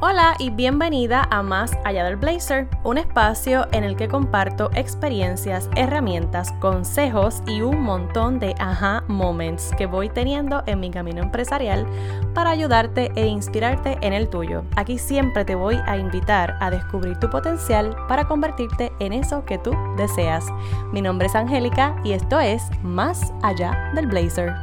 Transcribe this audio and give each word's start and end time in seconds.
Hola 0.00 0.36
y 0.38 0.50
bienvenida 0.50 1.26
a 1.28 1.42
Más 1.42 1.72
Allá 1.84 2.04
del 2.04 2.14
Blazer, 2.14 2.68
un 2.84 2.98
espacio 2.98 3.66
en 3.72 3.82
el 3.82 3.96
que 3.96 4.06
comparto 4.06 4.70
experiencias, 4.76 5.68
herramientas, 5.74 6.52
consejos 6.60 7.42
y 7.48 7.62
un 7.62 7.82
montón 7.82 8.38
de 8.38 8.54
aha 8.60 9.02
moments 9.08 9.72
que 9.76 9.86
voy 9.86 10.08
teniendo 10.08 10.62
en 10.66 10.78
mi 10.78 10.92
camino 10.92 11.20
empresarial 11.20 11.84
para 12.32 12.50
ayudarte 12.50 13.10
e 13.16 13.26
inspirarte 13.26 13.98
en 14.00 14.12
el 14.12 14.28
tuyo. 14.28 14.62
Aquí 14.76 14.98
siempre 14.98 15.44
te 15.44 15.56
voy 15.56 15.76
a 15.84 15.96
invitar 15.96 16.56
a 16.60 16.70
descubrir 16.70 17.18
tu 17.18 17.28
potencial 17.28 17.96
para 18.06 18.28
convertirte 18.28 18.92
en 19.00 19.12
eso 19.12 19.44
que 19.44 19.58
tú 19.58 19.72
deseas. 19.96 20.46
Mi 20.92 21.02
nombre 21.02 21.26
es 21.26 21.34
Angélica 21.34 22.00
y 22.04 22.12
esto 22.12 22.38
es 22.38 22.62
Más 22.84 23.32
Allá 23.42 23.90
del 23.96 24.06
Blazer. 24.06 24.54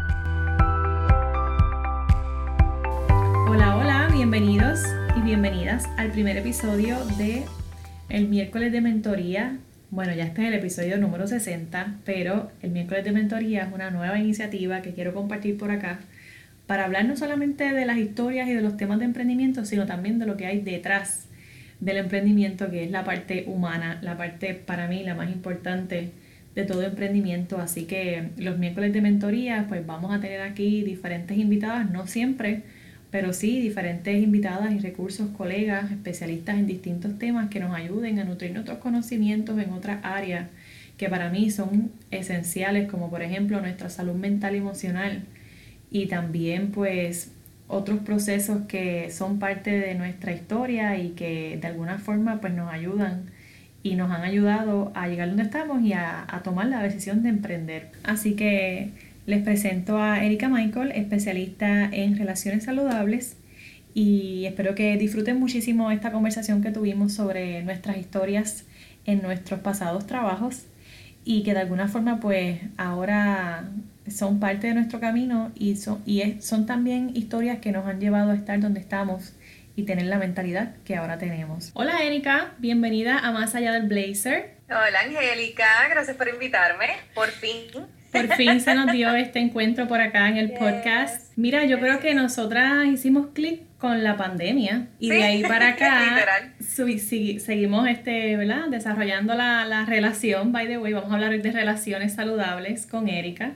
Hola, 3.49 3.75
hola, 3.75 4.07
bienvenidos 4.13 4.79
y 5.15 5.21
bienvenidas 5.21 5.87
al 5.97 6.11
primer 6.11 6.35
episodio 6.35 6.97
de 7.17 7.43
el 8.09 8.27
miércoles 8.27 8.71
de 8.71 8.81
mentoría. 8.81 9.57
Bueno, 9.89 10.13
ya 10.13 10.25
este 10.25 10.41
es 10.41 10.47
el 10.49 10.55
episodio 10.55 10.97
número 10.97 11.25
60, 11.25 11.95
pero 12.03 12.51
el 12.61 12.71
miércoles 12.71 13.05
de 13.05 13.13
mentoría 13.13 13.63
es 13.63 13.73
una 13.73 13.91
nueva 13.91 14.19
iniciativa 14.19 14.81
que 14.81 14.93
quiero 14.93 15.13
compartir 15.13 15.57
por 15.57 15.71
acá 15.71 15.99
para 16.67 16.83
hablar 16.83 17.05
no 17.05 17.15
solamente 17.15 17.71
de 17.71 17.85
las 17.85 17.97
historias 17.97 18.49
y 18.49 18.53
de 18.53 18.61
los 18.61 18.75
temas 18.75 18.99
de 18.99 19.05
emprendimiento, 19.05 19.63
sino 19.63 19.85
también 19.85 20.19
de 20.19 20.25
lo 20.25 20.35
que 20.35 20.47
hay 20.47 20.59
detrás 20.59 21.27
del 21.79 21.97
emprendimiento, 21.97 22.69
que 22.69 22.83
es 22.83 22.91
la 22.91 23.05
parte 23.05 23.45
humana, 23.47 23.99
la 24.01 24.17
parte 24.17 24.53
para 24.53 24.87
mí 24.87 25.03
la 25.03 25.15
más 25.15 25.31
importante 25.31 26.11
de 26.55 26.63
todo 26.65 26.83
emprendimiento. 26.83 27.59
Así 27.59 27.85
que 27.85 28.31
los 28.37 28.57
miércoles 28.57 28.91
de 28.91 29.01
mentoría, 29.01 29.65
pues 29.69 29.85
vamos 29.85 30.13
a 30.13 30.19
tener 30.19 30.41
aquí 30.41 30.83
diferentes 30.83 31.37
invitadas, 31.37 31.89
no 31.89 32.05
siempre 32.05 32.63
pero 33.15 33.31
sí 33.31 33.61
diferentes 33.61 34.21
invitadas 34.21 34.73
y 34.73 34.79
recursos, 34.79 35.29
colegas, 35.37 35.89
especialistas 35.89 36.57
en 36.57 36.67
distintos 36.67 37.17
temas 37.17 37.49
que 37.49 37.61
nos 37.61 37.73
ayuden 37.73 38.19
a 38.19 38.25
nutrir 38.25 38.51
nuestros 38.51 38.79
conocimientos 38.79 39.57
en 39.57 39.71
otras 39.71 40.03
áreas 40.03 40.49
que 40.97 41.07
para 41.07 41.29
mí 41.29 41.49
son 41.49 41.93
esenciales, 42.11 42.91
como 42.91 43.09
por 43.09 43.21
ejemplo 43.21 43.61
nuestra 43.61 43.89
salud 43.89 44.15
mental 44.15 44.55
y 44.55 44.57
emocional 44.57 45.23
y 45.89 46.07
también 46.07 46.71
pues 46.71 47.31
otros 47.69 47.99
procesos 47.99 48.63
que 48.67 49.09
son 49.11 49.39
parte 49.39 49.71
de 49.71 49.95
nuestra 49.95 50.33
historia 50.33 50.97
y 50.97 51.11
que 51.11 51.57
de 51.61 51.67
alguna 51.67 51.99
forma 51.99 52.41
pues 52.41 52.53
nos 52.53 52.69
ayudan 52.69 53.31
y 53.81 53.95
nos 53.95 54.11
han 54.11 54.23
ayudado 54.23 54.91
a 54.93 55.07
llegar 55.07 55.29
donde 55.29 55.43
estamos 55.43 55.81
y 55.83 55.93
a, 55.93 56.25
a 56.27 56.43
tomar 56.43 56.65
la 56.65 56.83
decisión 56.83 57.23
de 57.23 57.29
emprender. 57.29 57.91
Así 58.03 58.33
que 58.33 58.91
les 59.25 59.41
presento 59.41 59.97
a 59.97 60.23
Erika 60.23 60.49
Michael, 60.49 60.91
especialista 60.91 61.85
en 61.91 62.17
relaciones 62.17 62.65
saludables 62.65 63.37
y 63.93 64.45
espero 64.45 64.75
que 64.75 64.97
disfruten 64.97 65.39
muchísimo 65.39 65.89
esta 65.89 66.11
conversación 66.11 66.61
que 66.61 66.71
tuvimos 66.71 67.13
sobre 67.13 67.63
nuestras 67.63 67.97
historias 67.97 68.65
en 69.05 69.21
nuestros 69.21 69.61
pasados 69.61 70.05
trabajos 70.05 70.65
y 71.23 71.43
que 71.43 71.53
de 71.53 71.61
alguna 71.61 71.87
forma 71.87 72.19
pues 72.19 72.59
ahora 72.77 73.69
son 74.07 74.39
parte 74.39 74.67
de 74.67 74.75
nuestro 74.75 74.99
camino 74.99 75.51
y 75.55 75.77
son, 75.77 76.03
y 76.05 76.39
son 76.41 76.67
también 76.67 77.11
historias 77.15 77.59
que 77.59 77.71
nos 77.71 77.87
han 77.87 77.99
llevado 77.99 78.31
a 78.31 78.35
estar 78.35 78.59
donde 78.59 78.79
estamos 78.79 79.33
y 79.75 79.83
tener 79.83 80.05
la 80.05 80.19
mentalidad 80.19 80.75
que 80.85 80.95
ahora 80.95 81.17
tenemos. 81.17 81.71
Hola 81.73 82.03
Erika, 82.03 82.53
bienvenida 82.59 83.17
a 83.17 83.31
Más 83.31 83.55
Allá 83.55 83.71
del 83.71 83.87
Blazer. 83.87 84.55
Hola 84.69 84.99
Angélica, 85.03 85.65
gracias 85.89 86.15
por 86.15 86.27
invitarme, 86.27 86.89
por 87.15 87.29
fin. 87.29 87.87
Por 88.15 88.35
fin 88.35 88.61
se 88.61 88.73
nos 88.73 88.91
dio 88.91 89.13
este 89.15 89.39
encuentro 89.39 89.87
por 89.87 90.01
acá 90.01 90.29
en 90.29 90.37
el 90.37 90.51
podcast. 90.51 91.31
Mira, 91.35 91.65
yo 91.65 91.79
creo 91.79 91.99
que 91.99 92.13
nosotras 92.13 92.85
hicimos 92.87 93.27
clic 93.33 93.61
con 93.77 94.03
la 94.03 94.15
pandemia 94.15 94.87
y 94.99 95.09
de 95.09 95.23
ahí 95.23 95.43
para 95.43 95.69
acá 95.69 96.53
seguimos 96.59 97.87
este, 97.87 98.37
¿verdad? 98.37 98.67
desarrollando 98.69 99.35
la, 99.35 99.65
la 99.65 99.85
relación, 99.85 100.51
by 100.51 100.67
the 100.67 100.77
way, 100.77 100.93
vamos 100.93 101.11
a 101.11 101.15
hablar 101.15 101.41
de 101.41 101.51
relaciones 101.51 102.13
saludables 102.13 102.85
con 102.85 103.09
Erika. 103.09 103.53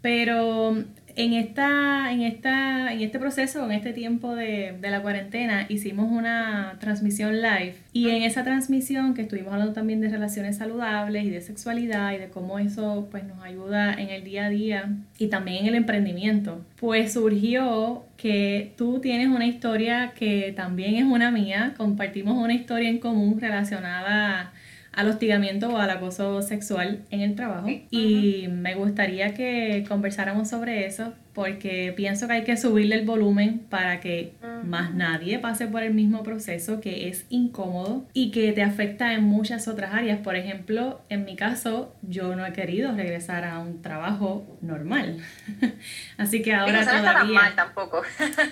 Pero 0.00 0.84
en, 1.16 1.32
esta, 1.34 2.12
en, 2.12 2.22
esta, 2.22 2.92
en 2.92 3.00
este 3.00 3.18
proceso, 3.18 3.64
en 3.64 3.72
este 3.72 3.92
tiempo 3.92 4.34
de, 4.34 4.76
la 4.80 5.02
cuarentena, 5.02 5.66
hicimos 5.68 6.10
una 6.10 6.76
transmisión 6.80 7.40
live. 7.40 7.74
Y 7.92 8.10
en 8.10 8.22
esa 8.22 8.44
transmisión 8.44 9.14
que 9.14 9.22
estuvimos 9.22 9.52
hablando 9.52 9.72
también 9.72 10.00
de 10.00 10.08
relaciones 10.08 10.56
saludables 10.56 11.24
y 11.24 11.30
de 11.30 11.40
sexualidad 11.40 12.12
y 12.12 12.18
de 12.18 12.28
cómo 12.28 12.58
eso 12.58 13.08
pues, 13.10 13.24
nos 13.24 13.42
ayuda 13.42 13.94
en 13.94 14.10
el 14.10 14.24
día 14.24 14.46
a 14.46 14.50
día 14.50 14.92
y 15.18 15.28
también 15.28 15.62
en 15.62 15.66
el 15.68 15.74
emprendimiento, 15.76 16.64
pues 16.76 17.12
surgió 17.12 18.04
que 18.16 18.72
tú 18.76 19.00
tienes 19.00 19.28
una 19.28 19.46
historia 19.46 20.12
que 20.16 20.52
también 20.56 20.96
es 20.96 21.04
una 21.04 21.30
mía, 21.30 21.74
compartimos 21.76 22.36
una 22.36 22.54
historia 22.54 22.88
en 22.88 22.98
común 22.98 23.40
relacionada 23.40 24.52
al 24.96 25.08
hostigamiento 25.08 25.68
o 25.70 25.78
al 25.78 25.90
acoso 25.90 26.42
sexual 26.42 27.04
en 27.10 27.20
el 27.20 27.34
trabajo. 27.34 27.68
Y 27.90 28.46
me 28.50 28.74
gustaría 28.74 29.34
que 29.34 29.84
conversáramos 29.88 30.48
sobre 30.48 30.86
eso 30.86 31.12
porque 31.34 31.92
pienso 31.96 32.28
que 32.28 32.34
hay 32.34 32.44
que 32.44 32.56
subirle 32.56 32.94
el 32.94 33.04
volumen 33.04 33.58
para 33.68 33.98
que 33.98 34.34
más 34.64 34.94
nadie 34.94 35.38
pase 35.40 35.66
por 35.66 35.82
el 35.82 35.92
mismo 35.92 36.22
proceso 36.22 36.80
que 36.80 37.08
es 37.08 37.26
incómodo 37.28 38.06
y 38.12 38.30
que 38.30 38.52
te 38.52 38.62
afecta 38.62 39.12
en 39.14 39.24
muchas 39.24 39.66
otras 39.66 39.92
áreas. 39.92 40.20
Por 40.20 40.36
ejemplo, 40.36 41.02
en 41.08 41.24
mi 41.24 41.34
caso, 41.34 41.94
yo 42.02 42.36
no 42.36 42.46
he 42.46 42.52
querido 42.52 42.94
regresar 42.94 43.44
a 43.44 43.58
un 43.58 43.82
trabajo 43.82 44.46
normal. 44.62 45.18
Así 46.18 46.40
que 46.40 46.54
ahora 46.54 46.84
no 46.84 46.90
todavía... 46.90 47.40
mal 47.40 47.54
tampoco. 47.56 48.02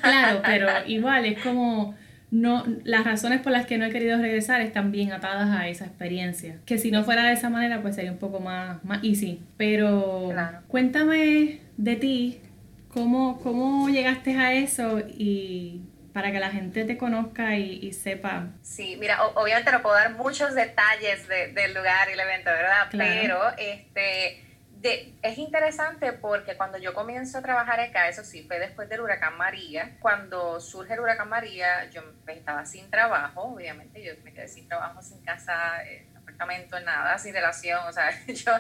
claro, 0.03 0.43
pero 0.45 0.69
igual 0.87 1.25
es 1.25 1.41
como 1.41 1.95
no, 2.33 2.65
las 2.83 3.05
razones 3.05 3.43
por 3.43 3.53
las 3.53 3.67
que 3.67 3.77
no 3.77 3.85
he 3.85 3.91
querido 3.91 4.19
regresar 4.19 4.63
están 4.63 4.91
bien 4.91 5.13
atadas 5.13 5.51
a 5.51 5.69
esa 5.69 5.85
experiencia. 5.85 6.57
Que 6.65 6.79
si 6.79 6.91
no 6.91 7.05
fuera 7.05 7.25
de 7.25 7.35
esa 7.35 7.51
manera, 7.51 7.83
pues 7.83 7.95
sería 7.95 8.11
un 8.11 8.19
poco 8.19 8.41
más, 8.41 8.83
más 8.85 9.05
easy. 9.05 9.43
Pero 9.59 10.33
cuéntame 10.67 11.61
de 11.77 11.97
ti, 11.97 12.41
cómo, 12.89 13.39
cómo 13.43 13.91
llegaste 13.91 14.39
a 14.39 14.55
eso 14.55 15.01
y 15.01 15.83
para 16.15 16.33
que 16.33 16.41
la 16.41 16.49
gente 16.49 16.85
te 16.85 16.97
conozca 16.97 17.57
y, 17.57 17.93
sepa. 17.93 18.49
Sí, 18.63 18.97
mira, 18.99 19.23
obviamente 19.23 19.71
no 19.71 19.83
puedo 19.83 19.95
dar 19.95 20.15
muchos 20.15 20.55
detalles 20.55 21.29
del 21.29 21.75
lugar 21.75 22.09
y 22.09 22.13
el 22.15 22.21
evento, 22.21 22.51
¿verdad? 22.51 22.87
Pero 22.91 23.41
este 23.59 24.43
es 24.83 25.39
interesante 25.39 26.13
porque 26.13 26.57
cuando 26.57 26.79
yo 26.79 26.93
comienzo 26.95 27.39
a 27.39 27.43
trabajar 27.43 27.79
acá, 27.81 28.09
eso 28.09 28.25
sí, 28.25 28.43
fue 28.45 28.59
después 28.59 28.89
del 28.89 29.01
huracán 29.01 29.37
María. 29.37 29.97
Cuando 30.01 30.61
surge 30.61 30.95
el 30.95 31.01
huracán 31.01 31.29
María, 31.29 31.89
yo 31.91 32.03
estaba 32.27 32.65
sin 32.65 32.91
trabajo, 32.91 33.43
obviamente, 33.43 34.03
yo 34.03 34.13
me 34.25 34.33
quedé 34.33 34.49
sin 34.49 34.67
trabajo, 34.69 35.01
sin 35.03 35.23
casa, 35.23 35.85
en 35.85 36.17
apartamento, 36.17 36.81
nada, 36.81 37.17
sin 37.19 37.33
relación, 37.33 37.81
o 37.87 37.93
sea, 37.93 38.11
yo, 38.27 38.53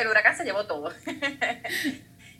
el 0.00 0.08
huracán 0.08 0.36
se 0.36 0.44
llevó 0.44 0.66
todo. 0.66 0.92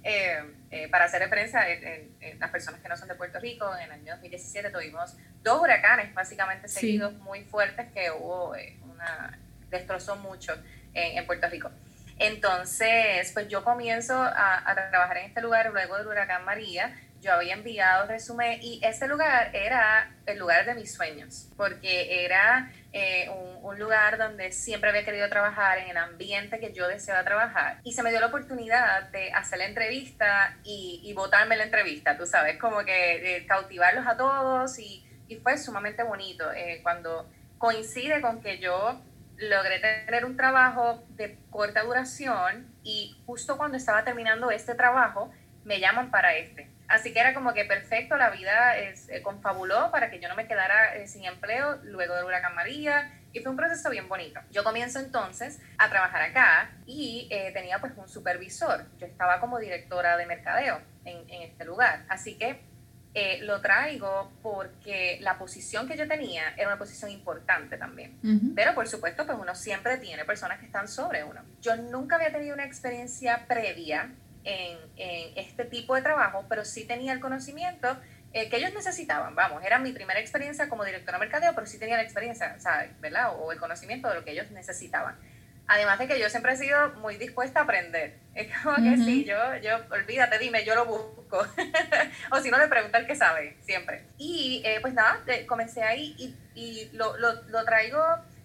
Eh, 0.04 0.42
eh, 0.72 0.88
para 0.88 1.04
hacer 1.04 1.20
referencia, 1.20 1.60
en, 1.70 2.40
las 2.40 2.50
personas 2.50 2.80
que 2.80 2.88
no 2.88 2.96
son 2.96 3.06
de 3.06 3.14
Puerto 3.14 3.38
Rico, 3.38 3.72
en 3.76 3.84
el 3.84 3.92
año 3.92 4.14
2017 4.14 4.70
tuvimos 4.70 5.16
dos 5.44 5.62
huracanes 5.62 6.12
básicamente 6.12 6.66
seguidos 6.66 7.12
muy 7.18 7.44
fuertes 7.44 7.86
que 7.92 8.10
hubo 8.10 8.56
eh, 8.56 8.76
una, 8.82 9.38
destrozó 9.70 10.16
mucho 10.16 10.60
en 10.92 11.24
Puerto 11.24 11.48
Rico. 11.48 11.70
Entonces, 12.22 13.32
pues 13.32 13.48
yo 13.48 13.64
comienzo 13.64 14.14
a, 14.14 14.74
trabajar 14.90 15.18
en 15.18 15.24
este 15.26 15.40
lugar 15.40 15.70
luego 15.72 15.98
del 15.98 16.06
huracán 16.06 16.44
María. 16.44 16.96
Yo 17.20 17.32
había 17.32 17.54
enviado 17.54 18.06
resumen 18.06 18.60
y 18.62 18.80
ese 18.84 19.08
lugar 19.08 19.54
era 19.54 20.12
el 20.26 20.38
lugar 20.38 20.64
de 20.64 20.74
mis 20.74 20.94
sueños, 20.94 21.48
porque 21.56 22.24
era 22.24 22.72
eh, 22.92 23.28
un, 23.62 23.78
lugar 23.78 24.18
donde 24.18 24.52
siempre 24.52 24.90
había 24.90 25.04
querido 25.04 25.28
trabajar, 25.28 25.78
en 25.78 25.88
el 25.88 25.96
ambiente 25.96 26.60
que 26.60 26.72
yo 26.72 26.86
deseaba 26.86 27.24
trabajar. 27.24 27.80
Y 27.82 27.92
se 27.92 28.02
me 28.02 28.10
dio 28.10 28.20
la 28.20 28.26
oportunidad 28.26 29.08
de 29.10 29.32
hacer 29.32 29.58
la 29.58 29.66
entrevista 29.66 30.56
y, 30.62 31.00
y 31.02 31.12
botarme 31.14 31.56
la 31.56 31.64
entrevista, 31.64 32.16
tú 32.16 32.26
sabes, 32.26 32.58
como 32.58 32.84
que 32.84 33.44
cautivarlos 33.48 34.06
a 34.06 34.16
todos 34.16 34.78
y, 34.78 35.08
fue 35.42 35.56
sumamente 35.56 36.02
bonito 36.02 36.52
eh, 36.52 36.80
cuando 36.82 37.26
coincide 37.56 38.20
con 38.20 38.42
que 38.42 38.58
yo 38.58 39.00
logré 39.48 39.80
tener 39.80 40.24
un 40.24 40.36
trabajo 40.36 41.04
de 41.10 41.38
corta 41.50 41.82
duración 41.82 42.72
y 42.82 43.20
justo 43.26 43.56
cuando 43.56 43.76
estaba 43.76 44.04
terminando 44.04 44.50
este 44.50 44.74
trabajo, 44.74 45.30
me 45.64 45.80
llaman 45.80 46.10
para 46.10 46.36
este. 46.36 46.70
Así 46.88 47.12
que 47.12 47.20
era 47.20 47.32
como 47.32 47.54
que 47.54 47.64
perfecto, 47.64 48.16
la 48.16 48.30
vida 48.30 48.76
es, 48.76 49.08
eh, 49.08 49.22
confabuló 49.22 49.90
para 49.90 50.10
que 50.10 50.20
yo 50.20 50.28
no 50.28 50.34
me 50.34 50.46
quedara 50.46 50.96
eh, 50.96 51.06
sin 51.06 51.24
empleo 51.24 51.76
luego 51.84 52.14
del 52.14 52.24
huracán 52.24 52.54
María 52.54 53.10
y 53.32 53.40
fue 53.40 53.50
un 53.50 53.56
proceso 53.56 53.88
bien 53.88 54.08
bonito. 54.08 54.40
Yo 54.50 54.62
comienzo 54.62 54.98
entonces 54.98 55.60
a 55.78 55.88
trabajar 55.88 56.22
acá 56.22 56.70
y 56.86 57.28
eh, 57.30 57.50
tenía 57.52 57.78
pues 57.78 57.94
un 57.96 58.08
supervisor. 58.08 58.86
Yo 58.98 59.06
estaba 59.06 59.40
como 59.40 59.58
directora 59.58 60.16
de 60.16 60.26
mercadeo 60.26 60.82
en, 61.04 61.28
en 61.30 61.42
este 61.42 61.64
lugar. 61.64 62.04
Así 62.08 62.36
que 62.36 62.60
eh, 63.14 63.40
lo 63.42 63.60
traigo 63.60 64.32
porque 64.42 65.18
la 65.20 65.38
posición 65.38 65.86
que 65.86 65.96
yo 65.96 66.08
tenía 66.08 66.54
era 66.56 66.68
una 66.68 66.78
posición 66.78 67.10
importante 67.10 67.76
también. 67.76 68.18
Pero 68.54 68.74
por 68.74 68.88
supuesto, 68.88 69.26
pues 69.26 69.38
uno 69.38 69.54
siempre 69.54 69.98
tiene 69.98 70.24
personas 70.24 70.58
que 70.58 70.66
están 70.66 70.88
sobre 70.88 71.24
uno. 71.24 71.42
Yo 71.60 71.76
nunca 71.76 72.16
había 72.16 72.32
tenido 72.32 72.54
una 72.54 72.64
experiencia 72.64 73.44
previa 73.46 74.12
en, 74.44 74.78
en 74.96 75.38
este 75.38 75.64
tipo 75.64 75.94
de 75.94 76.02
trabajo, 76.02 76.46
pero 76.48 76.64
sí 76.64 76.84
tenía 76.84 77.12
el 77.12 77.20
conocimiento 77.20 77.96
eh, 78.34 78.48
que 78.48 78.56
ellos 78.56 78.72
necesitaban, 78.72 79.34
vamos, 79.34 79.62
era 79.62 79.78
mi 79.78 79.92
primera 79.92 80.18
experiencia 80.18 80.70
como 80.70 80.86
directora 80.86 81.18
de 81.18 81.26
mercadeo, 81.26 81.54
pero 81.54 81.66
sí 81.66 81.78
tenía 81.78 81.96
la 81.96 82.02
experiencia, 82.02 82.58
¿sabes? 82.58 82.98
¿verdad? 82.98 83.36
O 83.38 83.52
el 83.52 83.58
conocimiento 83.58 84.08
de 84.08 84.14
lo 84.14 84.24
que 84.24 84.32
ellos 84.32 84.50
necesitaban. 84.52 85.18
Además 85.66 85.98
de 85.98 86.08
que 86.08 86.18
yo 86.18 86.28
siempre 86.28 86.52
he 86.52 86.56
sido 86.56 86.90
muy 86.94 87.16
dispuesta 87.16 87.60
a 87.60 87.62
aprender. 87.62 88.18
Es 88.34 88.48
como 88.58 88.76
que 88.76 88.96
sí, 88.96 89.24
yo, 89.24 89.36
yo, 89.62 89.78
olvídate, 89.90 90.38
dime, 90.38 90.64
yo 90.64 90.74
lo 90.74 90.86
busco. 90.86 91.46
o 92.30 92.40
si 92.40 92.50
no, 92.50 92.58
le 92.58 92.68
pregunto 92.68 92.96
al 92.96 93.06
que 93.06 93.14
sabe, 93.14 93.56
siempre. 93.62 94.04
Y 94.18 94.62
eh, 94.64 94.78
pues 94.80 94.94
nada, 94.94 95.20
comencé 95.46 95.82
ahí 95.82 96.14
y, 96.18 96.34
y 96.54 96.90
lo, 96.92 97.16
lo, 97.16 97.42
lo, 97.44 97.64
traigo 97.64 98.02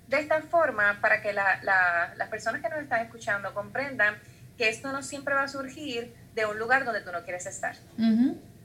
de 0.07 0.19
esta 0.19 0.41
forma 0.41 0.99
para 1.01 1.21
que 1.21 1.33
la, 1.33 1.59
la, 1.63 2.13
las 2.15 2.29
personas 2.29 2.61
que 2.61 2.69
nos 2.69 2.79
están 2.79 3.01
escuchando 3.03 3.53
comprendan 3.53 4.15
que 4.57 4.69
esto 4.69 4.91
no 4.91 5.03
siempre 5.03 5.33
va 5.33 5.43
a 5.43 5.47
surgir 5.47 6.13
de 6.33 6.45
un 6.45 6.57
lugar 6.57 6.85
donde 6.85 7.01
tú 7.01 7.11
no 7.11 7.23
quieres 7.23 7.45
estar. 7.45 7.75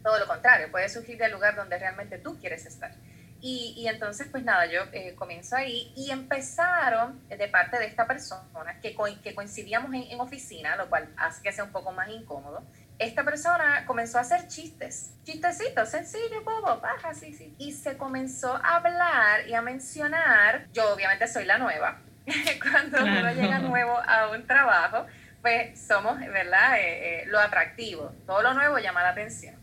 Todo 0.03 0.19
lo 0.19 0.27
contrario, 0.27 0.71
puede 0.71 0.89
surgir 0.89 1.19
del 1.19 1.33
lugar 1.33 1.55
donde 1.55 1.79
realmente 1.79 2.19
tú 2.19 2.39
quieres 2.41 2.67
estar. 2.67 2.93
Y, 3.45 3.75
y 3.77 3.89
entonces, 3.89 4.29
pues 4.31 4.45
nada, 4.45 4.67
yo 4.67 4.83
eh, 4.93 5.17
comienzo 5.17 5.57
ahí 5.57 5.93
y 5.97 6.13
empezaron 6.13 7.21
de 7.29 7.49
parte 7.49 7.77
de 7.77 7.87
esta 7.87 8.07
persona, 8.07 8.79
que, 8.81 8.95
que 9.21 9.35
coincidíamos 9.35 9.93
en, 9.93 10.05
en, 10.13 10.21
oficina, 10.21 10.77
lo 10.77 10.89
cual 10.89 11.13
hace 11.17 11.43
que 11.43 11.51
sea 11.51 11.65
un 11.65 11.73
poco 11.73 11.91
más 11.91 12.09
incómodo. 12.09 12.63
Esta 13.01 13.25
persona 13.25 13.85
comenzó 13.85 14.19
a 14.19 14.21
hacer 14.21 14.47
chistes, 14.47 15.15
chistecitos, 15.25 15.89
sencillos, 15.89 16.45
bobo, 16.45 16.81
baja, 16.81 17.15
sí, 17.15 17.35
sí. 17.35 17.53
Y 17.59 17.73
se 17.73 17.99
comenzó 17.99 18.55
a 18.55 18.77
hablar 18.77 19.49
y 19.49 19.55
a 19.55 19.61
mencionar, 19.61 20.69
yo 20.73 20.95
obviamente 20.95 21.27
soy 21.27 21.45
la 21.45 21.59
nueva, 21.59 22.01
cuando 22.63 23.03
uno 23.03 23.33
llega 23.33 23.59
nuevo 23.59 23.99
a 23.99 24.31
un 24.31 24.47
trabajo, 24.47 25.05
pues 25.41 25.85
somos, 25.85 26.17
¿verdad? 26.21 26.79
Eh, 26.79 27.23
eh, 27.23 27.25
lo 27.27 27.41
atractivo, 27.41 28.15
todo 28.25 28.41
lo 28.41 28.55
nuevo 28.55 28.79
llama 28.79 29.03
la 29.03 29.09
atención. 29.09 29.57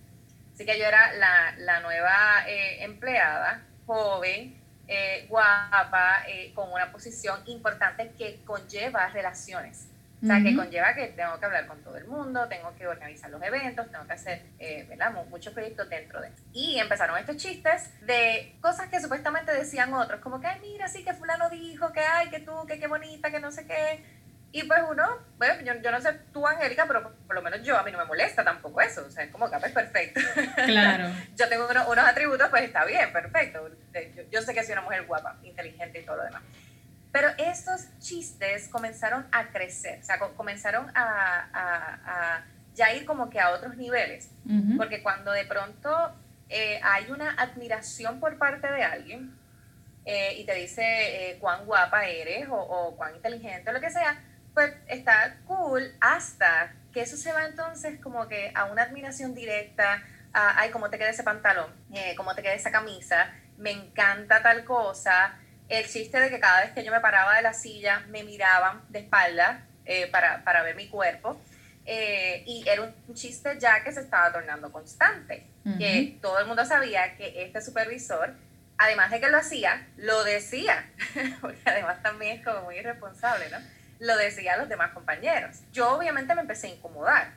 Así 0.54 0.66
que 0.66 0.78
yo 0.78 0.84
era 0.84 1.14
la, 1.14 1.54
la 1.60 1.80
nueva 1.80 2.44
empleada 2.82 3.64
joven, 3.90 4.56
eh, 4.88 5.26
guapa, 5.28 6.24
eh, 6.28 6.52
con 6.54 6.72
una 6.72 6.92
posición 6.92 7.42
importante 7.48 8.12
que 8.16 8.40
conlleva 8.46 9.08
relaciones. 9.10 9.88
O 10.22 10.26
sea, 10.26 10.44
que 10.44 10.54
conlleva 10.54 10.94
que 10.94 11.08
tengo 11.08 11.40
que 11.40 11.46
hablar 11.46 11.66
con 11.66 11.82
todo 11.82 11.96
el 11.96 12.06
mundo, 12.06 12.46
tengo 12.50 12.76
que 12.76 12.86
organizar 12.86 13.30
los 13.30 13.42
eventos, 13.42 13.90
tengo 13.90 14.06
que 14.06 14.14
hacer 14.14 14.42
eh, 14.60 14.86
¿verdad? 14.90 15.14
muchos 15.30 15.54
proyectos 15.54 15.90
dentro 15.90 16.20
de 16.20 16.30
Y 16.52 16.78
empezaron 16.78 17.18
estos 17.18 17.38
chistes 17.38 17.90
de 18.06 18.54
cosas 18.60 18.90
que 18.90 19.00
supuestamente 19.00 19.54
decían 19.54 19.94
otros, 19.94 20.20
como 20.20 20.42
que, 20.42 20.48
ay, 20.48 20.60
mira, 20.62 20.90
sí, 20.90 21.06
que 21.06 21.14
fulano 21.14 21.50
dijo, 21.50 21.94
que, 21.94 22.02
ay, 22.02 22.30
que 22.30 22.42
tú, 22.42 22.52
que 22.68 22.78
qué 22.78 22.88
bonita, 22.88 23.32
que 23.32 23.40
no 23.40 23.50
sé 23.50 23.66
qué. 23.66 24.04
Y 24.52 24.64
pues 24.64 24.82
uno, 24.90 25.08
bueno, 25.38 25.62
yo, 25.64 25.80
yo, 25.82 25.92
no 25.92 26.02
sé 26.02 26.12
tú, 26.34 26.46
Angélica, 26.48 26.86
pero 26.88 27.14
por 27.28 27.36
lo 27.36 27.42
menos 27.42 27.62
yo, 27.62 27.78
a 27.78 27.84
mí 27.84 27.92
no 27.92 28.00
me 28.00 28.06
molesta 28.06 28.44
tampoco 28.44 28.82
eso. 28.82 29.06
O 29.08 29.12
sea, 29.12 29.24
es 29.24 29.32
como 29.32 29.50
que 29.50 29.56
es 29.58 29.72
perfecto. 29.72 30.22
Claro. 30.66 31.10
yo 31.36 31.48
tengo 31.48 31.68
unos, 31.70 31.88
unos, 31.88 32.06
atributos, 32.06 32.50
pues 32.50 32.64
está 32.64 32.84
bien, 32.86 33.14
perfecto. 33.14 33.70
Yo, 33.94 34.24
yo, 34.32 34.42
sé 34.42 34.54
que 34.54 34.64
soy 34.64 34.74
una 34.74 34.82
mujer 34.82 35.06
guapa, 35.06 35.38
inteligente 35.44 36.00
y 36.00 36.06
todo 36.06 36.18
lo 36.18 36.24
demás. 36.24 36.42
Pero 37.12 37.30
estos 37.38 37.88
chistes 38.00 38.68
comenzaron 38.70 39.28
a 39.32 39.48
crecer, 39.48 40.00
o 40.00 40.04
sea, 40.04 40.20
comenzaron 40.20 40.92
a, 40.96 41.50
a, 41.54 42.36
a 42.36 42.44
ya 42.76 42.94
ir 42.94 43.06
como 43.06 43.30
que 43.30 43.40
a 43.40 43.52
otros 43.52 43.76
niveles. 43.78 44.32
Porque 44.78 45.04
cuando 45.04 45.32
de 45.32 45.46
pronto 45.46 46.16
eh, 46.50 46.80
hay 46.84 47.12
una 47.12 47.32
admiración 47.32 48.20
por 48.20 48.38
parte 48.38 48.72
de 48.72 48.84
alguien 48.84 49.36
eh, 50.06 50.36
y 50.38 50.46
te 50.46 50.56
dice 50.56 50.82
eh, 50.84 51.38
cuán 51.40 51.66
guapa 51.66 52.06
eres 52.08 52.48
o, 52.50 52.56
o 52.56 52.96
cuán 52.96 53.16
inteligente 53.16 53.70
o 53.70 53.74
lo 53.74 53.82
que 53.82 53.92
sea, 53.92 54.24
pues 54.54 54.74
está 54.88 55.38
cool 55.46 55.94
hasta 56.02 56.74
que 56.92 57.02
eso 57.02 57.18
se 57.18 57.32
va 57.32 57.46
entonces 57.46 58.00
como 58.02 58.28
que 58.28 58.52
a 58.56 58.66
una 58.66 58.84
admiración 58.84 59.36
directa, 59.36 60.04
a, 60.34 60.60
ay, 60.60 60.72
cómo 60.72 60.90
te 60.90 60.98
queda 60.98 61.10
ese 61.10 61.24
pantalón, 61.24 61.72
eh, 61.94 62.14
cómo 62.16 62.36
te 62.36 62.42
queda 62.42 62.54
esa 62.54 62.72
camisa, 62.72 63.32
me 63.58 63.72
encanta 63.72 64.42
tal 64.42 64.64
cosa. 64.64 65.38
El 65.68 65.88
chiste 65.88 66.20
de 66.20 66.30
que 66.30 66.40
cada 66.40 66.62
vez 66.62 66.72
que 66.72 66.84
yo 66.84 66.92
me 66.92 67.00
paraba 67.00 67.36
de 67.36 67.44
la 67.44 67.54
silla 67.54 68.04
me 68.08 68.24
miraban 68.24 68.82
de 68.90 69.00
espalda 69.00 69.66
eh, 69.86 70.08
para, 70.08 70.44
para, 70.44 70.64
ver 70.64 70.76
mi 70.76 70.88
cuerpo. 70.88 71.40
Eh, 71.86 72.44
y 72.46 72.68
era 72.68 72.82
un 72.82 73.16
chiste 73.16 73.58
ya 73.60 73.84
que 73.84 73.92
se 73.92 74.02
estaba 74.02 74.32
tornando 74.32 74.72
constante, 74.72 75.48
que 75.78 76.18
todo 76.22 76.40
el 76.40 76.46
mundo 76.46 76.66
sabía 76.66 77.16
que 77.16 77.44
este 77.44 77.62
supervisor, 77.62 78.36
además 78.78 79.10
de 79.10 79.20
que 79.20 79.30
lo 79.30 79.38
hacía, 79.38 79.88
lo 79.98 80.24
decía, 80.24 80.88
porque 81.42 81.62
además 81.66 82.02
también 82.04 82.38
es 82.38 82.46
como 82.46 82.62
muy 82.64 82.78
irresponsable, 82.78 83.50
¿no? 83.50 83.58
Lo 84.00 84.18
decía 84.18 84.54
a 84.54 84.58
los 84.58 84.70
demás 84.70 84.94
compañeros. 84.94 85.62
Yo 85.72 85.96
obviamente 85.96 86.34
me 86.34 86.42
empecé 86.42 86.68
a 86.68 86.72
incomodar. 86.72 87.34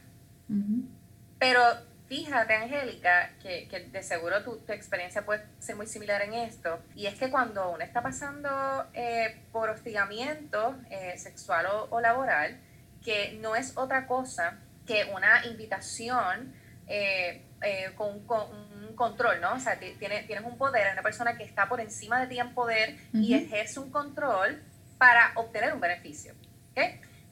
Pero 1.38 1.62
fíjate, 2.06 2.54
Angélica, 2.54 3.30
que, 3.42 3.66
que 3.68 3.80
de 3.80 4.02
seguro 4.02 4.44
tu, 4.44 4.58
tu, 4.58 4.72
experiencia 4.72 5.24
puede 5.24 5.44
ser 5.58 5.76
muy 5.76 5.86
similar 5.86 6.22
en 6.22 6.34
esto. 6.34 6.80
Y 6.94 7.06
es 7.06 7.14
que 7.14 7.30
cuando 7.30 7.70
uno 7.70 7.82
está 7.82 8.02
pasando 8.02 8.48
eh, 8.92 9.42
por 9.50 9.70
hostigamiento 9.70 10.76
eh, 10.90 11.18
sexual 11.18 11.66
o, 11.90 12.00
laboral, 12.00 12.60
que 13.02 13.38
no 13.40 13.56
es 13.56 13.76
otra 13.76 14.06
cosa 14.06 14.58
que 14.86 15.04
una 15.12 15.44
invitación 15.46 16.54
eh, 16.86 17.44
con, 17.96 18.24
con, 18.26 18.72
un 18.88 18.94
control, 18.94 19.40
¿no? 19.40 19.54
O 19.54 19.58
sea, 19.58 19.78
tienes, 19.78 20.26
tienes 20.26 20.44
un 20.44 20.58
poder, 20.58 20.92
una 20.92 21.02
persona 21.02 21.36
que 21.36 21.44
está 21.44 21.68
por 21.68 21.80
encima 21.80 22.20
de 22.20 22.26
ti 22.26 22.38
en 22.38 22.52
poder 22.54 22.98
y 23.12 23.34
ejerce 23.34 23.80
un 23.80 23.90
control 23.90 24.62
para 24.98 25.32
obtener 25.34 25.72
un 25.72 25.80
beneficio. 25.80 26.34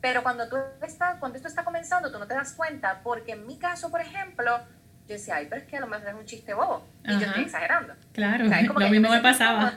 Pero 0.01 0.23
cuando, 0.23 0.49
tú 0.49 0.57
estás, 0.83 1.19
cuando 1.19 1.37
esto 1.37 1.49
está 1.49 1.63
comenzando, 1.65 2.11
tú 2.11 2.19
no 2.19 2.27
te 2.27 2.35
das 2.35 2.55
cuenta, 2.55 3.01
porque 3.03 3.33
en 3.33 3.47
mi 3.47 3.59
caso, 3.59 3.91
por 3.91 4.01
ejemplo, 4.01 4.59
yo 5.07 5.15
decía, 5.15 5.37
ay, 5.37 5.47
pero 5.49 5.61
es 5.61 5.69
que 5.69 5.77
a 5.77 5.81
lo 5.81 5.87
mejor 5.87 6.09
es 6.09 6.15
un 6.15 6.25
chiste 6.25 6.55
bobo, 6.55 6.87
y 7.05 7.19
yo 7.19 7.27
estoy 7.27 7.43
exagerando. 7.45 7.95
Claro, 8.13 8.45
lo 8.45 8.89
mismo 8.89 9.11
me, 9.11 9.21
pasaba. 9.21 9.75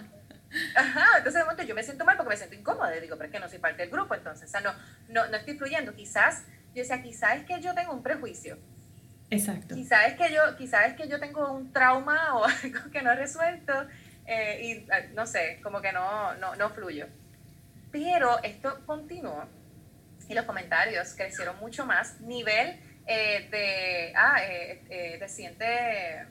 Ajá, 0.75 1.17
entonces 1.17 1.33
de 1.33 1.43
momento 1.43 1.63
yo 1.63 1.75
me 1.75 1.83
siento 1.83 2.05
mal 2.05 2.15
porque 2.15 2.29
me 2.29 2.37
siento 2.37 2.55
incómoda, 2.55 2.95
y 2.95 3.01
digo, 3.01 3.17
pero 3.17 3.25
es 3.25 3.31
que 3.33 3.39
no 3.39 3.49
soy 3.49 3.59
parte 3.59 3.81
del 3.81 3.91
grupo, 3.91 4.15
entonces, 4.15 4.47
o 4.47 4.51
sea, 4.51 4.61
no, 4.61 4.71
no, 5.09 5.27
no 5.27 5.37
estoy 5.37 5.57
fluyendo, 5.57 5.93
quizás, 5.93 6.43
yo 6.73 6.81
decía, 6.81 7.01
quizás 7.01 7.37
es 7.37 7.45
que 7.45 7.59
yo 7.59 7.73
tengo 7.73 7.91
un 7.91 8.03
prejuicio. 8.03 8.57
Exacto. 9.29 9.75
Quizás 9.75 10.07
es 10.07 10.13
que 10.13 10.31
yo, 10.31 10.55
quizás 10.57 10.87
es 10.87 10.93
que 10.93 11.09
yo 11.09 11.19
tengo 11.19 11.51
un 11.51 11.73
trauma 11.73 12.35
o 12.35 12.45
algo 12.45 12.91
que 12.91 13.01
no 13.01 13.11
he 13.11 13.15
resuelto, 13.15 13.73
eh, 14.25 14.85
y 14.87 15.13
no 15.15 15.25
sé, 15.25 15.59
como 15.61 15.81
que 15.81 15.91
no, 15.91 16.33
no, 16.35 16.55
no 16.55 16.69
fluyo. 16.69 17.07
Pero 17.93 18.41
esto 18.41 18.83
continuó 18.87 19.45
y 20.27 20.33
los 20.33 20.45
comentarios 20.45 21.13
crecieron 21.13 21.59
mucho 21.59 21.85
más. 21.85 22.19
Nivel 22.21 22.79
eh, 23.05 23.47
de, 23.51 24.13
ah, 24.15 24.43
eh, 24.43 24.83
eh, 24.89 25.17
te 25.19 25.29
sientes, 25.29 26.27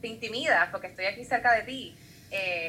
te 0.00 0.06
intimidas 0.06 0.68
porque 0.70 0.86
estoy 0.86 1.06
aquí 1.06 1.24
cerca 1.24 1.52
de 1.52 1.62
ti 1.64 1.96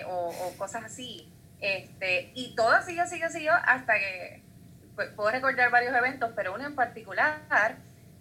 o, 0.07 0.29
o, 0.29 0.57
cosas 0.57 0.85
así. 0.85 1.31
Este, 1.61 2.31
y 2.33 2.55
todo 2.55 2.81
siguió, 2.81 3.05
siguió, 3.05 3.29
siguió 3.29 3.53
hasta 3.53 3.93
que 3.93 4.41
pues, 4.95 5.09
puedo 5.09 5.29
recordar 5.29 5.69
varios 5.69 5.95
eventos, 5.95 6.31
pero 6.35 6.55
uno 6.55 6.65
en 6.65 6.73
particular, 6.73 7.77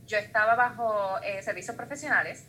yo 0.06 0.18
estaba 0.18 0.54
bajo 0.54 1.18
servicios 1.40 1.76
profesionales 1.76 2.46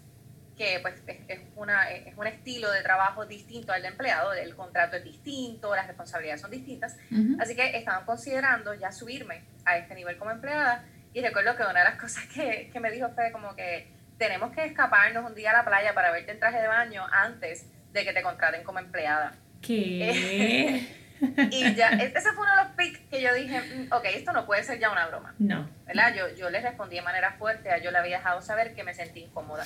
que 0.58 0.80
pues 0.82 0.96
es, 1.08 1.40
una, 1.56 1.92
es 1.92 2.16
un 2.18 2.28
estilo 2.28 2.72
de 2.72 2.82
trabajo 2.82 3.26
distinto 3.26 3.74
al 3.74 3.82
de 3.82 3.90
empleado, 3.90 4.34
el 4.34 4.56
contrato 4.56 4.96
es 4.98 5.04
distinto, 5.04 5.76
las 5.76 5.88
responsabilidades 5.88 6.42
son 6.42 6.52
distintas, 6.52 6.98
así 7.40 7.56
que 7.56 7.78
estaban 7.78 8.06
considerando 8.06 8.74
ya 8.74 8.92
subirme 8.92 9.44
a 9.66 9.78
este 9.78 9.96
nivel 9.96 10.18
como 10.18 10.32
empleada 10.32 10.86
y 11.14 11.22
recuerdo 11.22 11.56
que 11.56 11.64
una 11.64 11.80
de 11.80 11.86
las 11.86 11.96
cosas 12.02 12.26
que, 12.28 12.70
que 12.72 12.80
me 12.80 12.92
dijo 12.92 13.10
fue 13.10 13.32
como 13.32 13.56
que 13.56 13.88
tenemos 14.18 14.54
que 14.54 14.66
escaparnos 14.66 15.26
un 15.26 15.36
día 15.36 15.52
a 15.52 15.58
la 15.58 15.66
playa 15.66 15.94
para 15.94 16.12
verte 16.12 16.32
en 16.32 16.40
traje 16.40 16.62
de 16.62 16.68
baño 16.68 17.06
antes 17.12 17.66
de 17.92 18.04
que 18.04 18.14
te 18.14 18.22
contraten 18.22 18.64
como 18.64 18.80
empleada. 18.80 19.34
¿Qué? 19.62 20.88
y 21.52 21.76
ya, 21.76 21.90
e, 21.92 22.14
ese 22.16 22.32
fue 22.34 22.44
uno 22.44 22.56
de 22.56 22.64
los 22.64 22.76
pics 22.76 23.00
que 23.10 23.22
yo 23.22 23.34
dije, 23.34 23.62
mm, 23.62 23.94
ok, 23.94 24.06
esto 24.06 24.34
no 24.34 24.46
puede 24.46 24.64
ser 24.64 24.80
ya 24.80 24.90
una 24.92 25.08
broma. 25.08 25.34
No. 25.40 25.70
¿Verdad? 25.86 26.14
Yo, 26.16 26.36
yo 26.36 26.50
les 26.50 26.64
respondí 26.64 26.98
de 26.98 27.02
manera 27.02 27.34
fuerte, 27.34 27.70
yo 27.84 27.92
le 27.92 27.98
había 27.98 28.18
dejado 28.18 28.42
saber 28.42 28.74
que 28.74 28.84
me 28.84 28.94
sentí 28.94 29.22
incómoda. 29.22 29.66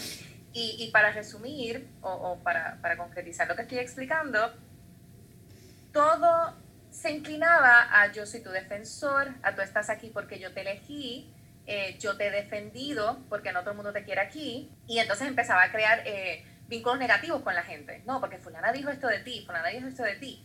Y, 0.52 0.78
y 0.80 0.92
para 0.92 1.12
resumir 1.12 1.88
o, 2.02 2.10
o 2.12 2.40
para, 2.44 2.80
para, 2.82 2.98
concretizar 2.98 3.48
lo 3.48 3.56
que 3.56 3.62
estoy 3.64 3.78
explicando, 3.78 4.54
todo 5.94 6.56
se 6.90 7.12
inclinaba 7.12 7.88
a 7.92 8.12
yo 8.12 8.26
soy 8.26 8.42
tu 8.42 8.50
defensor, 8.50 9.34
a 9.44 9.54
tú 9.54 9.62
estás 9.62 9.90
aquí 9.90 10.10
porque 10.12 10.40
yo 10.40 10.52
te 10.54 10.62
elegí, 10.62 11.32
eh, 11.68 11.98
yo 12.00 12.18
te 12.18 12.28
he 12.28 12.32
defendido 12.32 13.20
porque 13.30 13.52
no 13.52 13.60
todo 13.62 13.72
el 13.72 13.76
mundo 13.76 13.94
te 13.94 14.04
quiere 14.04 14.22
aquí. 14.22 14.72
Y 14.88 14.98
entonces 14.98 15.28
empezaba 15.28 15.64
a 15.64 15.72
crear 15.72 16.02
eh, 16.06 16.44
vínculos 16.68 16.98
negativos 16.98 17.44
con 17.44 17.54
la 17.54 17.64
gente. 17.64 18.02
No, 18.06 18.20
porque 18.20 18.40
fulana 18.40 18.72
dijo 18.72 18.90
esto 18.90 19.08
de 19.08 19.20
ti, 19.20 19.44
fulana 19.46 19.70
dijo 19.70 19.88
esto 19.88 20.04
de 20.04 20.16
ti. 20.16 20.44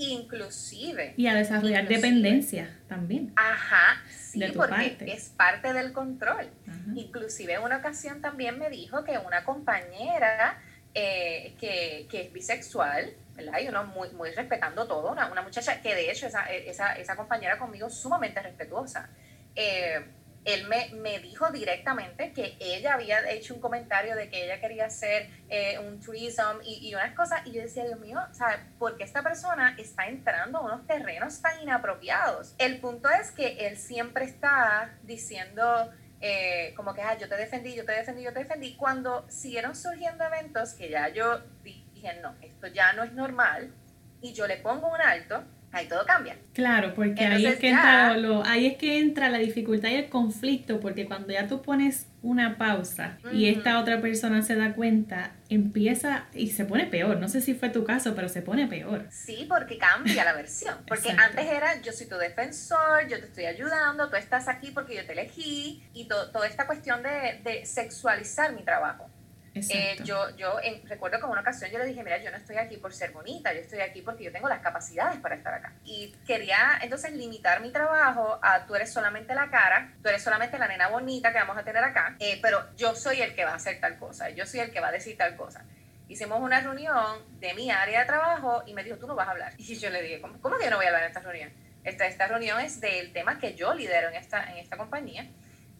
Inclusive. 0.00 1.12
Y 1.16 1.26
a 1.26 1.34
desarrollar 1.34 1.86
dependencia 1.86 2.74
también. 2.88 3.32
Ajá, 3.36 4.02
sí, 4.08 4.42
porque 4.56 4.96
es 5.06 5.28
parte 5.28 5.74
del 5.74 5.92
control. 5.92 6.48
Inclusive 6.94 7.54
en 7.54 7.62
una 7.62 7.76
ocasión 7.76 8.22
también 8.22 8.58
me 8.58 8.70
dijo 8.70 9.04
que 9.04 9.18
una 9.18 9.44
compañera 9.44 10.58
eh, 10.94 11.54
que, 11.60 12.08
que, 12.10 12.22
es 12.22 12.32
bisexual, 12.32 13.12
¿verdad? 13.36 13.60
Y 13.60 13.68
uno 13.68 13.84
muy, 13.84 14.08
muy 14.10 14.30
respetando 14.30 14.86
todo, 14.88 15.12
una, 15.12 15.30
una 15.30 15.42
muchacha 15.42 15.82
que 15.82 15.94
de 15.94 16.10
hecho 16.10 16.26
esa, 16.26 16.44
esa, 16.50 16.94
esa 16.94 17.14
compañera 17.14 17.58
conmigo 17.58 17.90
sumamente 17.90 18.40
respetuosa. 18.40 19.10
Eh, 19.54 20.02
él 20.44 20.66
me, 20.68 20.88
me, 20.94 21.18
dijo 21.18 21.50
directamente 21.50 22.32
que 22.32 22.56
ella 22.60 22.94
había 22.94 23.30
hecho 23.30 23.54
un 23.54 23.60
comentario 23.60 24.16
de 24.16 24.30
que 24.30 24.44
ella 24.44 24.60
quería 24.60 24.86
hacer 24.86 25.28
eh, 25.48 25.78
un 25.78 26.00
threesome 26.00 26.64
y, 26.64 26.88
y, 26.88 26.94
unas 26.94 27.14
cosas, 27.14 27.46
y 27.46 27.52
yo 27.52 27.62
decía, 27.62 27.84
Dios 27.84 28.00
mío, 28.00 28.18
¿sabes? 28.32 28.60
¿Por 28.78 28.96
qué 28.96 29.04
esta 29.04 29.22
persona 29.22 29.74
está 29.78 30.06
entrando 30.06 30.58
a 30.58 30.62
unos 30.62 30.86
terrenos 30.86 31.40
tan 31.42 31.60
inapropiados? 31.60 32.54
El 32.58 32.80
punto 32.80 33.10
es 33.10 33.30
que 33.32 33.66
él 33.66 33.76
siempre 33.76 34.24
está 34.24 34.98
diciendo... 35.02 35.90
Eh, 36.22 36.74
como 36.76 36.92
que 36.92 37.00
ah, 37.00 37.16
yo 37.16 37.30
te 37.30 37.36
defendí, 37.36 37.74
yo 37.74 37.86
te 37.86 37.92
defendí, 37.92 38.22
yo 38.22 38.34
te 38.34 38.40
defendí, 38.40 38.76
cuando 38.76 39.24
siguieron 39.30 39.74
surgiendo 39.74 40.22
eventos 40.22 40.74
que 40.74 40.90
ya 40.90 41.08
yo 41.08 41.40
dije, 41.62 42.20
no, 42.20 42.36
esto 42.42 42.66
ya 42.66 42.92
no 42.92 43.04
es 43.04 43.14
normal, 43.14 43.72
y 44.20 44.32
yo 44.34 44.46
le 44.46 44.58
pongo 44.58 44.88
un 44.88 45.00
alto, 45.00 45.44
ahí 45.72 45.86
todo 45.86 46.04
cambia. 46.04 46.36
Claro, 46.52 46.94
porque 46.94 47.24
ahí, 47.24 47.46
es 47.46 47.58
que 47.58 47.70
entra 47.70 48.16
lo, 48.16 48.44
ahí 48.44 48.66
es 48.66 48.76
que 48.76 48.98
entra 48.98 49.28
la 49.28 49.38
dificultad 49.38 49.88
y 49.90 49.94
el 49.94 50.08
conflicto, 50.08 50.80
porque 50.80 51.06
cuando 51.06 51.32
ya 51.32 51.46
tú 51.46 51.62
pones 51.62 52.06
una 52.22 52.58
pausa 52.58 53.18
y 53.32 53.48
esta 53.48 53.80
otra 53.80 54.00
persona 54.00 54.42
se 54.42 54.54
da 54.54 54.74
cuenta, 54.74 55.32
empieza 55.48 56.26
y 56.34 56.50
se 56.50 56.64
pone 56.64 56.86
peor. 56.86 57.18
No 57.18 57.28
sé 57.28 57.40
si 57.40 57.54
fue 57.54 57.70
tu 57.70 57.84
caso, 57.84 58.14
pero 58.14 58.28
se 58.28 58.42
pone 58.42 58.66
peor. 58.66 59.06
Sí, 59.10 59.46
porque 59.48 59.78
cambia 59.78 60.24
la 60.24 60.34
versión. 60.34 60.76
Porque 60.86 61.10
antes 61.10 61.46
era 61.46 61.80
yo 61.80 61.92
soy 61.92 62.08
tu 62.08 62.16
defensor, 62.16 63.06
yo 63.08 63.18
te 63.18 63.26
estoy 63.26 63.44
ayudando, 63.46 64.10
tú 64.10 64.16
estás 64.16 64.48
aquí 64.48 64.70
porque 64.72 64.96
yo 64.96 65.06
te 65.06 65.12
elegí 65.12 65.82
y 65.94 66.08
toda 66.08 66.46
esta 66.46 66.66
cuestión 66.66 67.02
de, 67.02 67.40
de 67.44 67.64
sexualizar 67.64 68.52
mi 68.54 68.62
trabajo. 68.62 69.08
Eh, 69.52 69.96
yo 70.04 70.36
yo 70.36 70.58
recuerdo 70.84 71.18
que 71.18 71.24
en 71.24 71.32
una 71.32 71.40
ocasión 71.40 71.70
yo 71.72 71.78
le 71.78 71.86
dije, 71.86 72.04
mira, 72.04 72.22
yo 72.22 72.30
no 72.30 72.36
estoy 72.36 72.56
aquí 72.56 72.76
por 72.76 72.92
ser 72.92 73.10
bonita, 73.10 73.52
yo 73.52 73.60
estoy 73.60 73.80
aquí 73.80 74.00
porque 74.00 74.24
yo 74.24 74.32
tengo 74.32 74.48
las 74.48 74.60
capacidades 74.60 75.18
para 75.18 75.34
estar 75.34 75.52
acá. 75.52 75.72
Y 75.84 76.12
quería 76.24 76.78
entonces 76.80 77.12
limitar 77.12 77.60
mi 77.60 77.72
trabajo 77.72 78.38
a 78.42 78.64
tú 78.66 78.76
eres 78.76 78.92
solamente 78.92 79.34
la 79.34 79.50
cara, 79.50 79.92
tú 80.02 80.08
eres 80.08 80.22
solamente 80.22 80.56
la 80.58 80.68
nena 80.68 80.88
bonita 80.88 81.32
que 81.32 81.38
vamos 81.38 81.58
a 81.58 81.64
tener 81.64 81.82
acá, 81.82 82.16
eh, 82.20 82.38
pero 82.40 82.74
yo 82.76 82.94
soy 82.94 83.22
el 83.22 83.34
que 83.34 83.44
va 83.44 83.52
a 83.52 83.56
hacer 83.56 83.80
tal 83.80 83.98
cosa, 83.98 84.30
yo 84.30 84.46
soy 84.46 84.60
el 84.60 84.70
que 84.70 84.80
va 84.80 84.88
a 84.88 84.92
decir 84.92 85.16
tal 85.16 85.36
cosa. 85.36 85.64
Hicimos 86.08 86.40
una 86.40 86.60
reunión 86.60 87.40
de 87.40 87.54
mi 87.54 87.70
área 87.70 88.00
de 88.00 88.06
trabajo 88.06 88.62
y 88.66 88.74
me 88.74 88.82
dijo, 88.82 88.98
tú 88.98 89.06
no 89.06 89.14
vas 89.14 89.28
a 89.28 89.30
hablar. 89.30 89.54
Y 89.58 89.76
yo 89.76 89.90
le 89.90 90.02
dije, 90.02 90.20
¿cómo, 90.20 90.40
cómo 90.40 90.58
que 90.58 90.64
yo 90.64 90.70
no 90.70 90.76
voy 90.76 90.86
a 90.86 90.88
hablar 90.88 91.02
en 91.02 91.08
esta 91.08 91.20
reunión? 91.20 91.52
Esta, 91.84 92.06
esta 92.06 92.26
reunión 92.26 92.60
es 92.60 92.80
del 92.80 93.12
tema 93.12 93.38
que 93.38 93.54
yo 93.54 93.74
lidero 93.74 94.08
en 94.08 94.16
esta, 94.16 94.50
en 94.50 94.58
esta 94.58 94.76
compañía. 94.76 95.28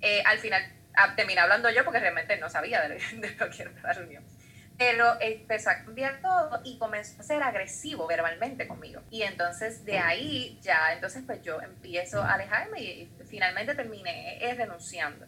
Eh, 0.00 0.22
al 0.24 0.38
final 0.38 0.62
terminé 1.16 1.40
hablando 1.40 1.70
yo 1.70 1.84
porque 1.84 2.00
realmente 2.00 2.36
no 2.38 2.48
sabía 2.48 2.82
de, 2.88 2.98
lo 3.38 3.50
que 3.50 3.62
era 3.62 3.72
la 3.82 3.92
reunión. 3.92 4.24
Pero 4.78 5.20
empezó 5.20 5.70
a 5.70 5.84
cambiar 5.84 6.20
todo 6.22 6.60
y 6.64 6.78
comenzó 6.78 7.20
a 7.20 7.24
ser 7.24 7.42
agresivo 7.42 8.06
verbalmente 8.06 8.66
conmigo. 8.66 9.02
Y 9.10 9.22
entonces 9.22 9.84
de 9.84 9.98
ahí 9.98 10.58
ya, 10.62 10.94
entonces 10.94 11.22
pues 11.26 11.42
yo 11.42 11.60
empiezo 11.60 12.22
a 12.22 12.34
alejarme 12.34 12.80
y, 12.80 13.12
finalmente 13.28 13.74
terminé 13.74 14.42
eh, 14.42 14.54
renunciando. 14.54 15.26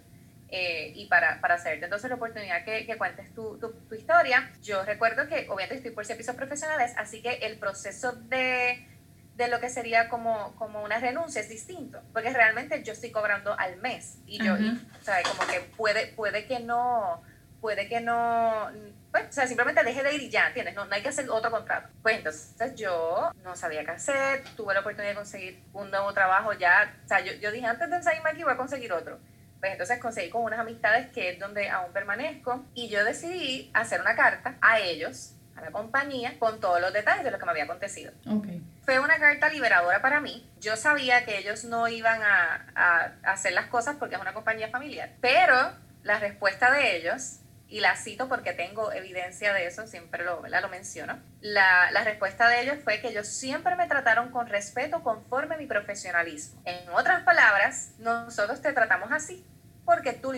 Eh, 0.48 0.92
y 0.94 1.06
para, 1.06 1.40
para 1.40 1.54
hacerte 1.54 1.84
entonces 1.84 2.10
la 2.10 2.16
oportunidad 2.16 2.62
que, 2.64 2.84
que 2.84 2.98
cuentes 2.98 3.32
tu, 3.34 3.58
tu, 3.58 3.72
tu, 3.72 3.94
historia, 3.94 4.52
yo 4.62 4.84
recuerdo 4.84 5.26
que 5.26 5.46
obviamente 5.48 5.76
estoy 5.76 5.92
por 5.92 6.04
servicios 6.04 6.36
profesionales, 6.36 6.92
así 6.98 7.22
que 7.22 7.36
el 7.36 7.58
proceso 7.58 8.12
de 8.12 8.86
de 9.34 9.48
lo 9.48 9.60
que 9.60 9.70
sería 9.70 10.08
como, 10.08 10.54
como 10.56 10.82
una 10.82 10.98
renuncia 10.98 11.40
es 11.40 11.48
distinto, 11.48 12.02
porque 12.12 12.30
realmente 12.30 12.82
yo 12.82 12.92
estoy 12.92 13.10
cobrando 13.10 13.58
al 13.58 13.76
mes 13.78 14.18
y 14.26 14.42
yo, 14.44 14.54
o 14.54 15.04
sea, 15.04 15.22
como 15.22 15.50
que 15.50 15.60
puede, 15.76 16.08
puede 16.08 16.46
que 16.46 16.60
no, 16.60 17.22
puede 17.60 17.88
que 17.88 18.00
no, 18.00 18.70
pues, 19.10 19.28
o 19.30 19.32
sea, 19.32 19.46
simplemente 19.46 19.82
deje 19.82 20.02
de 20.02 20.14
ir 20.14 20.22
y 20.22 20.30
ya, 20.30 20.48
¿entiendes? 20.48 20.74
No, 20.74 20.84
no 20.84 20.94
hay 20.94 21.02
que 21.02 21.08
hacer 21.08 21.30
otro 21.30 21.50
contrato. 21.50 21.88
Pues 22.02 22.18
entonces 22.18 22.74
yo 22.74 23.30
no 23.42 23.56
sabía 23.56 23.84
qué 23.84 23.92
hacer, 23.92 24.44
tuve 24.56 24.74
la 24.74 24.80
oportunidad 24.80 25.12
de 25.12 25.16
conseguir 25.16 25.62
un 25.72 25.90
nuevo 25.90 26.12
trabajo 26.12 26.52
ya, 26.52 26.94
o 27.04 27.08
sea, 27.08 27.20
yo, 27.20 27.32
yo 27.34 27.50
dije 27.50 27.66
antes 27.66 27.88
de 27.88 28.02
salirme 28.02 28.30
aquí 28.30 28.42
voy 28.42 28.52
a 28.52 28.56
conseguir 28.56 28.92
otro. 28.92 29.18
Pues 29.60 29.72
entonces 29.72 30.00
conseguí 30.00 30.28
con 30.28 30.42
unas 30.42 30.58
amistades 30.58 31.10
que 31.12 31.30
es 31.30 31.38
donde 31.38 31.70
aún 31.70 31.92
permanezco 31.92 32.64
y 32.74 32.88
yo 32.88 33.04
decidí 33.04 33.70
hacer 33.74 34.00
una 34.00 34.16
carta 34.16 34.56
a 34.60 34.80
ellos 34.80 35.36
a 35.62 35.66
la 35.66 35.72
compañía 35.72 36.38
con 36.38 36.60
todos 36.60 36.80
los 36.80 36.92
detalles 36.92 37.24
de 37.24 37.30
lo 37.30 37.38
que 37.38 37.44
me 37.44 37.52
había 37.52 37.64
acontecido. 37.64 38.12
Okay. 38.26 38.62
Fue 38.84 38.98
una 38.98 39.18
carta 39.18 39.48
liberadora 39.48 40.02
para 40.02 40.20
mí. 40.20 40.48
Yo 40.60 40.76
sabía 40.76 41.24
que 41.24 41.38
ellos 41.38 41.64
no 41.64 41.88
iban 41.88 42.20
a, 42.22 42.66
a, 42.74 43.12
hacer 43.32 43.52
las 43.52 43.66
cosas 43.66 43.96
porque 43.98 44.16
es 44.16 44.20
una 44.20 44.34
compañía 44.34 44.68
familiar, 44.68 45.10
pero 45.20 45.72
la 46.02 46.18
respuesta 46.18 46.70
de 46.72 46.96
ellos, 46.96 47.38
y 47.68 47.80
la 47.80 47.96
cito 47.96 48.28
porque 48.28 48.52
tengo 48.52 48.92
evidencia 48.92 49.54
de 49.54 49.66
eso, 49.66 49.86
siempre 49.86 50.24
lo, 50.24 50.42
lo 50.46 50.68
menciono, 50.68 51.18
la, 51.40 51.90
la 51.90 52.04
respuesta 52.04 52.48
de 52.48 52.62
ellos 52.62 52.76
fue 52.84 53.00
que 53.00 53.08
ellos 53.08 53.26
siempre 53.26 53.76
me 53.76 53.86
trataron 53.86 54.30
con 54.30 54.46
respeto 54.46 55.02
conforme 55.02 55.54
a 55.54 55.58
mi 55.58 55.66
profesionalismo. 55.66 56.60
En 56.66 56.90
otras 56.90 57.22
palabras, 57.22 57.92
nosotros 57.98 58.60
te 58.60 58.72
tratamos 58.72 59.10
así 59.10 59.46
porque 59.84 60.12
tú, 60.12 60.32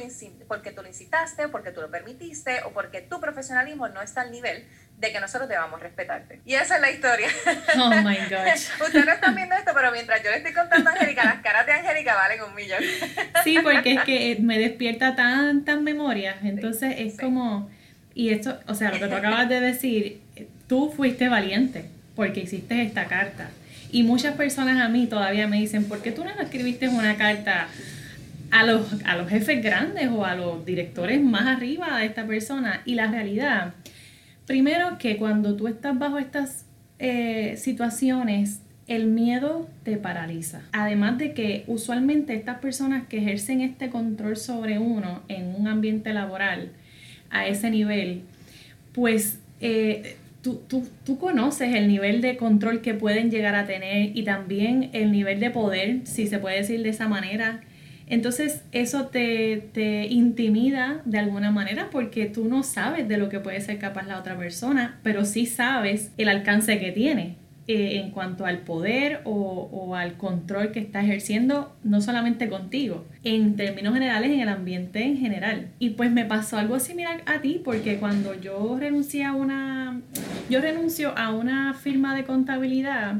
porque 0.49 0.73
tú 0.73 0.83
lo 0.83 0.89
incitaste, 0.89 1.49
porque 1.49 1.71
tú 1.71 1.81
lo 1.81 1.91
permitiste 1.91 2.63
o 2.65 2.73
porque 2.73 3.03
tu 3.03 3.21
profesionalismo 3.21 3.89
no 3.89 4.01
está 4.01 4.23
al 4.23 4.31
nivel 4.31 4.67
de 4.99 5.13
que 5.13 5.21
nosotros 5.21 5.49
debamos 5.49 5.81
respetarte. 5.81 6.41
Y 6.47 6.55
esa 6.55 6.77
es 6.77 6.81
la 6.81 6.91
historia. 6.91 7.29
Oh 7.77 7.91
my 7.91 8.17
gosh. 8.31 8.69
Ustedes 8.81 9.07
no 9.07 9.13
están 9.13 9.35
viendo 9.35 9.55
esto, 9.55 9.73
pero 9.75 9.91
mientras 9.93 10.23
yo 10.23 10.31
le 10.31 10.37
estoy 10.37 10.53
contando 10.53 10.91
a 10.91 10.93
Angélica, 10.93 11.25
las 11.25 11.43
caras 11.43 11.67
de 11.67 11.73
Angélica 11.73 12.15
valen 12.15 12.43
un 12.43 12.55
millón. 12.55 12.83
Sí, 13.43 13.59
porque 13.63 13.95
es 13.95 14.03
que 14.03 14.37
me 14.41 14.59
despierta 14.59 15.17
tantas 15.17 15.81
memorias. 15.81 16.37
Entonces 16.43 16.95
es 16.99 17.19
como. 17.19 17.71
Y 18.15 18.31
esto, 18.31 18.61
o 18.69 18.75
sea, 18.75 18.93
lo 18.93 19.01
que 19.01 19.09
tú 19.09 19.15
acabas 19.17 19.49
de 19.49 19.61
decir, 19.61 20.21
tú 20.69 20.93
fuiste 20.97 21.29
valiente 21.29 21.87
porque 22.15 22.41
hiciste 22.41 22.81
esta 22.83 23.07
carta. 23.07 23.51
Y 23.91 24.05
muchas 24.05 24.37
personas 24.37 24.81
a 24.81 24.89
mí 24.89 25.07
todavía 25.07 25.49
me 25.49 25.57
dicen, 25.57 25.85
¿por 25.85 26.01
qué 26.01 26.13
tú 26.13 26.25
no 26.25 26.31
escribiste 26.31 26.89
una 26.89 27.17
carta 27.17 27.69
a 28.51 28.63
los, 28.65 28.87
a 29.05 29.17
los 29.17 29.29
jefes 29.29 29.63
grandes 29.63 30.09
o 30.11 30.25
a 30.25 30.37
los 30.37 30.65
directores 30.65 31.21
más 31.21 31.47
arriba 31.47 31.99
de 31.99 32.07
esta 32.07 32.25
persona? 32.25 32.83
Y 32.85 32.95
la 32.95 33.09
realidad 33.09 33.75
Primero 34.47 34.99
que 34.99 35.17
cuando 35.17 35.57
tú 35.57 35.69
estás 35.69 35.99
bajo 35.99 36.19
estas 36.19 36.67
eh, 36.99 37.55
situaciones, 37.57 38.61
el 38.87 39.07
miedo 39.07 39.67
te 39.83 39.97
paraliza. 39.97 40.63
Además 40.73 41.19
de 41.19 41.33
que 41.33 41.65
usualmente 41.67 42.35
estas 42.35 42.59
personas 42.59 43.07
que 43.09 43.19
ejercen 43.19 43.63
este 43.63 43.89
control 43.89 44.37
sobre 44.37 44.79
uno 44.79 45.23
en 45.29 45.55
un 45.55 45.67
ambiente 45.69 46.13
laboral 46.13 46.71
a 47.31 47.47
ese 47.47 47.71
nivel, 47.71 48.23
pues 48.93 49.39
eh, 49.61 50.17
tú, 50.43 50.61
tú, 50.69 50.87
tú, 51.05 51.19
conoces 51.19 51.75
el 51.75 51.89
nivel 51.89 52.21
de 52.21 52.37
control 52.37 52.83
que 52.83 52.93
pueden 52.93 53.31
llegar 53.31 53.55
a 53.55 53.67
tener 53.67 54.15
y 54.15 54.25
también 54.25 54.91
el 54.93 55.11
nivel 55.11 55.41
de 55.41 55.51
poder, 55.51 56.01
si 56.05 56.27
se 56.27 56.39
puede 56.39 56.59
decir 56.59 56.83
de 56.83 56.91
esa 56.91 57.09
manera, 57.09 57.63
entonces 58.07 58.63
eso 58.73 59.07
te, 59.07 60.07
intimida 60.11 61.01
de 61.05 61.19
alguna 61.19 61.51
manera 61.51 61.89
porque 61.91 62.27
tú 62.27 62.45
no 62.47 62.63
sabes 62.63 63.09
de 63.09 63.17
lo 63.17 63.29
que 63.29 63.41
puede 63.41 63.61
ser 63.61 63.79
capaz 63.79 64.07
la 64.07 64.19
otra 64.19 64.37
persona, 64.37 64.99
pero 65.03 65.25
sí 65.25 65.47
sabes 65.47 66.11
el 66.19 66.29
alcance 66.29 66.79
que 66.79 66.93
tiene 66.93 67.37
eh, 67.67 67.99
en 67.99 68.11
cuanto 68.11 68.45
al 68.45 68.59
poder 68.59 69.23
o, 69.25 69.95
al 69.97 70.15
control 70.19 70.71
que 70.71 70.81
está 70.81 71.01
ejerciendo, 71.01 71.75
no 71.83 72.03
solamente 72.03 72.49
contigo, 72.49 73.07
en 73.23 73.57
términos 73.57 73.95
generales, 73.95 74.33
en 74.33 74.41
el 74.41 74.49
ambiente 74.49 75.03
en 75.03 75.17
general. 75.17 75.69
Y 75.79 75.91
pues 75.91 76.11
me 76.11 76.27
pasó 76.27 76.59
algo 76.59 76.79
similar 76.79 77.23
a 77.25 77.41
ti 77.41 77.63
porque 77.65 77.97
cuando 77.97 78.39
yo 78.39 78.77
renuncié 78.79 79.25
a 79.25 79.33
una, 79.33 80.01
yo 80.51 80.61
renuncio 80.61 81.17
a 81.17 81.33
una 81.33 81.73
firma 81.73 82.15
de 82.15 82.25
contabilidad, 82.25 83.17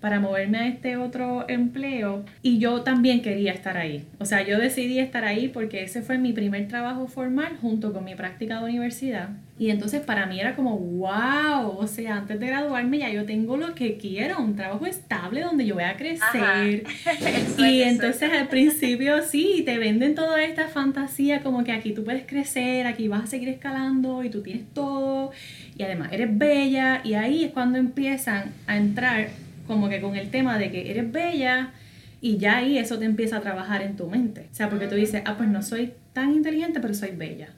para 0.00 0.20
moverme 0.20 0.58
a 0.58 0.68
este 0.68 0.96
otro 0.96 1.44
empleo 1.48 2.24
y 2.42 2.58
yo 2.58 2.82
también 2.82 3.20
quería 3.20 3.52
estar 3.52 3.76
ahí. 3.76 4.04
O 4.18 4.24
sea, 4.24 4.46
yo 4.46 4.58
decidí 4.58 5.00
estar 5.00 5.24
ahí 5.24 5.48
porque 5.48 5.82
ese 5.82 6.02
fue 6.02 6.18
mi 6.18 6.32
primer 6.32 6.68
trabajo 6.68 7.08
formal 7.08 7.56
junto 7.60 7.92
con 7.92 8.04
mi 8.04 8.14
práctica 8.14 8.58
de 8.58 8.64
universidad. 8.64 9.30
Y 9.58 9.70
entonces 9.70 10.00
para 10.00 10.26
mí 10.26 10.38
era 10.38 10.54
como, 10.54 10.78
wow, 10.78 11.76
o 11.76 11.86
sea, 11.88 12.18
antes 12.18 12.38
de 12.38 12.46
graduarme 12.46 12.98
ya 12.98 13.10
yo 13.10 13.24
tengo 13.24 13.56
lo 13.56 13.74
que 13.74 13.96
quiero, 13.96 14.38
un 14.38 14.54
trabajo 14.54 14.86
estable 14.86 15.40
donde 15.40 15.66
yo 15.66 15.74
voy 15.74 15.82
a 15.82 15.96
crecer. 15.96 16.84
y 17.58 17.82
entonces 17.82 18.30
al 18.32 18.46
principio 18.46 19.20
sí, 19.22 19.62
te 19.66 19.78
venden 19.78 20.14
toda 20.14 20.44
esta 20.44 20.68
fantasía 20.68 21.42
como 21.42 21.64
que 21.64 21.72
aquí 21.72 21.92
tú 21.92 22.04
puedes 22.04 22.24
crecer, 22.24 22.86
aquí 22.86 23.08
vas 23.08 23.24
a 23.24 23.26
seguir 23.26 23.48
escalando 23.48 24.22
y 24.22 24.30
tú 24.30 24.42
tienes 24.42 24.62
todo. 24.72 25.32
Y 25.76 25.82
además 25.82 26.12
eres 26.12 26.38
bella 26.38 27.00
y 27.02 27.14
ahí 27.14 27.42
es 27.42 27.50
cuando 27.50 27.78
empiezan 27.78 28.52
a 28.68 28.76
entrar 28.76 29.30
como 29.68 29.88
que 29.88 30.00
con 30.00 30.16
el 30.16 30.30
tema 30.30 30.58
de 30.58 30.72
que 30.72 30.90
eres 30.90 31.12
bella 31.12 31.72
y 32.20 32.38
ya 32.38 32.58
ahí 32.58 32.78
eso 32.78 32.98
te 32.98 33.04
empieza 33.04 33.36
a 33.36 33.40
trabajar 33.40 33.82
en 33.82 33.96
tu 33.96 34.08
mente. 34.08 34.48
O 34.50 34.54
sea, 34.54 34.68
porque 34.68 34.88
tú 34.88 34.96
dices, 34.96 35.22
ah, 35.24 35.36
pues 35.36 35.48
no 35.48 35.62
soy 35.62 35.94
tan 36.12 36.34
inteligente, 36.34 36.80
pero 36.80 36.94
soy 36.94 37.10
bella. 37.10 37.50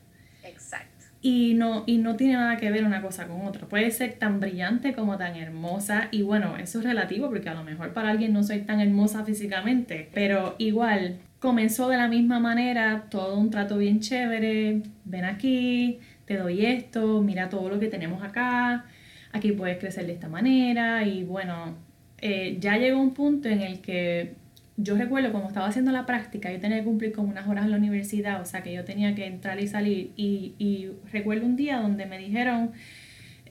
Exacto. 0.42 1.06
Y 1.22 1.54
no, 1.54 1.84
y 1.86 1.98
no 1.98 2.16
tiene 2.16 2.34
nada 2.34 2.56
que 2.56 2.70
ver 2.70 2.84
una 2.84 3.02
cosa 3.02 3.26
con 3.26 3.46
otra. 3.46 3.66
Puede 3.68 3.90
ser 3.90 4.14
tan 4.14 4.40
brillante 4.40 4.94
como 4.94 5.16
tan 5.16 5.36
hermosa. 5.36 6.08
Y 6.10 6.22
bueno, 6.22 6.56
eso 6.56 6.78
es 6.78 6.84
relativo 6.84 7.28
porque 7.28 7.48
a 7.48 7.54
lo 7.54 7.64
mejor 7.64 7.92
para 7.92 8.10
alguien 8.10 8.32
no 8.32 8.42
soy 8.42 8.60
tan 8.60 8.80
hermosa 8.80 9.24
físicamente. 9.24 10.10
Pero 10.12 10.56
igual, 10.58 11.18
comenzó 11.38 11.88
de 11.88 11.96
la 11.96 12.08
misma 12.08 12.38
manera, 12.38 13.06
todo 13.10 13.38
un 13.38 13.50
trato 13.50 13.78
bien 13.78 14.00
chévere. 14.00 14.82
Ven 15.04 15.24
aquí, 15.24 16.00
te 16.26 16.36
doy 16.36 16.66
esto, 16.66 17.22
mira 17.22 17.48
todo 17.48 17.68
lo 17.70 17.80
que 17.80 17.88
tenemos 17.88 18.22
acá. 18.22 18.84
Aquí 19.32 19.52
puedes 19.52 19.78
crecer 19.78 20.06
de 20.06 20.12
esta 20.12 20.28
manera. 20.28 21.06
Y 21.06 21.24
bueno, 21.24 21.76
eh, 22.20 22.56
ya 22.60 22.76
llegó 22.76 23.00
un 23.00 23.14
punto 23.14 23.48
en 23.48 23.62
el 23.62 23.80
que 23.80 24.34
yo 24.76 24.96
recuerdo 24.96 25.32
como 25.32 25.48
estaba 25.48 25.66
haciendo 25.66 25.92
la 25.92 26.06
práctica, 26.06 26.50
yo 26.50 26.58
tenía 26.58 26.78
que 26.78 26.84
cumplir 26.84 27.12
con 27.12 27.28
unas 27.28 27.46
horas 27.48 27.64
en 27.64 27.70
la 27.70 27.76
universidad, 27.76 28.40
o 28.40 28.46
sea 28.46 28.62
que 28.62 28.72
yo 28.72 28.84
tenía 28.84 29.14
que 29.14 29.26
entrar 29.26 29.60
y 29.60 29.66
salir. 29.66 30.12
Y, 30.16 30.90
recuerdo 31.12 31.46
un 31.46 31.56
día 31.56 31.80
donde 31.80 32.06
me 32.06 32.18
dijeron, 32.18 32.72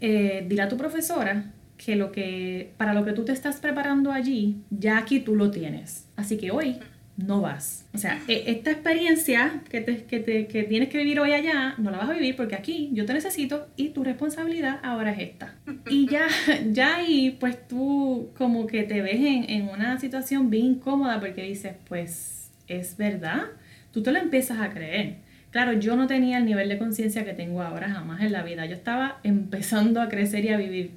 eh, 0.02 0.46
dile 0.48 0.64
a 0.64 0.70
tu 0.70 0.78
profesora 0.78 1.52
que 1.78 1.96
lo 1.96 2.12
que 2.12 2.74
para 2.78 2.94
lo 2.94 3.06
que 3.06 3.14
tú 3.14 3.26
te 3.26 3.32
estás 3.32 3.58
preparando 3.58 4.12
allí, 4.12 4.58
ya 4.70 4.98
aquí 4.98 5.20
tú 5.20 5.36
lo 5.36 5.52
tienes. 5.52 6.08
Así 6.16 6.38
que 6.38 6.52
hoy 6.52 6.78
no 7.26 7.42
vas. 7.42 7.86
O 7.94 7.98
sea, 7.98 8.20
e, 8.28 8.44
esta 8.48 8.72
experiencia 8.72 9.62
que, 9.70 9.82
te, 9.82 10.04
que, 10.04 10.20
te, 10.20 10.48
que, 10.48 10.64
tienes 10.64 10.90
que 10.90 10.98
vivir 10.98 11.20
hoy 11.20 11.34
allá, 11.34 11.76
no 11.78 11.92
la 11.92 11.98
vas 11.98 12.10
a 12.10 12.14
vivir 12.14 12.36
porque 12.36 12.56
aquí 12.56 12.90
yo 12.94 13.06
te 13.06 13.14
necesito 13.14 13.68
y 13.76 13.90
tu 13.90 14.04
responsabilidad 14.04 14.80
ahora 14.84 15.12
es 15.12 15.20
esta. 15.20 15.56
Y 15.90 16.08
ya, 16.08 16.28
ya 16.72 16.98
ahí 16.98 17.38
pues 17.40 17.68
tú 17.68 18.32
como 18.38 18.68
que 18.68 18.84
te 18.84 19.02
ves 19.02 19.20
en, 19.20 19.50
en 19.50 19.70
una 19.70 20.00
situación 20.00 20.50
bien 20.50 20.66
incómoda 20.66 21.20
porque 21.20 21.44
dices, 21.44 21.74
pues 21.88 22.52
es 22.68 22.98
verdad, 22.98 23.44
tú 23.92 24.02
te 24.02 24.12
lo 24.12 24.20
empiezas 24.20 24.60
a 24.60 24.70
creer. 24.70 25.18
Claro, 25.52 25.74
yo 25.74 25.96
no 25.96 26.06
tenía 26.06 26.38
el 26.38 26.46
nivel 26.46 26.70
de 26.70 26.78
conciencia 26.78 27.26
que 27.26 27.34
tengo 27.34 27.64
ahora 27.64 27.90
jamás 27.90 28.22
en 28.22 28.32
la 28.32 28.44
vida. 28.44 28.68
Yo 28.68 28.76
estaba 28.76 29.20
empezando 29.24 30.00
a 30.00 30.08
crecer 30.08 30.46
y 30.46 30.50
a 30.50 30.58
vivir. 30.58 30.92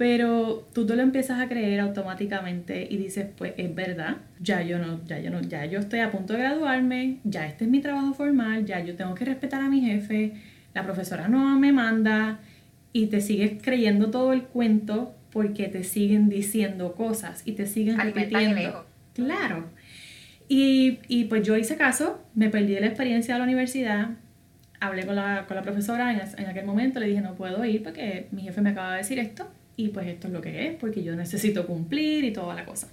Pero 0.00 0.66
tú 0.72 0.86
te 0.86 0.96
lo 0.96 1.02
empiezas 1.02 1.40
a 1.40 1.46
creer 1.46 1.78
automáticamente 1.78 2.88
y 2.88 2.96
dices, 2.96 3.26
pues 3.36 3.52
es 3.58 3.74
verdad, 3.74 4.16
ya 4.40 4.62
yo 4.62 4.78
no, 4.78 5.04
ya 5.04 5.18
yo 5.18 5.30
no, 5.30 5.42
ya 5.42 5.66
yo 5.66 5.78
estoy 5.78 5.98
a 6.00 6.10
punto 6.10 6.32
de 6.32 6.38
graduarme, 6.38 7.18
ya 7.24 7.46
este 7.46 7.66
es 7.66 7.70
mi 7.70 7.82
trabajo 7.82 8.14
formal, 8.14 8.64
ya 8.64 8.80
yo 8.80 8.96
tengo 8.96 9.14
que 9.14 9.26
respetar 9.26 9.60
a 9.60 9.68
mi 9.68 9.82
jefe, 9.82 10.32
la 10.72 10.84
profesora 10.84 11.28
no 11.28 11.58
me 11.58 11.70
manda 11.72 12.38
y 12.94 13.08
te 13.08 13.20
sigues 13.20 13.62
creyendo 13.62 14.10
todo 14.10 14.32
el 14.32 14.44
cuento 14.44 15.14
porque 15.34 15.68
te 15.68 15.84
siguen 15.84 16.30
diciendo 16.30 16.94
cosas 16.94 17.42
y 17.44 17.52
te 17.52 17.66
siguen 17.66 17.98
repitiendo. 17.98 18.86
Claro. 19.12 19.66
Y, 20.48 21.00
y, 21.08 21.24
pues 21.26 21.46
yo 21.46 21.58
hice 21.58 21.76
caso, 21.76 22.24
me 22.34 22.48
perdí 22.48 22.72
de 22.72 22.80
la 22.80 22.86
experiencia 22.86 23.34
de 23.34 23.40
la 23.40 23.44
universidad, 23.44 24.12
hablé 24.80 25.04
con 25.04 25.14
la, 25.14 25.44
con 25.46 25.58
la 25.58 25.62
profesora 25.62 26.10
en, 26.10 26.22
en 26.38 26.46
aquel 26.46 26.64
momento, 26.64 27.00
le 27.00 27.08
dije 27.08 27.20
no 27.20 27.34
puedo 27.34 27.62
ir 27.66 27.82
porque 27.82 28.28
mi 28.30 28.40
jefe 28.40 28.62
me 28.62 28.70
acaba 28.70 28.92
de 28.92 28.96
decir 28.96 29.18
esto 29.18 29.59
y 29.84 29.88
pues 29.88 30.06
esto 30.06 30.26
es 30.26 30.32
lo 30.32 30.40
que 30.42 30.66
es, 30.66 30.74
porque 30.74 31.02
yo 31.02 31.16
necesito 31.16 31.66
cumplir 31.66 32.24
y 32.24 32.32
toda 32.32 32.54
la 32.54 32.64
cosa. 32.64 32.88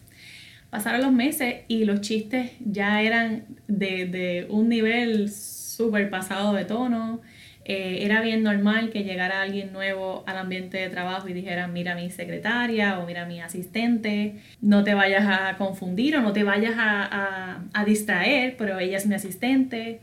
Pasaron 0.69 1.01
los 1.01 1.11
meses 1.11 1.63
y 1.67 1.85
los 1.85 2.01
chistes 2.01 2.51
ya 2.59 3.01
eran 3.01 3.43
de, 3.67 4.05
de 4.05 4.47
un 4.49 4.69
nivel 4.69 5.29
súper 5.31 6.09
pasado 6.09 6.53
de 6.53 6.65
tono. 6.65 7.21
Eh, 7.65 8.05
era 8.05 8.21
bien 8.21 8.43
normal 8.43 8.89
que 8.89 9.03
llegara 9.03 9.41
alguien 9.41 9.73
nuevo 9.73 10.23
al 10.25 10.37
ambiente 10.37 10.77
de 10.77 10.89
trabajo 10.89 11.27
y 11.27 11.33
dijera, 11.33 11.67
mira 11.67 11.95
mi 11.95 12.09
secretaria 12.09 12.99
o 12.99 13.05
mira 13.05 13.25
mi 13.25 13.41
asistente, 13.41 14.35
no 14.61 14.85
te 14.85 14.93
vayas 14.93 15.25
a 15.27 15.57
confundir 15.57 16.15
o 16.15 16.21
no 16.21 16.31
te 16.31 16.43
vayas 16.43 16.75
a, 16.77 17.03
a, 17.03 17.63
a 17.73 17.85
distraer, 17.85 18.55
pero 18.57 18.79
ella 18.79 18.95
es 18.95 19.05
mi 19.05 19.15
asistente. 19.15 19.99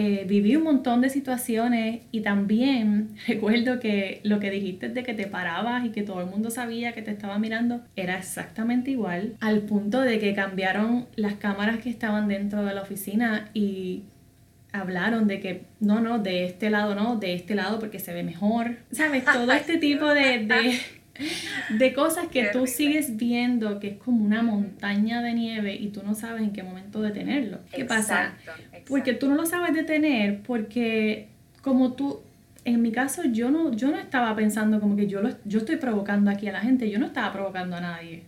Eh, 0.00 0.26
viví 0.28 0.54
un 0.54 0.62
montón 0.62 1.00
de 1.00 1.10
situaciones 1.10 2.02
y 2.12 2.20
también 2.20 3.16
recuerdo 3.26 3.80
que 3.80 4.20
lo 4.22 4.38
que 4.38 4.48
dijiste 4.48 4.88
de 4.90 5.02
que 5.02 5.12
te 5.12 5.26
parabas 5.26 5.84
y 5.84 5.88
que 5.88 6.04
todo 6.04 6.20
el 6.20 6.28
mundo 6.28 6.50
sabía 6.50 6.92
que 6.92 7.02
te 7.02 7.10
estaba 7.10 7.36
mirando 7.40 7.80
era 7.96 8.16
exactamente 8.16 8.92
igual, 8.92 9.34
al 9.40 9.62
punto 9.62 10.00
de 10.02 10.20
que 10.20 10.34
cambiaron 10.34 11.06
las 11.16 11.34
cámaras 11.34 11.78
que 11.78 11.90
estaban 11.90 12.28
dentro 12.28 12.64
de 12.64 12.74
la 12.74 12.82
oficina 12.82 13.50
y 13.54 14.04
hablaron 14.70 15.26
de 15.26 15.40
que 15.40 15.62
no, 15.80 15.98
no, 15.98 16.20
de 16.20 16.44
este 16.44 16.70
lado 16.70 16.94
no, 16.94 17.16
de 17.16 17.34
este 17.34 17.56
lado 17.56 17.80
porque 17.80 17.98
se 17.98 18.14
ve 18.14 18.22
mejor. 18.22 18.76
¿Sabes? 18.92 19.24
Todo 19.32 19.50
este 19.50 19.78
tipo 19.78 20.06
de, 20.14 20.46
de 20.46 20.78
de 21.70 21.92
cosas 21.92 22.28
que 22.28 22.48
tú 22.52 22.66
sigues 22.66 23.16
viendo 23.16 23.80
que 23.80 23.88
es 23.88 23.96
como 23.98 24.24
una 24.24 24.42
montaña 24.42 25.22
de 25.22 25.32
nieve 25.34 25.74
y 25.74 25.88
tú 25.88 26.02
no 26.04 26.14
sabes 26.14 26.42
en 26.42 26.52
qué 26.52 26.62
momento 26.62 27.02
detenerlo. 27.02 27.58
¿Qué 27.72 27.84
pasa? 27.84 28.34
Porque 28.86 29.14
tú 29.14 29.28
no 29.28 29.34
lo 29.34 29.46
sabes 29.46 29.74
detener 29.74 30.40
porque 30.42 31.28
como 31.60 31.92
tú, 31.92 32.20
en 32.64 32.80
mi 32.82 32.92
caso 32.92 33.22
yo 33.24 33.50
no, 33.50 33.72
yo 33.72 33.90
no 33.90 33.98
estaba 33.98 34.34
pensando 34.36 34.80
como 34.80 34.96
que 34.96 35.06
yo, 35.06 35.20
lo, 35.20 35.30
yo 35.44 35.58
estoy 35.58 35.76
provocando 35.76 36.30
aquí 36.30 36.48
a 36.48 36.52
la 36.52 36.60
gente, 36.60 36.90
yo 36.90 36.98
no 36.98 37.06
estaba 37.06 37.32
provocando 37.32 37.76
a 37.76 37.80
nadie. 37.80 38.22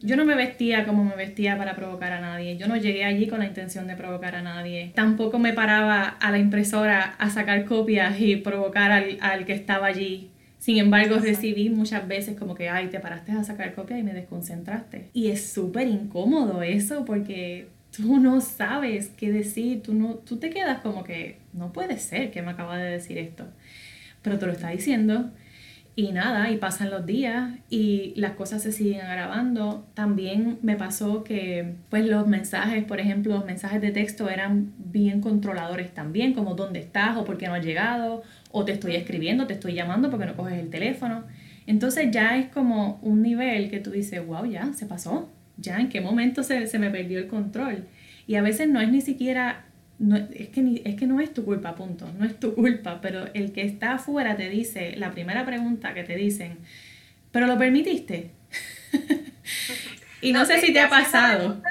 Yo 0.00 0.16
no 0.16 0.26
me 0.26 0.34
vestía 0.34 0.84
como 0.84 1.02
me 1.02 1.16
vestía 1.16 1.56
para 1.56 1.74
provocar 1.74 2.12
a 2.12 2.20
nadie. 2.20 2.58
Yo 2.58 2.68
no 2.68 2.76
llegué 2.76 3.06
allí 3.06 3.26
con 3.26 3.38
la 3.38 3.46
intención 3.46 3.86
de 3.86 3.96
provocar 3.96 4.36
a 4.36 4.42
nadie. 4.42 4.92
Tampoco 4.94 5.38
me 5.38 5.54
paraba 5.54 6.02
a 6.02 6.30
la 6.30 6.38
impresora 6.38 7.14
a 7.18 7.30
sacar 7.30 7.64
copias 7.64 8.20
y 8.20 8.36
provocar 8.36 8.92
al, 8.92 9.16
al 9.22 9.46
que 9.46 9.54
estaba 9.54 9.86
allí 9.86 10.30
sin 10.64 10.78
embargo, 10.78 11.18
recibí 11.18 11.68
muchas 11.68 12.08
veces 12.08 12.38
como 12.38 12.54
que, 12.54 12.70
ay, 12.70 12.88
te 12.88 12.98
paraste 12.98 13.32
a 13.32 13.44
sacar 13.44 13.74
copia 13.74 13.98
y 13.98 14.02
me 14.02 14.14
desconcentraste. 14.14 15.10
Y 15.12 15.26
es 15.26 15.44
súper 15.44 15.86
incómodo 15.88 16.62
eso 16.62 17.04
porque 17.04 17.68
tú 17.94 18.18
no 18.18 18.40
sabes 18.40 19.10
qué 19.14 19.30
decir, 19.30 19.82
tú, 19.82 19.92
no, 19.92 20.14
tú 20.14 20.38
te 20.38 20.48
quedas 20.48 20.80
como 20.80 21.04
que, 21.04 21.36
no 21.52 21.70
puede 21.70 21.98
ser 21.98 22.30
que 22.30 22.40
me 22.40 22.52
acaba 22.52 22.78
de 22.78 22.92
decir 22.92 23.18
esto. 23.18 23.44
Pero 24.22 24.38
te 24.38 24.46
lo 24.46 24.52
está 24.52 24.70
diciendo 24.70 25.30
y 25.96 26.10
nada, 26.10 26.50
y 26.50 26.56
pasan 26.56 26.90
los 26.90 27.06
días 27.06 27.52
y 27.70 28.14
las 28.16 28.32
cosas 28.32 28.62
se 28.62 28.72
siguen 28.72 29.02
agravando. 29.02 29.86
También 29.94 30.58
me 30.62 30.74
pasó 30.76 31.22
que 31.22 31.74
pues 31.88 32.04
los 32.06 32.26
mensajes, 32.26 32.84
por 32.84 32.98
ejemplo, 32.98 33.34
los 33.34 33.44
mensajes 33.44 33.80
de 33.80 33.92
texto 33.92 34.28
eran 34.28 34.72
bien 34.78 35.20
controladores 35.20 35.94
también, 35.94 36.34
como 36.34 36.54
dónde 36.54 36.80
estás 36.80 37.16
o 37.16 37.24
por 37.24 37.38
qué 37.38 37.46
no 37.46 37.54
has 37.54 37.64
llegado 37.64 38.22
o 38.50 38.64
te 38.64 38.72
estoy 38.72 38.96
escribiendo, 38.96 39.46
te 39.46 39.54
estoy 39.54 39.74
llamando 39.74 40.10
porque 40.10 40.26
no 40.26 40.34
coges 40.34 40.58
el 40.58 40.70
teléfono. 40.70 41.24
Entonces 41.66 42.10
ya 42.10 42.36
es 42.38 42.48
como 42.48 42.98
un 43.02 43.22
nivel 43.22 43.70
que 43.70 43.80
tú 43.80 43.90
dices, 43.90 44.24
wow, 44.26 44.44
ya, 44.46 44.72
se 44.74 44.86
pasó, 44.86 45.28
ya, 45.56 45.80
¿en 45.80 45.88
qué 45.88 46.00
momento 46.00 46.42
se, 46.42 46.66
se 46.66 46.78
me 46.78 46.90
perdió 46.90 47.18
el 47.18 47.28
control? 47.28 47.84
Y 48.26 48.34
a 48.34 48.42
veces 48.42 48.68
no 48.68 48.80
es 48.80 48.90
ni 48.90 49.00
siquiera, 49.00 49.64
no, 49.98 50.16
es, 50.16 50.48
que 50.48 50.62
ni, 50.62 50.82
es 50.84 50.96
que 50.96 51.06
no 51.06 51.20
es 51.20 51.32
tu 51.32 51.44
culpa, 51.44 51.74
punto, 51.74 52.10
no 52.18 52.24
es 52.24 52.38
tu 52.38 52.54
culpa, 52.54 53.00
pero 53.00 53.28
el 53.34 53.52
que 53.52 53.62
está 53.62 53.94
afuera 53.94 54.36
te 54.36 54.48
dice, 54.48 54.96
la 54.96 55.12
primera 55.12 55.46
pregunta 55.46 55.94
que 55.94 56.04
te 56.04 56.16
dicen, 56.16 56.58
¿pero 57.30 57.46
lo 57.46 57.56
permitiste? 57.58 58.30
y 60.20 60.32
no, 60.32 60.44
sé 60.44 60.60
si 60.60 60.72
te 60.72 60.80
ha 60.80 60.88
pasado. 60.88 61.62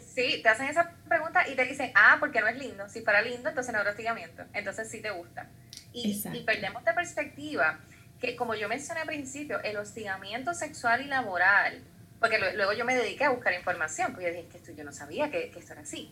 Sí, 0.00 0.40
te 0.42 0.48
hacen 0.48 0.68
esa 0.68 0.90
pregunta 1.08 1.46
y 1.48 1.54
te 1.54 1.64
dicen, 1.66 1.90
ah, 1.94 2.16
porque 2.18 2.40
no 2.40 2.48
es 2.48 2.58
lindo. 2.58 2.88
Si 2.88 3.02
fuera 3.02 3.20
lindo, 3.20 3.50
entonces 3.50 3.72
no 3.74 3.80
era 3.80 3.90
hostigamiento. 3.90 4.44
Entonces 4.54 4.90
sí 4.90 5.02
te 5.02 5.10
gusta. 5.10 5.46
Y, 5.92 6.22
y, 6.32 6.42
perdemos 6.42 6.84
de 6.84 6.94
perspectiva 6.94 7.78
que, 8.20 8.34
como 8.36 8.54
yo 8.54 8.68
mencioné 8.68 9.00
al 9.02 9.06
principio, 9.06 9.62
el 9.62 9.76
hostigamiento 9.76 10.54
sexual 10.54 11.02
y 11.02 11.04
laboral, 11.04 11.82
porque 12.18 12.38
luego 12.54 12.72
yo 12.72 12.86
me 12.86 12.94
dediqué 12.94 13.24
a 13.24 13.30
buscar 13.30 13.52
información, 13.52 14.12
porque 14.12 14.26
yo 14.28 14.34
dije 14.34 14.48
que 14.48 14.56
esto 14.56 14.72
yo 14.72 14.84
no 14.84 14.92
sabía 14.92 15.30
que, 15.30 15.50
que 15.50 15.58
esto 15.58 15.72
era 15.74 15.82
así, 15.82 16.10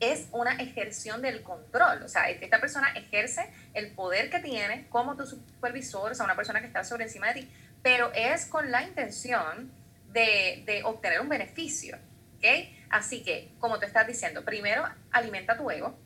es 0.00 0.28
una 0.32 0.54
ejerción 0.54 1.22
del 1.22 1.42
control. 1.42 2.02
O 2.02 2.08
sea, 2.08 2.28
esta 2.30 2.60
persona 2.60 2.88
ejerce 2.94 3.50
el 3.74 3.92
poder 3.92 4.30
que 4.30 4.40
tiene 4.40 4.88
como 4.88 5.16
tu 5.16 5.26
supervisor, 5.26 6.12
o 6.12 6.14
sea, 6.14 6.24
una 6.24 6.36
persona 6.36 6.60
que 6.60 6.66
está 6.66 6.82
sobre 6.84 7.04
encima 7.04 7.28
de 7.28 7.42
ti, 7.42 7.52
pero 7.82 8.10
es 8.14 8.46
con 8.46 8.70
la 8.70 8.82
intención 8.82 9.70
de, 10.12 10.62
de 10.66 10.82
obtener 10.84 11.20
un 11.20 11.28
beneficio. 11.28 11.98
¿okay? 12.38 12.76
Así 12.90 13.22
que, 13.22 13.52
como 13.60 13.78
te 13.78 13.86
estás 13.86 14.06
diciendo, 14.06 14.44
primero 14.44 14.84
alimenta 15.12 15.56
tu 15.56 15.70
ego, 15.70 15.96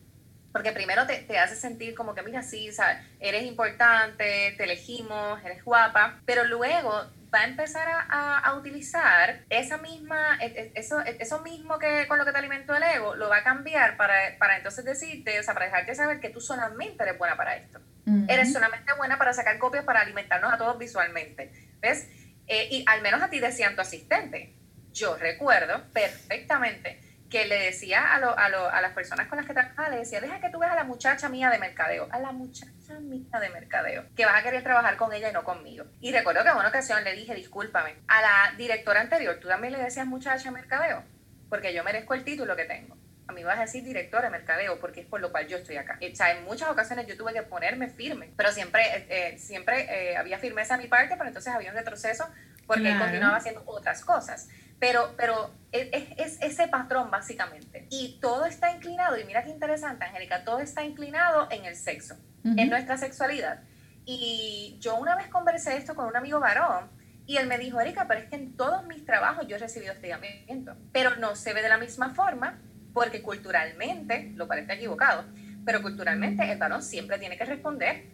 porque 0.52 0.72
primero 0.72 1.06
te, 1.06 1.16
te, 1.22 1.38
hace 1.38 1.56
sentir 1.56 1.94
como 1.94 2.14
que, 2.14 2.22
mira, 2.22 2.42
sí, 2.42 2.70
¿sabes? 2.72 2.98
eres 3.18 3.44
importante, 3.44 4.54
te 4.56 4.64
elegimos, 4.64 5.42
eres 5.44 5.64
guapa, 5.64 6.20
pero 6.26 6.44
luego 6.44 7.10
va 7.34 7.40
a 7.40 7.44
empezar 7.44 7.88
a, 7.88 8.38
a, 8.38 8.56
utilizar 8.56 9.44
esa 9.50 9.78
misma, 9.78 10.38
e, 10.40 10.46
e, 10.46 10.72
eso, 10.74 11.00
e, 11.00 11.16
eso 11.18 11.40
mismo 11.40 11.78
que 11.78 12.06
con 12.06 12.18
lo 12.18 12.24
que 12.24 12.30
te 12.32 12.38
alimentó 12.38 12.76
el 12.76 12.82
ego, 12.84 13.16
lo 13.16 13.28
va 13.28 13.38
a 13.38 13.42
cambiar 13.42 13.96
para, 13.96 14.14
para 14.38 14.56
entonces 14.56 14.84
decirte, 14.84 15.40
o 15.40 15.42
sea, 15.42 15.54
para 15.54 15.66
dejarte 15.66 15.94
saber 15.94 16.20
que 16.20 16.30
tú 16.30 16.40
solamente 16.40 17.02
eres 17.02 17.18
buena 17.18 17.36
para 17.36 17.56
esto. 17.56 17.80
Eres 18.28 18.52
solamente 18.52 18.92
buena 18.98 19.16
para 19.16 19.32
sacar 19.32 19.58
copias, 19.58 19.82
para 19.84 20.00
alimentarnos 20.00 20.52
a 20.52 20.58
todos 20.58 20.78
visualmente. 20.78 21.50
¿Ves? 21.80 22.06
Eh, 22.46 22.68
y 22.70 22.84
al 22.86 23.00
menos 23.00 23.22
a 23.22 23.30
ti 23.30 23.40
decían 23.40 23.74
tu 23.74 23.80
asistente 23.80 24.54
yo 24.94 25.16
recuerdo 25.16 25.82
perfectamente 25.92 27.00
que 27.34 27.46
le 27.46 27.58
decía 27.64 28.14
a, 28.14 28.20
lo, 28.20 28.38
a, 28.38 28.48
lo, 28.48 28.70
a 28.70 28.80
las 28.80 28.92
personas 28.92 29.26
con 29.26 29.36
las 29.36 29.44
que 29.44 29.54
trabajaba, 29.54 29.88
le 29.88 29.96
decía, 29.96 30.20
deja 30.20 30.38
que 30.38 30.50
tú 30.50 30.60
veas 30.60 30.70
a 30.70 30.76
la 30.76 30.84
muchacha 30.84 31.28
mía 31.28 31.50
de 31.50 31.58
mercadeo, 31.58 32.06
a 32.12 32.20
la 32.20 32.30
muchacha 32.30 33.00
mía 33.00 33.40
de 33.40 33.48
mercadeo, 33.48 34.04
que 34.14 34.24
vas 34.24 34.36
a 34.36 34.42
querer 34.44 34.62
trabajar 34.62 34.96
con 34.96 35.12
ella 35.12 35.30
y 35.30 35.32
no 35.32 35.42
conmigo. 35.42 35.84
Y 36.00 36.12
recuerdo 36.12 36.44
que 36.44 36.50
en 36.50 36.56
una 36.58 36.68
ocasión 36.68 37.02
le 37.02 37.12
dije, 37.12 37.34
discúlpame, 37.34 37.96
a 38.06 38.22
la 38.22 38.56
directora 38.56 39.00
anterior, 39.00 39.36
tú 39.40 39.48
también 39.48 39.72
le 39.72 39.82
decías 39.82 40.06
muchacha 40.06 40.44
de 40.44 40.50
mercadeo, 40.52 41.02
porque 41.48 41.74
yo 41.74 41.82
merezco 41.82 42.14
el 42.14 42.22
título 42.22 42.54
que 42.54 42.66
tengo. 42.66 42.96
A 43.26 43.32
mí 43.32 43.42
vas 43.42 43.58
a 43.58 43.62
decir 43.62 43.82
directora 43.82 44.26
de 44.26 44.30
mercadeo, 44.30 44.78
porque 44.78 45.00
es 45.00 45.06
por 45.06 45.20
lo 45.20 45.32
cual 45.32 45.48
yo 45.48 45.56
estoy 45.56 45.76
acá. 45.76 45.98
O 46.00 46.14
sea, 46.14 46.30
en 46.30 46.44
muchas 46.44 46.70
ocasiones 46.70 47.08
yo 47.08 47.16
tuve 47.16 47.32
que 47.32 47.42
ponerme 47.42 47.88
firme, 47.88 48.30
pero 48.36 48.52
siempre, 48.52 48.82
eh, 48.84 49.06
eh 49.08 49.38
siempre 49.40 50.12
eh, 50.12 50.16
había 50.16 50.38
firmeza 50.38 50.74
a 50.74 50.78
mi 50.78 50.86
parte, 50.86 51.16
pero 51.16 51.26
entonces 51.26 51.52
había 51.52 51.70
un 51.70 51.76
retroceso 51.76 52.28
porque 52.64 52.92
él 52.92 52.98
continuaba 52.98 53.38
haciendo 53.38 53.64
otras 53.66 54.04
cosas. 54.04 54.48
Pero, 54.78 55.14
pero 55.16 55.50
es, 55.72 55.88
es, 56.16 56.38
ese 56.40 56.68
patrón 56.68 57.10
básicamente. 57.10 57.86
Y 57.90 58.18
todo 58.20 58.44
está 58.46 58.70
inclinado, 58.70 59.18
y 59.18 59.24
mira 59.24 59.42
qué 59.42 59.50
interesante, 59.50 60.04
Angélica, 60.04 60.44
todo 60.44 60.60
está 60.60 60.84
inclinado 60.84 61.48
en 61.50 61.64
el 61.64 61.76
sexo, 61.76 62.16
en 62.44 62.68
nuestra 62.68 62.96
sexualidad. 62.96 63.62
Y 64.04 64.76
yo 64.80 64.96
una 64.96 65.16
vez 65.16 65.28
conversé 65.28 65.76
esto 65.76 65.94
con 65.94 66.06
un 66.06 66.16
amigo 66.16 66.38
varón 66.38 66.90
Y 67.26 67.38
él 67.38 67.46
me 67.46 67.56
dijo, 67.56 67.80
Erika, 67.80 68.06
pero 68.06 68.20
es 68.20 68.28
que 68.28 68.36
en 68.36 68.54
todos 68.54 68.86
mis 68.86 69.06
trabajos 69.06 69.46
yo 69.48 69.56
he 69.56 69.58
recibido 69.58 69.94
hostigamiento, 69.94 70.76
pero 70.92 71.16
no 71.16 71.36
se 71.36 71.54
ve 71.54 71.62
de 71.62 71.70
la 71.70 71.78
misma 71.78 72.10
forma 72.14 72.60
porque 72.92 73.22
culturalmente, 73.22 74.32
lo 74.36 74.46
parece 74.46 74.74
equivocado, 74.74 75.24
pero 75.64 75.82
culturalmente 75.82 76.50
el 76.50 76.58
varón 76.58 76.82
siempre 76.82 77.18
tiene 77.18 77.36
que 77.36 77.44
responder, 77.44 78.04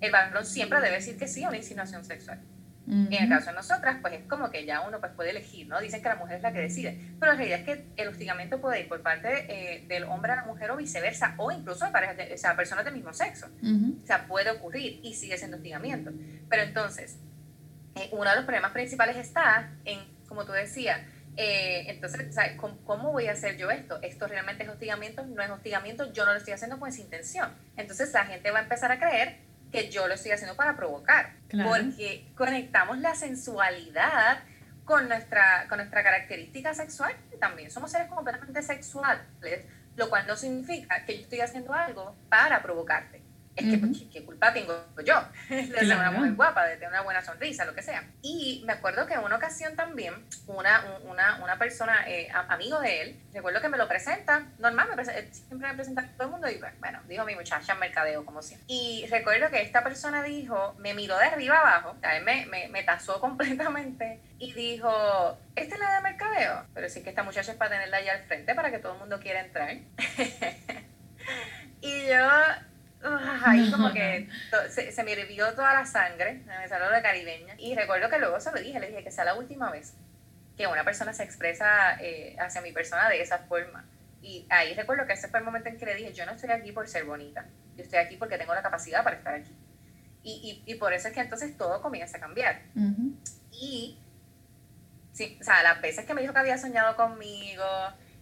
el 0.00 0.10
varón 0.10 0.44
siempre 0.44 0.80
debe 0.80 0.96
decir 0.96 1.16
que 1.16 1.28
sí 1.28 1.44
a 1.44 1.48
una 1.48 1.56
insinuación 1.56 2.04
sexual. 2.04 2.40
En 2.90 3.12
el 3.12 3.28
caso 3.28 3.50
de 3.50 3.56
nosotras, 3.56 3.98
pues 4.00 4.14
es 4.14 4.24
como 4.26 4.50
que 4.50 4.64
ya 4.64 4.80
uno 4.80 4.98
pues, 4.98 5.12
puede 5.12 5.30
elegir, 5.30 5.68
¿no? 5.68 5.78
Dicen 5.78 6.02
que 6.02 6.08
la 6.08 6.16
mujer 6.16 6.36
es 6.36 6.42
la 6.42 6.52
que 6.52 6.60
decide, 6.60 6.98
pero 7.20 7.32
la 7.32 7.38
realidad 7.38 7.60
es 7.60 7.64
que 7.66 7.84
el 7.96 8.08
hostigamiento 8.08 8.62
puede 8.62 8.80
ir 8.80 8.88
por 8.88 9.02
parte 9.02 9.28
eh, 9.48 9.84
del 9.88 10.04
hombre 10.04 10.32
a 10.32 10.36
la 10.36 10.44
mujer 10.44 10.70
o 10.70 10.76
viceversa, 10.76 11.34
o 11.36 11.50
incluso 11.52 11.84
de 11.84 11.90
parejas, 11.90 12.16
de, 12.16 12.32
o 12.32 12.38
sea, 12.38 12.56
personas 12.56 12.86
del 12.86 12.94
mismo 12.94 13.12
sexo. 13.12 13.46
O 13.46 14.06
sea, 14.06 14.26
puede 14.26 14.50
ocurrir 14.50 15.00
y 15.02 15.12
sigue 15.14 15.36
siendo 15.36 15.58
hostigamiento. 15.58 16.12
Pero 16.48 16.62
entonces, 16.62 17.18
eh, 17.94 18.08
uno 18.12 18.30
de 18.30 18.36
los 18.36 18.44
problemas 18.46 18.72
principales 18.72 19.16
está 19.16 19.70
en, 19.84 20.00
como 20.26 20.46
tú 20.46 20.52
decías, 20.52 21.00
eh, 21.36 21.90
entonces, 21.90 22.34
¿cómo, 22.56 22.78
¿cómo, 22.84 23.12
voy 23.12 23.28
a 23.28 23.32
hacer 23.32 23.58
yo 23.58 23.70
esto? 23.70 24.00
¿Esto 24.02 24.26
realmente 24.26 24.64
es 24.64 24.70
hostigamiento? 24.70 25.26
¿No 25.26 25.42
es 25.42 25.50
hostigamiento? 25.50 26.10
Yo 26.12 26.24
no 26.24 26.32
lo 26.32 26.38
estoy 26.38 26.54
haciendo 26.54 26.80
con 26.80 26.88
esa 26.88 27.02
intención. 27.02 27.50
Entonces 27.76 28.12
la 28.12 28.24
gente 28.24 28.50
va 28.50 28.60
a 28.60 28.62
empezar 28.62 28.90
a 28.90 28.98
creer 28.98 29.47
que 29.70 29.90
yo 29.90 30.08
lo 30.08 30.14
estoy 30.14 30.32
haciendo 30.32 30.56
para 30.56 30.76
provocar, 30.76 31.34
porque 31.64 32.26
conectamos 32.34 32.98
la 32.98 33.14
sensualidad 33.14 34.42
con 34.84 35.08
nuestra, 35.08 35.66
con 35.68 35.78
nuestra 35.78 36.02
característica 36.02 36.72
sexual, 36.72 37.14
también 37.38 37.70
somos 37.70 37.90
seres 37.90 38.08
completamente 38.08 38.62
sexuales, 38.62 39.64
lo 39.96 40.08
cual 40.08 40.26
no 40.26 40.36
significa 40.36 41.04
que 41.04 41.16
yo 41.16 41.22
estoy 41.22 41.40
haciendo 41.40 41.74
algo 41.74 42.16
para 42.28 42.62
provocarte 42.62 43.17
es 43.58 43.70
que, 43.70 43.78
pues, 43.78 44.02
¿qué, 44.12 44.24
culpa 44.24 44.52
tengo 44.52 44.74
yo 45.04 45.22
de 45.48 45.66
ser 45.66 45.96
una 45.96 46.10
mujer 46.10 46.34
guapa, 46.34 46.64
de 46.64 46.76
tener 46.76 46.90
una 46.90 47.02
buena 47.02 47.22
sonrisa, 47.22 47.64
lo 47.64 47.74
que 47.74 47.82
sea? 47.82 48.04
Y 48.22 48.62
me 48.66 48.74
acuerdo 48.74 49.06
que 49.06 49.14
en 49.14 49.20
una 49.20 49.36
ocasión 49.36 49.74
también, 49.74 50.14
una, 50.46 50.84
una, 51.04 51.42
una 51.42 51.58
persona, 51.58 52.04
eh, 52.06 52.28
amigo 52.48 52.78
de 52.80 53.02
él, 53.02 53.20
recuerdo 53.32 53.60
que 53.60 53.68
me 53.68 53.78
lo 53.78 53.88
presenta, 53.88 54.46
normal, 54.58 54.88
me 54.96 55.04
siempre 55.04 55.68
me 55.68 55.74
presenta 55.74 56.02
a 56.02 56.06
todo 56.16 56.24
el 56.24 56.30
mundo 56.30 56.48
y 56.48 56.56
pues, 56.56 56.72
bueno, 56.78 57.00
dijo 57.08 57.24
mi 57.24 57.34
muchacha 57.34 57.74
mercadeo, 57.74 58.24
como 58.24 58.42
siempre. 58.42 58.64
Y 58.68 59.06
recuerdo 59.10 59.50
que 59.50 59.62
esta 59.62 59.82
persona 59.82 60.22
dijo, 60.22 60.74
me 60.78 60.94
miró 60.94 61.18
de 61.18 61.24
arriba 61.24 61.58
abajo, 61.58 61.90
o 61.90 62.24
me, 62.24 62.46
me, 62.46 62.68
me 62.68 62.82
tasó 62.84 63.20
completamente 63.20 64.20
y 64.38 64.52
dijo, 64.52 65.38
¿esta 65.56 65.74
es 65.74 65.80
la 65.80 65.96
de 65.96 66.02
mercadeo? 66.02 66.64
Pero 66.74 66.88
sí 66.88 67.02
que 67.02 67.10
esta 67.10 67.24
muchacha 67.24 67.52
es 67.52 67.58
para 67.58 67.72
tenerla 67.72 67.98
allá 67.98 68.12
al 68.12 68.24
frente 68.24 68.54
para 68.54 68.70
que 68.70 68.78
todo 68.78 68.94
el 68.94 69.00
mundo 69.00 69.18
quiera 69.18 69.40
entrar. 69.40 69.72
y 71.80 72.06
yo 72.06 72.28
ahí 73.44 73.70
como 73.70 73.92
que 73.92 74.28
se, 74.70 75.02
me 75.04 75.12
hirvió 75.12 75.52
toda 75.54 75.74
la 75.74 75.86
sangre, 75.86 76.42
me 76.46 76.68
salió 76.68 76.90
de 76.90 77.02
caribeña. 77.02 77.54
Y 77.58 77.74
recuerdo 77.74 78.08
que 78.08 78.18
luego 78.18 78.40
se 78.40 78.50
lo 78.52 78.58
dije, 78.58 78.80
le 78.80 78.88
dije 78.88 79.04
que 79.04 79.10
sea 79.10 79.24
la 79.24 79.34
última 79.34 79.70
vez 79.70 79.94
que 80.56 80.66
una 80.66 80.84
persona 80.84 81.12
se 81.12 81.22
expresa 81.22 81.96
eh, 82.00 82.36
hacia 82.40 82.60
mi 82.60 82.72
persona 82.72 83.08
de 83.08 83.20
esa 83.22 83.38
forma. 83.38 83.84
Y 84.20 84.46
ahí 84.50 84.74
recuerdo 84.74 85.06
que 85.06 85.12
ese 85.12 85.28
fue 85.28 85.38
el 85.38 85.44
momento 85.44 85.68
en 85.68 85.78
que 85.78 85.86
le 85.86 85.94
dije, 85.94 86.12
yo 86.12 86.26
no 86.26 86.32
estoy 86.32 86.50
aquí 86.50 86.72
por 86.72 86.88
ser 86.88 87.04
bonita, 87.04 87.46
yo 87.76 87.84
estoy 87.84 88.00
aquí 88.00 88.16
porque 88.16 88.36
tengo 88.36 88.54
la 88.54 88.62
capacidad 88.62 89.04
para 89.04 89.16
estar 89.16 89.34
aquí. 89.34 89.54
Y, 90.24 90.64
y, 90.66 90.72
y 90.72 90.74
por 90.74 90.92
eso 90.92 91.08
es 91.08 91.14
que 91.14 91.20
entonces 91.20 91.56
todo 91.56 91.80
comienza 91.80 92.16
a 92.16 92.20
cambiar. 92.20 92.60
Y, 93.52 93.98
sí, 95.12 95.38
o 95.40 95.44
sea, 95.44 95.62
las 95.62 95.80
veces 95.80 96.04
que 96.04 96.12
me 96.12 96.20
dijo 96.20 96.32
que 96.32 96.40
había 96.40 96.58
soñado 96.58 96.96
conmigo, 96.96 97.64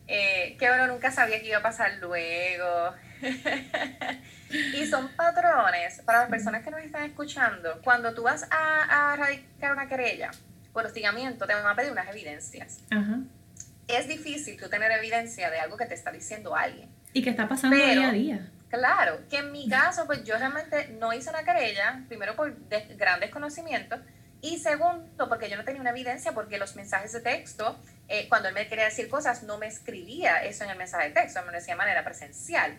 eh, 0.07 0.57
que 0.59 0.69
bueno, 0.69 0.87
nunca 0.87 1.11
sabía 1.11 1.41
que 1.41 1.49
iba 1.49 1.59
a 1.59 1.63
pasar 1.63 1.95
luego. 1.95 2.95
y 4.51 4.87
son 4.87 5.09
patrones 5.09 6.03
para 6.05 6.21
las 6.21 6.31
personas 6.31 6.63
que 6.63 6.71
nos 6.71 6.81
están 6.81 7.05
escuchando. 7.05 7.81
Cuando 7.83 8.15
tú 8.15 8.23
vas 8.23 8.47
a, 8.51 9.13
a 9.13 9.17
radicar 9.17 9.73
una 9.73 9.89
querella 9.89 10.31
por 10.73 10.85
hostigamiento, 10.87 11.47
te 11.47 11.55
van 11.55 11.67
a 11.67 11.75
pedir 11.75 11.93
unas 11.93 12.09
evidencias. 12.09 12.81
Es 13.89 14.09
difícil 14.09 14.61
tú 14.61 14.69
tener 14.69 14.91
evidencia 14.93 15.51
de 15.51 15.59
algo 15.59 15.77
que 15.77 15.87
te 15.87 15.95
está 15.95 16.11
diciendo 16.13 16.55
alguien. 16.55 16.89
Y 17.13 17.23
que 17.23 17.31
está 17.31 17.49
pasando 17.49 17.77
día 17.77 18.09
a 18.09 18.13
día. 18.13 18.51
Claro, 18.69 19.21
que 19.31 19.39
en 19.39 19.53
mi 19.53 19.69
caso, 19.69 20.07
pues 20.07 20.25
yo 20.25 20.37
realmente 20.37 20.89
no 21.01 21.13
hice 21.13 21.31
una 21.31 21.45
querella, 21.45 22.03
primero 22.09 22.37
por 22.37 22.55
gran 22.97 23.21
desconocimiento, 23.21 23.97
y 24.43 24.59
segundo, 24.59 25.29
porque 25.29 25.49
yo 25.49 25.57
no 25.57 25.65
tenía 25.65 25.81
una 25.81 25.91
evidencia, 25.91 26.33
porque 26.33 26.59
los 26.59 26.77
mensajes 26.77 27.13
de 27.13 27.21
texto, 27.21 27.79
eh, 28.09 28.29
cuando 28.29 28.49
él 28.49 28.55
me 28.55 28.69
quería 28.69 28.85
decir 28.85 29.09
cosas, 29.09 29.45
no 29.45 29.57
me 29.57 29.67
escribía 29.67 30.45
eso 30.45 30.65
en 30.65 30.71
el 30.71 30.77
mensaje 30.77 31.09
de 31.09 31.15
texto, 31.15 31.41
me 31.41 31.47
lo 31.47 31.53
decía 31.53 31.75
de 31.75 31.79
manera 31.79 32.05
presencial 32.05 32.77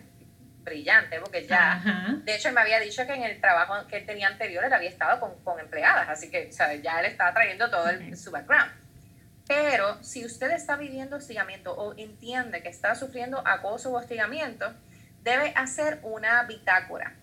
brillante, 0.62 1.18
porque 1.20 1.46
ya, 1.46 1.82
de 2.24 2.34
hecho, 2.34 2.48
él 2.48 2.54
me 2.54 2.60
había 2.60 2.80
dicho 2.80 3.06
que 3.06 3.14
en 3.14 3.22
el 3.22 3.40
trabajo 3.40 3.86
que 3.86 3.98
él 3.98 4.06
tenía 4.06 4.28
anterior, 4.28 4.64
él 4.64 4.72
había 4.72 4.88
estado 4.88 5.18
con, 5.20 5.42
con 5.42 5.58
empleadas, 5.60 6.08
así 6.08 6.30
que, 6.30 6.50
ya 6.50 7.00
él 7.00 7.06
estaba 7.06 7.32
trayendo 7.32 7.70
todo 7.70 7.88
el, 7.88 8.16
su 8.16 8.30
background. 8.30 8.70
Pero 9.46 10.02
si 10.02 10.26
usted 10.26 10.50
está 10.50 10.76
viviendo 10.76 11.16
hostigamiento 11.16 11.72
o 11.72 11.94
entiende 11.96 12.62
que 12.62 12.68
está 12.68 12.94
sufriendo 12.94 13.42
acoso 13.46 13.90
o 13.90 13.96
hostigamiento, 13.96 14.70
debe 15.22 15.52
hacer 15.56 16.00
una 16.02 16.42
bitácora. 16.42 17.14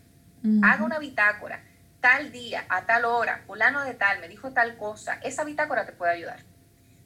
Haga 0.63 0.83
una 0.83 0.99
bitácora. 0.99 1.63
Tal 2.01 2.31
día, 2.31 2.65
a 2.69 2.85
tal 2.85 3.05
hora, 3.05 3.41
fulano 3.45 3.83
de 3.83 3.93
tal, 3.93 4.19
me 4.19 4.27
dijo 4.27 4.51
tal 4.51 4.75
cosa. 4.77 5.19
Esa 5.23 5.43
bitácora 5.43 5.85
te 5.85 5.91
puede 5.91 6.13
ayudar 6.13 6.54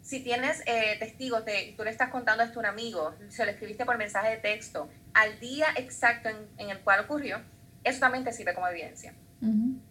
si 0.09 0.21
tienes 0.21 0.63
eh, 0.65 0.95
testigos, 0.97 1.45
de, 1.45 1.75
tú 1.77 1.83
le 1.83 1.91
estás 1.91 2.09
contando 2.09 2.43
esto 2.43 2.57
a 2.57 2.61
un 2.61 2.65
amigo, 2.65 3.13
se 3.27 3.45
lo 3.45 3.51
escribiste 3.51 3.85
por 3.85 3.95
mensaje 3.95 4.31
de 4.31 4.37
texto, 4.37 4.89
al 5.13 5.39
día 5.39 5.67
exacto 5.75 6.29
en, 6.29 6.69
el 6.71 6.79
cual 6.79 7.01
ocurrió, 7.01 7.39
eso 7.83 7.99
también 7.99 8.23
te 8.23 8.31
sirve 8.31 8.55
como 8.55 8.67
evidencia. 8.67 9.13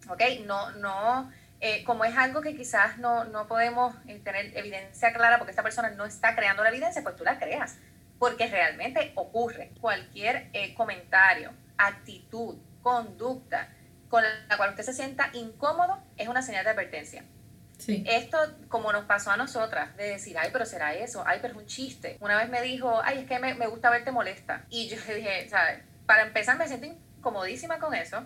¿Ok? 0.09 0.21
No, 0.45 0.71
no, 0.71 1.31
eh, 1.61 1.85
como 1.85 2.03
es 2.03 2.17
algo 2.17 2.41
que 2.41 2.53
quizás 2.53 2.97
no, 2.97 3.23
no 3.23 3.47
podemos 3.47 3.95
eh, 4.07 4.19
tener 4.21 4.57
evidencia 4.57 5.13
clara 5.13 5.37
porque 5.37 5.51
esta 5.51 5.63
persona 5.63 5.89
no 5.91 6.03
está 6.03 6.35
creando 6.35 6.63
la 6.63 6.69
evidencia, 6.69 7.01
pues 7.01 7.15
tú 7.15 7.23
la 7.23 7.39
creas, 7.39 7.77
porque 8.19 8.47
realmente 8.47 9.13
ocurre. 9.15 9.71
Cualquier 9.79 10.51
comentario, 10.75 11.53
actitud, 11.77 12.57
conducta 12.81 13.69
con 14.09 14.21
la 14.49 14.57
cual 14.57 14.71
usted 14.71 14.83
se 14.83 14.93
sienta 14.93 15.29
incómodo 15.31 15.97
es 16.17 16.27
una 16.27 16.41
señal 16.41 16.65
de 16.65 16.71
advertencia. 16.71 17.23
Esto, 17.87 18.37
como 18.67 18.91
nos 18.91 19.05
pasó 19.05 19.31
a 19.31 19.37
nosotras, 19.37 19.95
de 19.95 20.09
decir, 20.09 20.37
ay, 20.37 20.49
pero 20.51 20.65
será 20.65 20.93
eso, 20.93 21.23
ay, 21.25 21.39
pero 21.41 21.53
es 21.53 21.59
un 21.59 21.65
chiste. 21.65 22.17
Una 22.19 22.37
vez 22.37 22.49
me 22.49 22.61
dijo, 22.61 23.01
ay, 23.03 23.19
es 23.19 23.27
que 23.27 23.39
me, 23.39 23.53
me 23.55 23.67
gusta 23.67 23.89
verte 23.89 24.11
molesta. 24.11 24.65
Y 24.69 24.89
yo 24.89 24.97
le 25.07 25.15
dije, 25.15 25.49
¿sabes? 25.49 25.79
Para 26.05 26.23
empezar, 26.23 26.57
me 26.57 26.67
siento 26.67 26.87
incomodísima 26.87 27.79
con 27.79 27.93
eso. 27.93 28.23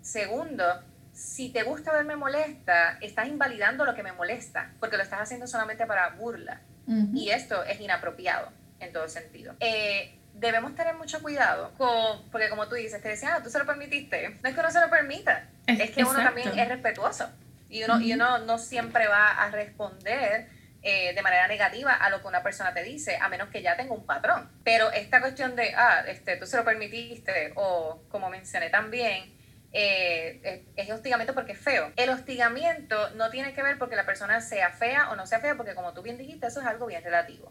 Segundo, 0.00 0.64
si 1.12 1.50
te 1.50 1.62
gusta 1.62 1.92
verme 1.92 2.16
molesta, 2.16 2.98
estás 3.00 3.28
invalidando 3.28 3.84
lo 3.84 3.94
que 3.94 4.02
me 4.02 4.12
molesta, 4.12 4.72
porque 4.80 4.96
lo 4.96 5.02
estás 5.02 5.20
haciendo 5.20 5.46
solamente 5.46 5.86
para 5.86 6.10
burla. 6.10 6.60
Y 7.14 7.30
esto 7.30 7.64
es 7.64 7.80
inapropiado 7.80 8.50
en 8.78 8.92
todo 8.92 9.08
sentido. 9.08 9.54
Eh, 9.60 10.18
debemos 10.34 10.74
tener 10.74 10.94
mucho 10.94 11.22
cuidado 11.22 11.72
con, 11.78 12.28
porque 12.30 12.50
como 12.50 12.68
tú 12.68 12.74
dices, 12.74 13.00
te 13.00 13.08
decían, 13.08 13.32
ah, 13.36 13.42
tú 13.42 13.48
se 13.48 13.58
lo 13.58 13.64
permitiste. 13.64 14.38
No 14.42 14.48
es 14.48 14.54
que 14.54 14.60
uno 14.60 14.70
se 14.70 14.80
lo 14.80 14.90
permita, 14.90 15.48
es 15.66 15.90
que 15.92 16.04
uno 16.04 16.14
también 16.14 16.58
es 16.58 16.68
respetuoso. 16.68 17.28
Y 17.68 17.82
uno, 17.84 18.00
y 18.00 18.12
uno 18.12 18.38
no 18.38 18.58
siempre 18.58 19.08
va 19.08 19.30
a 19.30 19.50
responder 19.50 20.48
eh, 20.86 21.14
de 21.14 21.22
manera 21.22 21.48
negativa 21.48 21.94
a 21.94 22.10
lo 22.10 22.20
que 22.20 22.28
una 22.28 22.42
persona 22.42 22.74
te 22.74 22.82
dice, 22.82 23.16
a 23.16 23.30
menos 23.30 23.48
que 23.48 23.62
ya 23.62 23.74
tenga 23.74 23.94
un 23.94 24.04
patrón. 24.04 24.50
Pero 24.64 24.92
esta 24.92 25.20
cuestión 25.20 25.56
de, 25.56 25.74
ah, 25.74 26.04
este, 26.06 26.36
tú 26.36 26.46
se 26.46 26.58
lo 26.58 26.64
permitiste, 26.64 27.54
o 27.56 28.02
como 28.10 28.28
mencioné 28.28 28.68
también, 28.68 29.34
eh, 29.72 30.66
es 30.76 30.90
hostigamiento 30.90 31.32
porque 31.32 31.52
es 31.52 31.58
feo. 31.58 31.90
El 31.96 32.10
hostigamiento 32.10 33.10
no 33.16 33.30
tiene 33.30 33.54
que 33.54 33.62
ver 33.62 33.78
porque 33.78 33.96
la 33.96 34.04
persona 34.04 34.42
sea 34.42 34.70
fea 34.70 35.10
o 35.10 35.16
no 35.16 35.26
sea 35.26 35.40
fea, 35.40 35.56
porque 35.56 35.74
como 35.74 35.94
tú 35.94 36.02
bien 36.02 36.18
dijiste, 36.18 36.48
eso 36.48 36.60
es 36.60 36.66
algo 36.66 36.84
bien 36.84 37.02
relativo. 37.02 37.50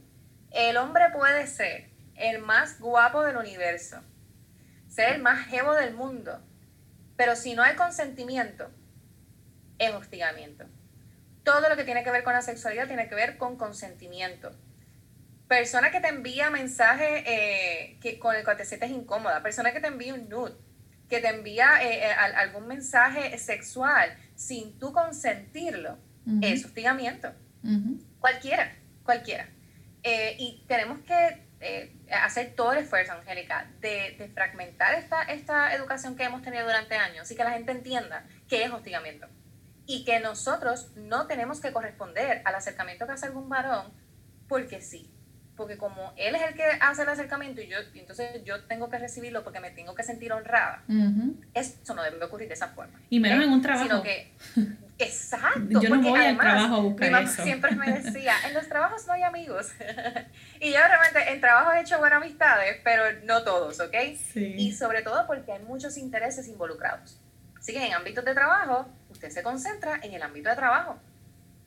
El 0.51 0.77
hombre 0.77 1.05
puede 1.11 1.47
ser 1.47 1.89
el 2.15 2.37
más 2.37 2.79
guapo 2.79 3.23
del 3.23 3.37
universo, 3.37 3.99
ser 4.87 5.15
el 5.15 5.23
más 5.23 5.47
jevo 5.47 5.73
del 5.73 5.95
mundo, 5.95 6.39
pero 7.17 7.35
si 7.35 7.55
no 7.55 7.63
hay 7.63 7.75
consentimiento, 7.75 8.69
es 9.79 9.93
hostigamiento. 9.93 10.65
Todo 11.43 11.67
lo 11.69 11.75
que 11.75 11.83
tiene 11.83 12.03
que 12.03 12.11
ver 12.11 12.23
con 12.23 12.33
la 12.33 12.41
sexualidad 12.41 12.87
tiene 12.87 13.07
que 13.07 13.15
ver 13.15 13.37
con 13.37 13.57
consentimiento. 13.57 14.51
Persona 15.47 15.91
que 15.91 15.99
te 15.99 16.07
envía 16.07 16.49
mensaje 16.49 17.23
eh, 17.27 17.97
que, 17.99 18.17
con 18.17 18.35
el 18.35 18.45
que 18.45 18.55
te 18.55 18.65
sientes 18.65 18.89
incómoda, 18.91 19.43
persona 19.43 19.73
que 19.73 19.81
te 19.81 19.87
envía 19.87 20.13
un 20.13 20.29
nude, 20.29 20.55
que 21.09 21.19
te 21.19 21.27
envía 21.27 21.83
eh, 21.83 22.07
eh, 22.07 22.13
algún 22.13 22.67
mensaje 22.67 23.37
sexual 23.37 24.17
sin 24.35 24.79
tú 24.79 24.93
consentirlo, 24.93 25.97
es 26.41 26.63
hostigamiento. 26.63 27.33
Cualquiera, 28.19 28.73
cualquiera. 29.03 29.49
y 30.03 30.63
tenemos 30.67 30.99
que 31.01 31.43
hacer 32.11 32.55
todo 32.55 32.71
el 32.71 32.79
esfuerzo, 32.79 33.11
Angélica, 33.13 33.69
de, 33.81 34.15
de, 34.17 34.29
fragmentar 34.29 34.95
esta, 34.95 35.23
esta 35.23 35.75
educación 35.75 36.15
que 36.15 36.23
hemos 36.23 36.41
tenido 36.41 36.65
durante 36.65 36.95
años 36.95 37.29
y 37.29 37.35
que 37.35 37.43
la 37.43 37.51
gente 37.51 37.73
entienda 37.73 38.25
qué 38.47 38.63
es 38.63 38.71
hostigamiento 38.71 39.27
y 39.85 40.05
que 40.05 40.19
nosotros 40.19 40.91
no 40.95 41.27
tenemos 41.27 41.59
que 41.59 41.71
corresponder 41.71 42.41
al 42.45 42.55
acercamiento 42.55 43.05
que 43.05 43.13
hace 43.13 43.25
algún 43.25 43.49
varón 43.49 43.91
porque 44.47 44.81
sí. 44.81 45.09
Porque 45.55 45.77
como 45.77 46.13
él 46.17 46.35
es 46.35 46.41
el 46.41 46.55
que 46.55 46.63
hace 46.81 47.03
el 47.03 47.09
acercamiento 47.09 47.61
y 47.61 47.67
yo 47.67 47.77
entonces 47.93 48.43
yo 48.43 48.63
tengo 48.63 48.89
que 48.89 48.97
recibirlo 48.97 49.43
porque 49.43 49.59
me 49.59 49.69
tengo 49.69 49.93
que 49.93 50.01
sentir 50.01 50.33
honrada, 50.33 50.83
eso 51.53 51.93
no 51.93 52.01
debe 52.01 52.23
ocurrir 52.25 52.47
de 52.47 52.55
esa 52.55 52.69
forma. 52.69 52.99
Y 53.09 53.19
menos 53.19 53.43
en 53.43 53.51
un 53.51 53.61
trabajo. 53.61 53.85
Sino 53.85 54.01
que, 54.01 54.33
Exacto. 54.97 55.79
Yo 55.81 55.89
no 55.89 56.01
voy 56.01 56.21
al 56.21 56.37
trabajo 56.37 56.75
a 56.75 56.79
buscar 56.79 57.07
mi 57.07 57.13
mamá 57.13 57.29
eso. 57.29 57.43
siempre 57.43 57.75
me 57.75 57.91
decía, 58.01 58.33
en 58.47 58.53
los 58.53 58.67
trabajos 58.67 59.05
no 59.07 59.13
hay 59.13 59.23
amigos. 59.23 59.71
y 60.59 60.71
yo 60.71 60.79
realmente 60.79 61.31
en 61.31 61.41
trabajo 61.41 61.71
he 61.71 61.81
hecho 61.81 61.97
buenas 61.99 62.21
amistades, 62.21 62.79
pero 62.83 63.03
no 63.23 63.43
todos, 63.43 63.79
¿ok? 63.79 63.95
Sí. 64.33 64.55
Y 64.57 64.71
sobre 64.73 65.01
todo 65.01 65.25
porque 65.27 65.51
hay 65.51 65.63
muchos 65.63 65.97
intereses 65.97 66.47
involucrados. 66.47 67.19
Así 67.57 67.73
que 67.73 67.85
en 67.85 67.93
ámbitos 67.93 68.25
de 68.25 68.33
trabajo, 68.33 68.87
usted 69.23 69.39
se 69.39 69.43
concentra 69.43 69.99
en 70.01 70.13
el 70.13 70.21
ámbito 70.21 70.49
de 70.49 70.55
trabajo. 70.55 70.97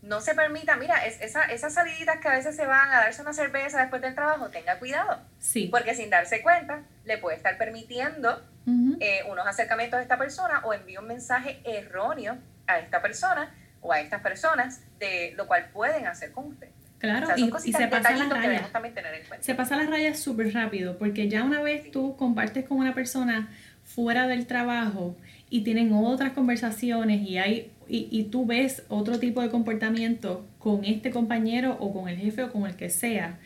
No 0.03 0.21
se 0.21 0.35
permita, 0.35 0.77
mira, 0.77 1.07
es, 1.07 1.21
esa, 1.21 1.45
esas 1.45 1.75
saliditas 1.75 2.19
que 2.19 2.29
a 2.29 2.33
veces 2.33 2.55
se 2.55 2.67
van 2.67 2.91
a 2.91 2.99
darse 2.99 3.23
una 3.23 3.33
cerveza 3.33 3.81
después 3.81 4.03
del 4.03 4.15
trabajo, 4.15 4.51
tenga 4.51 4.79
cuidado. 4.79 5.19
Sí. 5.39 5.69
Porque 5.71 5.95
sin 5.95 6.11
darse 6.11 6.43
cuenta, 6.43 6.83
le 7.05 7.19
puede 7.19 7.37
estar 7.37 7.57
permitiendo 7.57 8.43
Ujú. 8.67 8.99
eh, 9.01 9.23
unos 9.31 9.47
acercamientos 9.47 9.99
a 9.99 10.03
esta 10.03 10.19
persona 10.19 10.61
o 10.65 10.75
envía 10.75 11.01
un 11.01 11.09
mensaje 11.09 11.61
erróneo 11.65 12.37
a 12.67 12.79
esta 12.79 13.01
persona 13.01 13.53
o 13.81 13.93
a 13.93 14.01
estas 14.01 14.21
personas 14.21 14.81
de 14.99 15.33
lo 15.37 15.47
cual 15.47 15.71
pueden 15.73 16.07
hacer 16.07 16.33
con 16.33 16.47
usted. 16.49 16.69
Claro, 16.99 17.27
o 17.27 17.37
sea, 17.37 17.39
y, 17.39 17.73
se 17.73 17.73
pasa 17.73 17.81
la 17.81 17.87
detallitos 17.87 18.29
que 18.29 18.35
raya. 18.35 18.49
debemos 18.49 18.73
también 18.73 18.95
tener 18.95 19.15
en 19.15 19.27
cuenta. 19.27 19.45
Se 19.45 19.55
pasa 19.55 19.77
la 19.77 19.85
raya 19.85 20.15
súper 20.15 20.53
rápido, 20.53 20.99
porque 20.99 21.29
ya 21.29 21.43
una 21.43 21.63
vez 21.63 21.91
tú 21.91 22.17
compartes 22.17 22.67
con 22.67 22.79
una 22.79 22.95
persona 22.95 23.51
fuera 23.85 24.27
del 24.27 24.47
trabajo 24.47 25.17
y 25.49 25.63
tienen 25.63 25.93
otras 25.93 26.33
conversaciones 26.33 27.29
y 27.29 27.39
hay 27.39 27.71
y, 27.89 28.09
y 28.11 28.25
tú 28.25 28.47
ves 28.47 28.83
otro 28.89 29.19
tipo 29.21 29.41
de 29.43 29.49
comportamiento 29.49 30.45
con 30.59 30.85
este 30.85 31.11
compañero 31.11 31.77
o 31.79 31.93
con 31.93 32.09
el 32.09 32.17
jefe 32.17 32.43
o 32.43 32.51
con 32.51 32.67
el 32.67 32.75
que 32.75 32.91
sea, 32.91 33.39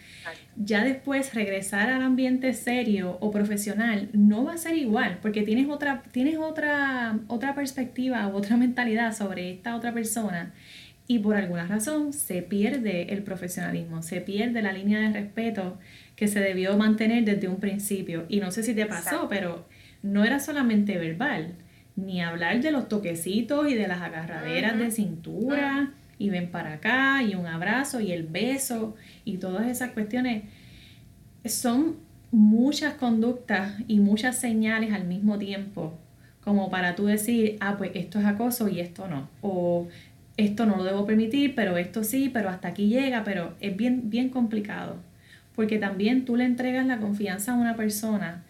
ya 0.57 0.83
después 0.83 1.35
regresar 1.35 1.91
al 1.91 2.03
ambiente 2.03 2.55
serio 2.55 3.19
o 3.21 3.31
profesional 3.31 4.09
no 4.15 4.45
va 4.45 4.55
a 4.55 4.57
ser 4.57 4.77
igual, 4.77 5.19
porque 5.21 5.43
tienes 5.43 5.69
otra, 5.69 6.03
tienes 6.13 6.39
otra, 6.39 7.19
otra 7.29 7.55
perspectiva 7.55 8.27
o 8.29 8.37
otra 8.37 8.57
mentalidad 8.57 9.15
sobre 9.15 9.51
esta 9.51 9.77
otra 9.77 9.93
persona 9.93 10.55
y 11.07 11.19
por 11.19 11.37
alguna 11.37 11.67
razón 11.67 12.13
se 12.13 12.41
pierde 12.41 13.13
el 13.13 13.23
profesionalismo, 13.23 14.01
se 14.01 14.21
pierde 14.21 14.63
la 14.63 14.73
línea 14.73 15.01
de 15.01 15.13
respeto 15.13 15.77
que 16.15 16.29
se 16.29 16.39
debió 16.39 16.77
mantener 16.77 17.25
desde 17.25 17.49
un 17.49 17.57
principio. 17.57 18.27
Y 18.29 18.39
no 18.39 18.53
sé 18.53 18.63
si 18.63 18.75
te 18.75 18.87
pasó, 18.87 19.01
Exacto. 19.01 19.29
pero 19.29 19.67
no 20.03 20.25
era 20.25 20.39
solamente 20.39 20.99
verbal, 20.99 21.55
ni 22.05 22.23
hablar 22.23 22.61
de 22.61 22.71
los 22.71 22.89
toquecitos 22.89 23.69
y 23.69 23.75
de 23.75 23.89
las 23.89 24.01
agarraderas 24.01 24.79
de 24.79 24.91
cintura 24.91 25.93
y 26.19 26.31
ven 26.31 26.51
para 26.51 26.75
acá 26.75 27.23
y 27.23 27.35
un 27.35 27.47
abrazo 27.47 28.01
y 28.01 28.13
el 28.13 28.25
beso 28.25 28.97
y 29.25 29.39
todas 29.39 29.67
esas 29.69 29.93
cuestiones 29.93 30.45
son 31.45 31.97
muchas 32.31 32.95
conductas 32.95 33.75
y 33.89 34.01
muchas 34.01 34.37
señales 34.37 34.93
al 34.93 35.05
mismo 35.05 35.39
tiempo 35.39 35.99
como 36.45 36.71
para 36.71 36.95
tú 36.95 37.07
decir, 37.07 37.57
ah, 37.61 37.77
pues 37.77 37.93
esto 37.95 38.19
es 38.19 38.25
acoso 38.25 38.69
y 38.69 38.81
esto 38.81 39.09
no, 39.09 39.29
o 39.43 39.89
esto 40.37 40.67
no 40.67 40.77
lo 40.77 40.85
debo 40.85 41.07
permitir, 41.07 41.55
pero 41.55 41.77
esto 41.77 42.03
sí, 42.03 42.31
pero 42.33 42.49
hasta 42.49 42.69
aquí 42.69 42.89
llega, 42.89 43.25
pero 43.25 43.55
es 43.61 43.77
bien, 43.77 44.11
bien 44.11 44.31
complicado, 44.31 44.97
porque 45.55 45.79
también 45.79 46.25
tú 46.25 46.37
le 46.37 46.45
entregas 46.45 46.87
la 46.87 46.99
confianza 46.99 47.53
a 47.53 47.57
una 47.57 47.77
persona, 47.77 48.43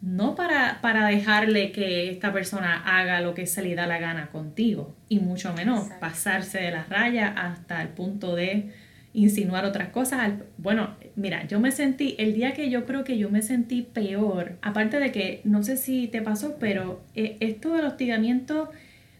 no 0.00 0.34
para, 0.34 0.80
para 0.80 1.06
dejarle 1.08 1.72
que 1.72 2.10
esta 2.10 2.32
persona 2.32 2.82
haga 2.84 3.20
lo 3.20 3.34
que 3.34 3.46
se 3.46 3.62
le 3.62 3.74
da 3.74 3.86
la 3.86 3.98
gana 3.98 4.28
contigo, 4.28 4.96
y 5.08 5.20
mucho 5.20 5.52
menos 5.52 5.82
Exacto. 5.82 6.00
pasarse 6.00 6.58
de 6.58 6.70
la 6.70 6.84
raya 6.84 7.28
hasta 7.28 7.82
el 7.82 7.88
punto 7.88 8.34
de 8.34 8.70
insinuar 9.12 9.64
otras 9.64 9.88
cosas. 9.88 10.32
Bueno, 10.56 10.96
mira, 11.16 11.46
yo 11.46 11.60
me 11.60 11.72
sentí, 11.72 12.14
el 12.18 12.32
día 12.32 12.52
que 12.54 12.70
yo 12.70 12.86
creo 12.86 13.04
que 13.04 13.18
yo 13.18 13.28
me 13.28 13.42
sentí 13.42 13.82
peor, 13.82 14.56
aparte 14.62 15.00
de 15.00 15.12
que 15.12 15.40
no 15.44 15.62
sé 15.62 15.76
si 15.76 16.06
te 16.08 16.22
pasó, 16.22 16.56
pero 16.58 17.02
eh, 17.14 17.36
esto 17.40 17.74
del 17.74 17.86
hostigamiento 17.86 18.70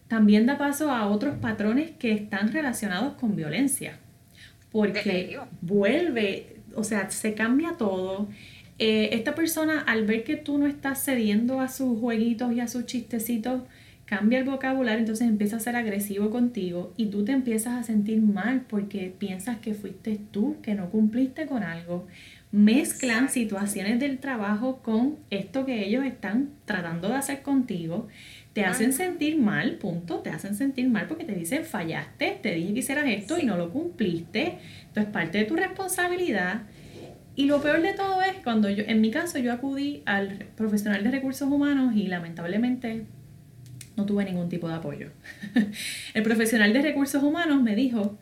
también 0.07 0.45
da 0.45 0.57
paso 0.57 0.91
a 0.91 1.07
otros 1.07 1.37
patrones 1.37 1.91
que 1.91 2.11
están 2.11 2.51
relacionados 2.51 3.13
con 3.13 3.35
violencia. 3.35 3.97
Porque 4.71 5.03
Definitivo. 5.03 5.47
vuelve, 5.61 6.57
o 6.75 6.83
sea, 6.83 7.09
se 7.09 7.33
cambia 7.33 7.73
todo. 7.77 8.29
Eh, 8.83 9.13
esta 9.15 9.35
persona, 9.35 9.79
al 9.81 10.07
ver 10.07 10.23
que 10.23 10.37
tú 10.37 10.57
no 10.57 10.65
estás 10.65 11.05
cediendo 11.05 11.61
a 11.61 11.67
sus 11.67 11.99
jueguitos 11.99 12.51
y 12.51 12.61
a 12.61 12.67
sus 12.67 12.87
chistecitos, 12.87 13.61
cambia 14.05 14.39
el 14.39 14.43
vocabulario, 14.43 15.01
entonces 15.01 15.27
empieza 15.27 15.57
a 15.57 15.59
ser 15.59 15.75
agresivo 15.75 16.31
contigo 16.31 16.91
y 16.97 17.05
tú 17.11 17.23
te 17.23 17.31
empiezas 17.31 17.75
a 17.75 17.83
sentir 17.83 18.23
mal 18.23 18.61
porque 18.67 19.13
piensas 19.15 19.59
que 19.59 19.75
fuiste 19.75 20.19
tú, 20.31 20.55
que 20.63 20.73
no 20.73 20.89
cumpliste 20.89 21.45
con 21.45 21.61
algo. 21.61 22.07
Mezclan 22.51 23.25
Exacto. 23.25 23.33
situaciones 23.33 23.99
del 23.99 24.17
trabajo 24.17 24.81
con 24.81 25.19
esto 25.29 25.63
que 25.63 25.85
ellos 25.85 26.03
están 26.03 26.49
tratando 26.65 27.09
de 27.09 27.17
hacer 27.17 27.43
contigo. 27.43 28.07
Te 28.53 28.65
hacen 28.65 28.93
sentir 28.93 29.37
mal, 29.37 29.75
punto. 29.75 30.21
Te 30.21 30.31
hacen 30.31 30.55
sentir 30.55 30.89
mal 30.89 31.05
porque 31.07 31.23
te 31.23 31.35
dicen 31.35 31.65
fallaste, 31.65 32.39
te 32.41 32.55
dije 32.55 32.73
que 32.73 32.79
hicieras 32.79 33.05
esto 33.07 33.37
y 33.37 33.45
no 33.45 33.57
lo 33.57 33.69
cumpliste. 33.69 34.57
Entonces, 34.87 35.13
parte 35.13 35.37
de 35.37 35.45
tu 35.45 35.55
responsabilidad. 35.55 36.63
Y 37.35 37.45
lo 37.45 37.61
peor 37.61 37.81
de 37.81 37.93
todo 37.93 38.21
es 38.21 38.35
cuando 38.43 38.69
yo, 38.69 38.83
en 38.85 39.01
mi 39.01 39.11
caso, 39.11 39.39
yo 39.39 39.53
acudí 39.53 40.03
al 40.05 40.45
profesional 40.55 41.03
de 41.03 41.11
recursos 41.11 41.49
humanos 41.49 41.95
y 41.95 42.07
lamentablemente 42.07 43.05
no 43.95 44.05
tuve 44.05 44.25
ningún 44.25 44.49
tipo 44.49 44.67
de 44.67 44.75
apoyo. 44.75 45.09
El 46.13 46.23
profesional 46.23 46.73
de 46.73 46.81
recursos 46.81 47.23
humanos 47.23 47.61
me 47.61 47.75
dijo 47.75 48.17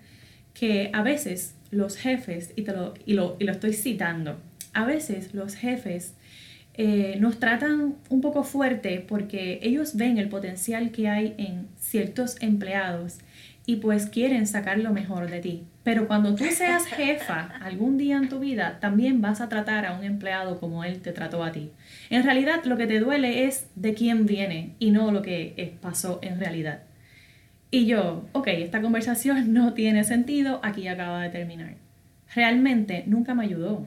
que 0.53 0.91
a 0.93 1.01
veces 1.01 1.55
los 1.71 1.97
jefes, 1.97 2.53
y, 2.55 2.63
te 2.63 2.73
lo, 2.73 2.93
y, 3.05 3.13
lo, 3.13 3.37
y 3.39 3.45
lo 3.45 3.51
estoy 3.51 3.73
citando, 3.73 4.39
a 4.73 4.85
veces 4.85 5.33
los 5.33 5.55
jefes 5.55 6.13
eh, 6.75 7.17
nos 7.19 7.39
tratan 7.39 7.95
un 8.09 8.21
poco 8.21 8.43
fuerte 8.43 9.03
porque 9.05 9.59
ellos 9.63 9.95
ven 9.95 10.17
el 10.17 10.29
potencial 10.29 10.91
que 10.91 11.09
hay 11.09 11.35
en 11.37 11.67
ciertos 11.77 12.37
empleados 12.41 13.17
y 13.69 13.75
pues 13.75 14.07
quieren 14.07 14.47
sacar 14.47 14.79
lo 14.79 14.91
mejor 14.93 15.29
de 15.29 15.41
ti. 15.41 15.63
Pero 15.83 16.07
cuando 16.07 16.33
tú 16.33 16.43
seas 16.45 16.87
jefa 16.97 17.53
algún 17.61 17.99
día 17.99 18.17
en 18.17 18.27
tu 18.27 18.39
vida, 18.39 18.79
también 18.79 19.21
vas 19.21 19.41
a 19.41 19.47
tratar 19.47 19.85
a 19.85 19.93
un 19.93 20.03
empleado 20.03 20.59
como 20.59 20.83
él 20.83 21.01
te 21.01 21.11
trató 21.11 21.43
a 21.43 21.51
ti. 21.51 21.69
En 22.09 22.23
realidad 22.23 22.63
lo 22.65 22.77
que 22.77 22.87
te 22.87 22.99
duele 22.99 23.45
es 23.45 23.67
de 23.75 23.93
quién 23.93 24.25
viene 24.25 24.73
y 24.79 24.89
no 24.89 25.11
lo 25.11 25.21
que 25.21 25.53
eh, 25.55 25.71
pasó 25.81 26.17
en 26.23 26.39
realidad. 26.39 26.79
Y 27.69 27.85
yo, 27.85 28.25
ok, 28.31 28.47
esta 28.47 28.81
conversación 28.81 29.53
no 29.53 29.75
tiene 29.75 30.03
sentido, 30.03 30.61
aquí 30.63 30.87
acaba 30.87 31.21
de 31.21 31.29
terminar. 31.29 31.75
Realmente 32.33 33.03
nunca 33.05 33.35
me 33.35 33.43
ayudó. 33.43 33.85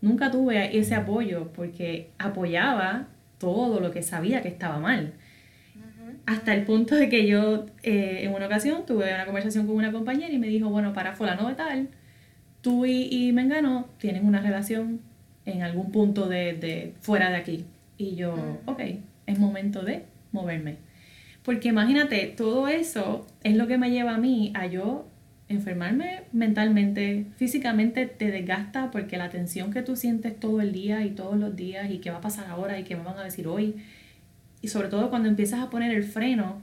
Nunca 0.00 0.32
tuve 0.32 0.76
ese 0.76 0.96
apoyo 0.96 1.52
porque 1.54 2.10
apoyaba 2.18 3.06
todo 3.38 3.78
lo 3.78 3.92
que 3.92 4.02
sabía 4.02 4.42
que 4.42 4.48
estaba 4.48 4.80
mal. 4.80 5.12
Hasta 6.26 6.54
el 6.54 6.64
punto 6.64 6.94
de 6.94 7.08
que 7.08 7.26
yo 7.26 7.66
eh, 7.82 8.20
en 8.24 8.32
una 8.34 8.46
ocasión 8.46 8.86
tuve 8.86 9.12
una 9.14 9.26
conversación 9.26 9.66
con 9.66 9.76
una 9.76 9.92
compañera 9.92 10.32
y 10.32 10.38
me 10.38 10.48
dijo, 10.48 10.68
bueno, 10.68 10.92
para 10.92 11.14
fulano 11.14 11.48
de 11.48 11.54
tal, 11.54 11.88
tú 12.60 12.86
y, 12.86 13.08
y 13.10 13.32
Mengano 13.32 13.88
tienen 13.98 14.26
una 14.26 14.40
relación 14.40 15.00
en 15.46 15.62
algún 15.62 15.90
punto 15.90 16.28
de, 16.28 16.52
de 16.54 16.94
fuera 17.00 17.30
de 17.30 17.36
aquí. 17.36 17.64
Y 17.98 18.14
yo, 18.16 18.34
Ujú. 18.34 18.58
ok, 18.72 18.80
es 19.26 19.38
momento 19.38 19.82
de 19.82 20.04
moverme. 20.32 20.76
Porque 21.42 21.68
imagínate, 21.68 22.26
todo 22.36 22.68
eso 22.68 23.26
es 23.42 23.56
lo 23.56 23.66
que 23.66 23.78
me 23.78 23.90
lleva 23.90 24.14
a 24.14 24.18
mí 24.18 24.52
a 24.54 24.66
yo 24.66 25.06
enfermarme 25.48 26.22
mentalmente, 26.32 27.26
físicamente 27.36 28.06
te 28.06 28.30
desgasta 28.30 28.90
porque 28.92 29.16
la 29.16 29.30
tensión 29.30 29.72
que 29.72 29.82
tú 29.82 29.96
sientes 29.96 30.38
todo 30.38 30.60
el 30.60 30.72
día 30.72 31.04
y 31.04 31.10
todos 31.10 31.36
los 31.36 31.56
días 31.56 31.90
y 31.90 31.98
qué 31.98 32.10
va 32.10 32.18
a 32.18 32.20
pasar 32.20 32.46
ahora 32.48 32.78
y 32.78 32.84
qué 32.84 32.94
me 32.94 33.02
van 33.02 33.18
a 33.18 33.24
decir 33.24 33.48
hoy. 33.48 33.74
Y 34.62 34.68
sobre 34.68 34.88
todo 34.88 35.10
cuando 35.10 35.28
empiezas 35.28 35.60
a 35.60 35.70
poner 35.70 35.90
el 35.94 36.04
freno, 36.04 36.60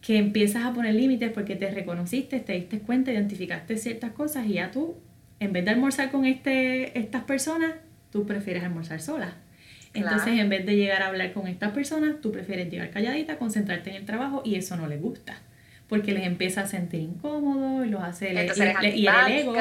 que 0.00 0.16
empiezas 0.16 0.64
a 0.64 0.72
poner 0.72 0.94
límites 0.94 1.30
porque 1.32 1.56
te 1.56 1.70
reconociste, 1.70 2.40
te 2.40 2.54
diste 2.54 2.78
cuenta, 2.80 3.12
identificaste 3.12 3.76
ciertas 3.76 4.12
cosas 4.12 4.46
y 4.46 4.54
ya 4.54 4.70
tú, 4.70 4.96
en 5.40 5.52
vez 5.52 5.64
de 5.64 5.70
almorzar 5.72 6.10
con 6.10 6.24
este, 6.24 6.98
estas 6.98 7.24
personas, 7.24 7.72
tú 8.10 8.26
prefieres 8.26 8.64
almorzar 8.64 9.00
sola. 9.00 9.34
Entonces, 9.92 10.22
Claro. 10.22 10.40
en 10.40 10.48
vez 10.48 10.64
de 10.66 10.76
llegar 10.76 11.02
a 11.02 11.08
hablar 11.08 11.32
con 11.32 11.46
estas 11.48 11.72
personas, 11.72 12.20
tú 12.22 12.32
prefieres 12.32 12.70
llegar 12.70 12.90
calladita, 12.90 13.36
concentrarte 13.36 13.90
en 13.90 13.96
el 13.96 14.06
trabajo 14.06 14.40
y 14.44 14.54
eso 14.54 14.76
no 14.76 14.86
les 14.86 15.00
gusta. 15.02 15.36
Porque 15.88 16.12
les 16.12 16.24
empieza 16.26 16.60
a 16.62 16.66
sentir 16.66 17.00
incómodo 17.00 17.84
y 17.84 17.88
los 17.90 18.00
hace 18.02 18.30
Entonces 18.30 18.60
eres 18.64 18.80
le- 18.80 18.96
y 18.96 19.06
el 19.08 19.14
ego. 19.32 19.54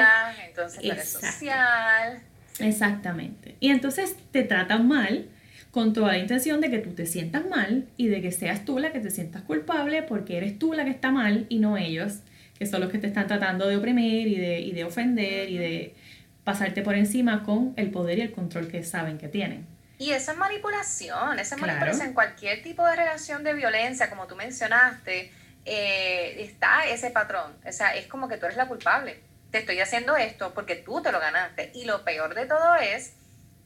entonces 0.48 0.80
eres 0.84 1.10
social. 1.10 2.20
Exactamente. 2.60 3.56
Y 3.60 3.70
entonces 3.70 4.16
te 4.32 4.44
tratan 4.44 4.88
mal 4.88 5.26
con 5.72 5.94
toda 5.94 6.10
la 6.14 6.18
intención 6.18 6.62
de 6.62 6.70
que 6.70 6.80
tú 6.80 6.94
te 6.94 7.06
sientas 7.06 7.46
mal 7.46 7.88
y 7.96 8.08
de 8.08 8.22
que 8.22 8.32
seas 8.32 8.66
tú 8.66 8.80
la 8.80 8.92
que 8.92 9.00
te 9.00 9.12
sientas 9.12 9.44
culpable 9.44 10.02
porque 10.04 10.38
eres 10.38 10.58
tú 10.58 10.74
la 10.74 10.84
que 10.84 10.90
está 10.92 11.12
mal 11.12 11.46
y 11.50 11.60
no 11.60 11.78
ellos, 11.78 12.20
que 12.58 12.66
son 12.66 12.82
los 12.82 12.92
que 12.92 12.98
te 12.98 13.08
están 13.08 13.28
tratando 13.28 13.68
de 13.68 13.78
oprimir 13.78 14.28
y 14.28 14.36
de, 14.38 14.60
y 14.62 14.72
de 14.72 14.84
ofender 14.84 15.50
y 15.50 15.58
de 15.58 15.96
pasarte 16.44 16.82
por 16.82 16.96
encima 16.96 17.44
con 17.44 17.74
el 17.78 17.92
poder 17.92 18.18
y 18.18 18.22
el 18.22 18.32
control 18.32 18.68
que 18.68 18.84
saben 18.84 19.18
que 19.20 19.28
tienen. 19.28 19.66
Y 20.00 20.12
esa 20.12 20.32
es 20.32 20.38
manipulación, 20.38 21.40
esa 21.40 21.56
es 21.56 21.62
Claro. 21.62 21.68
manipulación 21.74 22.08
en 22.08 22.14
cualquier 22.14 22.64
tipo 22.64 22.86
de 22.86 22.96
relación 22.96 23.44
de 23.44 23.54
violencia, 23.54 24.10
como 24.10 24.26
tú 24.28 24.36
mencionaste, 24.36 25.30
eh, 25.66 26.42
está 26.42 26.88
ese 26.88 27.12
patrón. 27.12 27.52
O 27.68 27.72
sea, 27.72 27.96
es 27.96 28.08
como 28.08 28.28
que 28.28 28.38
tú 28.38 28.46
eres 28.46 28.58
la 28.58 28.68
culpable. 28.68 29.20
Te 29.52 29.60
estoy 29.60 29.80
haciendo 29.80 30.16
esto 30.16 30.54
porque 30.54 30.76
tú 30.76 31.02
te 31.02 31.12
lo 31.12 31.20
ganaste. 31.20 31.72
Y 31.76 31.86
lo 31.86 32.04
peor 32.06 32.34
de 32.34 32.46
todo 32.46 32.76
es 32.76 33.14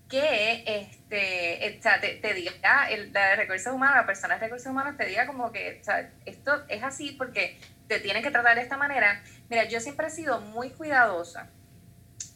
que 0.10 0.64
este, 0.66 1.68
eh, 1.68 1.78
o 1.80 1.82
sea, 1.82 2.00
te, 2.00 2.16
te 2.16 2.34
diga, 2.34 2.90
el, 2.90 3.12
la 3.14 3.30
de 3.30 3.36
recursos 3.36 3.74
humanos, 3.74 3.96
la 3.96 4.06
persona 4.06 4.36
de 4.36 4.42
recursos 4.42 4.68
humanos 4.68 4.98
te 4.98 5.06
diga 5.06 5.26
como 5.26 5.52
que, 5.52 5.80
o 5.82 5.84
sea, 5.84 6.12
esto 6.26 6.64
es 6.68 6.84
así 6.84 7.12
porque 7.12 7.60
te 7.88 8.00
tienen 8.00 8.24
que 8.24 8.32
tratar 8.32 8.56
de 8.56 8.62
esta 8.62 8.78
manera. 8.78 9.24
Mira, 9.50 9.66
yo 9.66 9.80
siempre 9.80 10.08
he 10.08 10.10
sido 10.10 10.42
muy 10.42 10.70
cuidadosa 10.72 11.50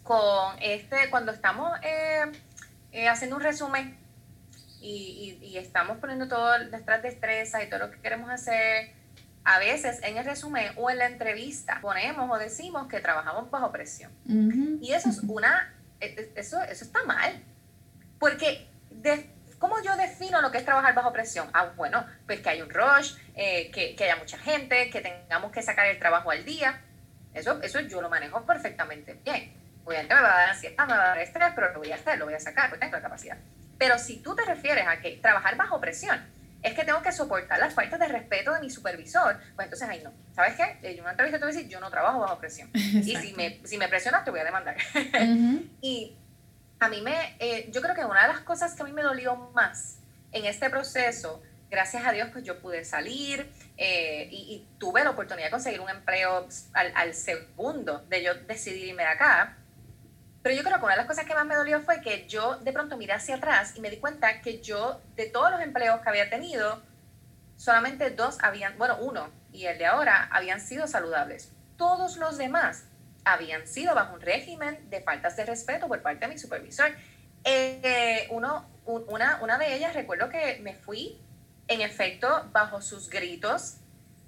con 0.03 0.55
este, 0.61 1.09
cuando 1.09 1.31
estamos 1.31 1.77
eh, 1.83 2.31
eh, 2.91 3.07
haciendo 3.09 3.35
un 3.35 3.43
resumen 3.43 3.97
y, 4.79 5.37
y, 5.41 5.57
estamos 5.57 5.97
poniendo 5.97 6.27
todas 6.27 6.69
nuestras 6.69 7.01
destrezas 7.01 7.63
y 7.63 7.67
todo 7.67 7.79
lo 7.79 7.91
que 7.91 7.99
queremos 7.99 8.29
hacer, 8.29 8.93
a 9.43 9.59
veces 9.59 9.99
en 10.03 10.17
el 10.17 10.25
resumen 10.25 10.71
o 10.75 10.89
en 10.89 10.97
la 10.97 11.07
entrevista 11.07 11.79
ponemos 11.81 12.29
o 12.29 12.37
decimos 12.37 12.87
que 12.87 12.99
trabajamos 12.99 13.49
bajo 13.49 13.71
presión. 13.71 14.11
Y 14.81 14.93
eso 14.93 15.09
es 15.09 15.19
una, 15.23 15.73
e, 15.99 16.07
e, 16.07 16.31
eso, 16.35 16.61
eso 16.63 16.85
está 16.85 17.03
mal. 17.05 17.43
Porque, 18.19 18.67
de, 18.89 19.29
¿cómo 19.59 19.81
yo 19.81 19.95
defino 19.95 20.41
lo 20.41 20.51
que 20.51 20.59
es 20.59 20.65
trabajar 20.65 20.93
bajo 20.93 21.11
presión? 21.13 21.49
Ah, 21.53 21.71
bueno, 21.75 22.05
pues 22.25 22.41
que 22.41 22.49
hay 22.49 22.61
un 22.61 22.69
rush, 22.69 23.15
eh, 23.35 23.71
que, 23.71 23.95
que, 23.95 24.03
haya 24.03 24.15
mucha 24.15 24.37
gente, 24.37 24.89
que 24.89 25.01
tengamos 25.01 25.51
que 25.51 25.61
sacar 25.61 25.87
el 25.87 25.99
trabajo 25.99 26.31
al 26.31 26.43
día. 26.45 26.81
Eso, 27.33 27.61
eso 27.61 27.79
yo 27.81 28.01
lo 28.01 28.09
manejo 28.09 28.45
perfectamente 28.45 29.19
bien. 29.23 29.53
Obviamente 29.85 30.15
me 30.15 30.21
va 30.21 30.33
a 30.33 30.37
dar 30.37 30.49
ansiedad, 30.49 30.87
me 30.87 30.93
va 30.93 31.03
a 31.03 31.07
dar 31.07 31.17
estrés, 31.19 31.49
pero 31.55 31.71
lo 31.71 31.79
voy 31.79 31.91
a 31.91 31.95
hacer, 31.95 32.17
lo 32.17 32.25
voy 32.25 32.33
a 32.33 32.39
sacar, 32.39 32.69
pues 32.69 32.79
tengo 32.79 32.95
la 32.95 33.01
capacidad. 33.01 33.37
Pero 33.77 33.97
si 33.99 34.17
tú 34.17 34.35
te 34.35 34.43
refieres 34.43 34.87
a 34.87 34.99
que 34.99 35.17
trabajar 35.17 35.55
bajo 35.55 35.79
presión 35.79 36.19
es 36.63 36.73
que 36.73 36.83
tengo 36.83 37.01
que 37.01 37.11
soportar 37.11 37.59
las 37.59 37.73
faltas 37.73 37.99
de 37.99 38.07
respeto 38.07 38.53
de 38.53 38.59
mi 38.59 38.69
supervisor, 38.69 39.39
pues 39.55 39.65
entonces 39.65 39.87
ahí 39.87 40.01
no. 40.03 40.11
¿Sabes 40.35 40.55
qué? 40.55 40.79
En 40.81 40.99
una 40.99 41.11
entrevista 41.11 41.37
te 41.37 41.45
voy 41.45 41.53
a 41.53 41.55
decir, 41.55 41.69
yo 41.71 41.79
no 41.79 41.89
trabajo 41.89 42.19
bajo 42.19 42.37
presión. 42.39 42.69
Y 42.73 43.15
si 43.15 43.33
me, 43.33 43.61
si 43.63 43.77
me 43.77 43.87
presionas, 43.87 44.25
te 44.25 44.31
voy 44.31 44.39
a 44.39 44.43
demandar. 44.43 44.75
Y 45.81 46.17
a 46.79 46.89
mí 46.89 47.01
me, 47.01 47.35
eh, 47.39 47.69
yo 47.71 47.81
creo 47.81 47.95
que 47.95 48.05
una 48.05 48.23
de 48.23 48.27
las 48.27 48.41
cosas 48.41 48.75
que 48.75 48.83
a 48.83 48.85
mí 48.85 48.91
me 48.91 49.01
dolió 49.01 49.35
más 49.53 49.99
en 50.31 50.45
este 50.45 50.69
proceso, 50.69 51.41
gracias 51.69 52.05
a 52.05 52.11
Dios, 52.11 52.29
pues 52.31 52.43
yo 52.43 52.59
pude 52.59 52.85
salir 52.85 53.51
eh, 53.77 54.27
y, 54.31 54.67
tuve 54.77 55.03
la 55.03 55.11
oportunidad 55.11 55.47
de 55.47 55.51
conseguir 55.51 55.81
un 55.81 55.89
empleo 55.89 56.47
al, 56.73 56.91
al 56.95 57.13
segundo 57.13 58.05
de 58.09 58.23
yo 58.23 58.33
decidir 58.33 58.85
irme 58.85 59.03
de 59.03 59.09
acá 59.09 59.57
pero 60.47 60.55
yo 60.55 60.63
creo 60.63 60.77
que 60.79 60.85
una 60.85 60.93
de 60.93 60.99
las 60.99 61.07
cosas 61.07 61.25
que 61.25 61.33
más 61.33 61.45
me 61.45 61.55
dolió 61.55 61.81
fue 61.81 61.99
que 61.99 62.25
yo 62.25 62.55
de 62.59 62.71
pronto 62.71 62.95
miré 62.95 63.11
hacia 63.11 63.35
atrás 63.35 63.73
y 63.75 63.81
me 63.81 63.89
di 63.89 63.97
cuenta 63.97 64.39
que 64.39 64.61
yo, 64.61 65.01
de 65.17 65.25
todos 65.25 65.51
los 65.51 65.59
empleos 65.59 65.99
que 65.99 66.07
había 66.07 66.29
tenido, 66.29 66.81
solamente 67.57 68.11
dos 68.11 68.37
habían, 68.41 68.77
bueno, 68.77 68.97
uno 69.01 69.29
y 69.51 69.65
el 69.65 69.77
de 69.77 69.85
ahora 69.85 70.29
habían 70.31 70.61
sido 70.61 70.87
saludables. 70.87 71.51
Todos 71.75 72.15
los 72.15 72.37
demás 72.37 72.85
habían 73.25 73.67
sido 73.67 73.93
bajo 73.95 74.13
un 74.13 74.21
régimen 74.21 74.89
de 74.89 75.01
faltas 75.01 75.35
de 75.35 75.45
respeto 75.45 75.87
por 75.87 76.01
parte 76.01 76.25
de 76.25 76.33
mi 76.33 76.39
supervisor. 76.39 76.91
Eh, 77.43 78.27
uno, 78.31 78.65
una, 78.85 79.39
una 79.41 79.57
de 79.57 79.75
ellas, 79.75 79.93
recuerdo 79.93 80.29
que 80.29 80.59
me 80.61 80.73
fui, 80.73 81.19
en 81.67 81.81
efecto, 81.81 82.49
bajo 82.51 82.81
sus 82.81 83.09
gritos, 83.09 83.77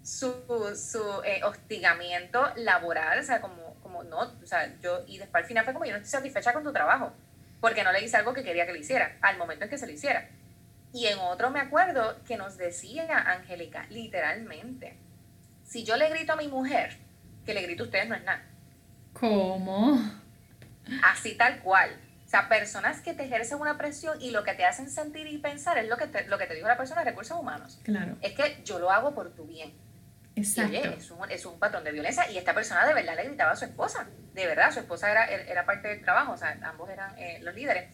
su, 0.04 0.34
su 0.76 1.22
eh, 1.24 1.42
hostigamiento 1.44 2.52
laboral, 2.56 3.20
o 3.20 3.24
sea, 3.24 3.42
como 3.42 3.70
no, 4.04 4.20
o 4.42 4.46
sea, 4.46 4.78
yo, 4.80 5.04
y 5.08 5.18
después 5.18 5.44
al 5.44 5.48
final 5.48 5.64
fue 5.64 5.74
como, 5.74 5.86
yo 5.86 5.92
no 5.92 5.98
estoy 5.98 6.12
satisfecha 6.12 6.54
con 6.54 6.64
tu 6.64 6.72
trabajo, 6.72 7.12
porque 7.60 7.84
no 7.84 7.92
le 7.92 8.04
hice 8.04 8.18
algo 8.18 8.34
que 8.34 8.44
quería 8.44 8.66
que 8.66 8.74
le 8.74 8.80
hiciera, 8.80 9.18
al 9.22 9.38
momento 9.38 9.66
en 9.66 9.70
que 9.70 9.78
se 9.78 9.88
lo 9.88 9.94
hiciera. 9.94 10.30
Y 10.94 11.08
en 11.08 11.20
otro 11.20 11.52
me 11.52 11.60
acuerdo 11.60 12.24
que 12.24 12.38
nos 12.38 12.58
decía 12.58 13.08
Angélica, 13.32 13.86
literalmente, 13.90 14.96
si 15.66 15.84
yo 15.84 15.98
le 15.98 16.10
grito 16.10 16.34
a 16.34 16.36
mi 16.36 16.48
mujer, 16.48 16.98
que 17.46 17.54
le 17.54 17.62
grito 17.62 17.84
a 17.84 17.86
ustedes 17.86 18.08
no 18.08 18.16
es 18.16 18.24
nada. 18.24 18.44
¿Cómo? 19.20 20.00
Así 21.04 21.36
tal 21.36 21.60
cual. 21.60 21.92
O 22.26 22.30
sea, 22.30 22.48
personas 22.48 23.02
que 23.02 23.14
te 23.14 23.24
ejercen 23.26 23.60
una 23.60 23.78
presión 23.78 24.22
y 24.22 24.32
lo 24.32 24.44
que 24.44 24.54
te 24.54 24.66
hacen 24.66 24.90
sentir 24.90 25.28
y 25.28 25.40
pensar 25.40 25.78
es 25.78 25.88
lo 25.88 25.98
que 25.98 26.08
te, 26.08 26.28
lo 26.28 26.38
que 26.38 26.46
te 26.46 26.54
dijo 26.54 26.68
la 26.68 26.78
persona 26.78 27.04
de 27.04 27.10
recursos 27.10 27.38
humanos. 27.38 27.80
Claro. 27.84 28.18
Es 28.22 28.34
que 28.34 28.62
yo 28.64 28.80
lo 28.80 28.92
hago 28.92 29.16
por 29.16 29.34
tu 29.34 29.46
bien 29.46 29.74
es 30.40 31.12
un, 31.12 31.30
es 31.30 31.46
un 31.46 31.60
patrón 31.60 31.84
de 31.84 31.92
violencia 31.92 32.30
y 32.32 32.38
esta 32.38 32.54
persona 32.54 32.86
de 32.86 32.94
verdad 32.94 33.16
le 33.16 33.24
gritaba 33.24 33.52
a 33.52 33.56
su 33.56 33.66
esposa. 33.66 34.08
De 34.34 34.48
verdad, 34.48 34.72
su 34.72 34.80
esposa 34.80 35.12
era, 35.12 35.26
era 35.26 35.66
parte 35.66 35.88
del 35.88 36.02
trabajo, 36.02 36.34
o 36.34 36.38
sea, 36.38 36.58
ambos 36.64 36.90
eran 36.90 37.18
eh, 37.18 37.40
los 37.42 37.54
líderes. 37.56 37.90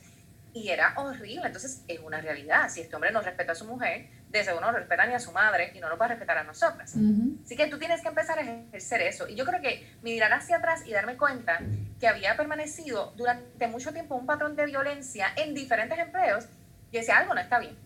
Y 0.54 0.70
era 0.70 0.94
horrible. 0.96 1.48
Entonces, 1.48 1.84
es 1.88 2.00
una 2.00 2.22
realidad. 2.22 2.70
Si 2.70 2.80
este 2.80 2.96
hombre 2.96 3.12
no 3.12 3.22
respeta 3.22 3.52
a 3.52 3.56
su 3.56 3.66
mujer, 3.66 4.08
de 4.40 4.46
seguro 4.46 4.66
no 4.66 4.72
respeta 4.72 5.06
ni 5.06 5.14
a 5.14 5.20
su 5.20 5.32
madre 5.32 5.72
y 5.74 5.80
no 5.80 5.90
lo 5.90 5.98
va 5.98 6.06
a 6.06 6.10
respetar 6.10 6.38
a 6.38 6.44
nosotras. 6.44 6.96
Así 7.44 7.56
que 7.56 7.68
tú 7.68 7.78
tienes 7.78 8.02
que 8.02 8.08
empezar 8.08 8.38
a 8.38 8.42
ejercer 8.42 9.02
eso. 9.02 9.28
Y 9.28 9.36
yo 9.36 9.46
creo 9.46 9.62
que 9.62 9.96
mirar 10.02 10.34
hacia 10.34 10.58
atrás 10.58 10.84
y 10.86 10.92
darme 10.92 11.18
cuenta 11.18 11.60
que 12.00 12.08
había 12.08 12.36
permanecido 12.36 13.14
durante 13.16 13.68
mucho 13.68 13.94
tiempo 13.94 14.16
un 14.16 14.26
patrón 14.26 14.56
de 14.56 14.66
violencia 14.66 15.28
en 15.36 15.54
diferentes 15.54 15.98
empleos, 15.98 16.46
y 16.92 16.98
decía 16.98 17.18
algo 17.18 17.34
no 17.34 17.42
está 17.42 17.60
bien. 17.60 17.78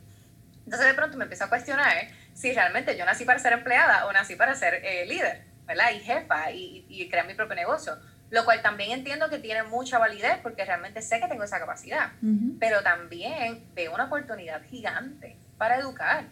Entonces, 0.66 0.88
de 0.88 0.94
pronto 0.94 1.18
me 1.18 1.24
empecé 1.24 1.44
a 1.44 1.50
cuestionar 1.50 1.96
si 2.34 2.54
realmente 2.54 2.96
yo 2.96 3.04
nací 3.06 3.26
para 3.26 3.40
ser 3.40 3.54
empleada 3.54 4.06
o 4.06 4.14
nací 4.14 4.36
para 4.36 4.54
ser 4.54 4.76
eh, 4.76 5.06
líder, 5.08 5.44
¿verdad? 5.66 5.92
Y 5.96 6.00
jefa 6.00 6.52
y, 6.52 7.08
crear 7.10 7.26
mi 7.26 7.34
propio 7.34 7.56
negocio. 7.56 7.98
Lo 8.30 8.46
cual 8.46 8.62
también 8.62 8.92
entiendo 8.92 9.30
que 9.30 9.40
tiene 9.40 9.64
mucha 9.64 9.98
validez 9.98 10.38
porque 10.44 10.64
realmente 10.64 11.02
sé 11.02 11.20
que 11.20 11.28
tengo 11.28 11.44
esa 11.44 11.60
capacidad. 11.60 12.12
Pero 12.60 12.84
también 12.84 13.66
veo 13.74 13.94
una 13.94 14.06
oportunidad 14.06 14.62
gigante 14.64 15.38
para 15.58 15.78
educar. 15.80 16.26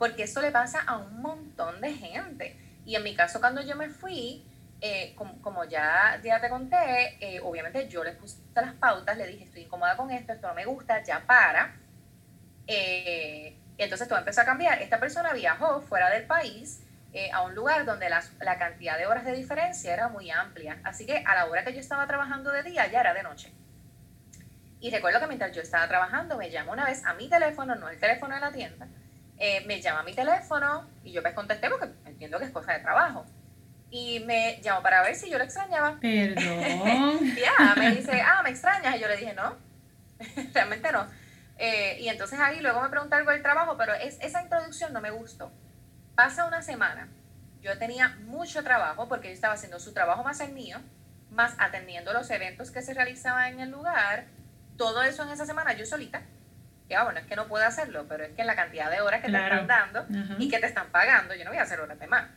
Porque 0.00 0.22
eso 0.22 0.40
le 0.40 0.50
pasa 0.50 0.80
a 0.86 0.96
un 0.96 1.20
montón 1.20 1.78
de 1.82 1.92
gente. 1.92 2.56
Y 2.86 2.96
en 2.96 3.02
mi 3.02 3.14
caso, 3.14 3.38
cuando 3.38 3.60
yo 3.60 3.76
me 3.76 3.90
fui, 3.90 4.42
eh, 4.80 5.14
como, 5.14 5.64
ya, 5.66 6.18
ya 6.24 6.40
te 6.40 6.48
conté, 6.48 7.18
eh, 7.20 7.38
obviamente 7.42 7.86
yo 7.86 8.02
le 8.02 8.12
puse 8.12 8.38
las 8.54 8.72
pautas, 8.76 9.14
le 9.18 9.26
dije, 9.26 9.44
estoy 9.44 9.64
incómoda 9.64 9.98
con 9.98 10.10
esto, 10.10 10.32
esto 10.32 10.48
no 10.48 10.54
me 10.54 10.64
gusta, 10.64 11.02
ya 11.04 11.20
para. 11.26 11.76
Eh, 12.66 13.58
entonces 13.76 14.08
todo 14.08 14.18
empezó 14.18 14.40
a 14.40 14.46
cambiar. 14.46 14.80
Esta 14.80 14.98
persona 14.98 15.34
viajó 15.34 15.82
fuera 15.82 16.08
del 16.08 16.26
país 16.26 16.82
a 17.34 17.42
un 17.42 17.54
lugar 17.54 17.84
donde 17.84 18.08
la, 18.08 18.22
la, 18.40 18.56
cantidad 18.56 18.96
de 18.96 19.04
horas 19.04 19.26
de 19.26 19.32
diferencia 19.32 19.92
era 19.92 20.08
muy 20.08 20.30
amplia. 20.30 20.80
Así 20.82 21.04
que 21.04 21.22
a 21.26 21.34
la 21.34 21.44
hora 21.44 21.62
que 21.62 21.74
yo 21.74 21.80
estaba 21.80 22.06
trabajando 22.06 22.50
de 22.52 22.62
día 22.62 22.86
ya 22.86 23.00
era 23.00 23.12
de 23.12 23.22
noche. 23.22 23.52
Y 24.80 24.90
recuerdo 24.90 25.20
que 25.20 25.26
mientras 25.26 25.52
yo 25.52 25.60
estaba 25.60 25.86
trabajando 25.88 26.38
me 26.38 26.50
llamó 26.50 26.72
una 26.72 26.86
vez 26.86 27.04
a 27.04 27.12
mi 27.12 27.28
teléfono, 27.28 27.74
no 27.74 27.90
el 27.90 28.00
teléfono 28.00 28.34
de 28.34 28.40
la 28.40 28.50
tienda, 28.50 28.88
eh, 29.42 29.64
me 29.66 29.80
llama 29.80 30.00
a 30.00 30.02
mi 30.02 30.12
teléfono 30.12 30.86
y 31.02 31.12
yo 31.12 31.22
me 31.22 31.30
pues 31.30 31.34
contesté 31.34 31.70
porque 31.70 31.88
entiendo 32.04 32.38
que 32.38 32.44
es 32.44 32.50
cosa 32.50 32.74
de 32.74 32.80
trabajo. 32.80 33.24
Y 33.90 34.20
me 34.20 34.60
llamó 34.60 34.82
para 34.82 35.02
ver 35.02 35.16
si 35.16 35.30
yo 35.30 35.38
lo 35.38 35.44
extrañaba. 35.44 35.98
Perdón. 35.98 37.18
ya, 37.36 37.74
me 37.74 37.90
dice, 37.90 38.20
ah, 38.20 38.42
me 38.42 38.50
extrañas. 38.50 38.94
Y 38.96 39.00
yo 39.00 39.08
le 39.08 39.16
dije, 39.16 39.32
no, 39.32 39.56
realmente 40.54 40.92
no. 40.92 41.08
Eh, 41.56 41.96
y 42.00 42.08
entonces 42.08 42.38
ahí 42.38 42.60
luego 42.60 42.82
me 42.82 42.90
pregunta 42.90 43.16
algo 43.16 43.30
del 43.30 43.40
trabajo, 43.40 43.78
pero 43.78 43.94
es, 43.94 44.18
esa 44.20 44.42
introducción 44.42 44.92
no 44.92 45.00
me 45.00 45.10
gustó. 45.10 45.50
Pasa 46.14 46.44
una 46.44 46.60
semana, 46.60 47.08
yo 47.62 47.78
tenía 47.78 48.16
mucho 48.26 48.62
trabajo 48.62 49.08
porque 49.08 49.28
yo 49.28 49.34
estaba 49.34 49.54
haciendo 49.54 49.80
su 49.80 49.94
trabajo 49.94 50.22
más 50.22 50.40
el 50.40 50.52
mío, 50.52 50.78
más 51.30 51.54
atendiendo 51.58 52.12
los 52.12 52.30
eventos 52.30 52.70
que 52.70 52.82
se 52.82 52.92
realizaban 52.92 53.54
en 53.54 53.60
el 53.60 53.70
lugar, 53.70 54.26
todo 54.76 55.02
eso 55.02 55.22
en 55.22 55.30
esa 55.30 55.46
semana 55.46 55.72
yo 55.72 55.86
solita. 55.86 56.22
Que 56.90 56.96
ah, 56.96 57.04
bueno, 57.04 57.20
es 57.20 57.26
que 57.26 57.36
no 57.36 57.46
puedo 57.46 57.64
hacerlo, 57.64 58.04
pero 58.08 58.24
es 58.24 58.32
que 58.32 58.42
la 58.42 58.56
cantidad 58.56 58.90
de 58.90 59.00
horas 59.00 59.20
que 59.22 59.30
te 59.30 59.38
están 59.38 59.68
dando 59.68 60.04
y 60.40 60.48
que 60.48 60.58
te 60.58 60.66
están 60.66 60.88
pagando, 60.88 61.36
yo 61.36 61.44
no 61.44 61.50
voy 61.50 61.60
a 61.60 61.62
hacer 61.62 61.78
horas 61.78 62.00
de 62.00 62.08
más. 62.08 62.28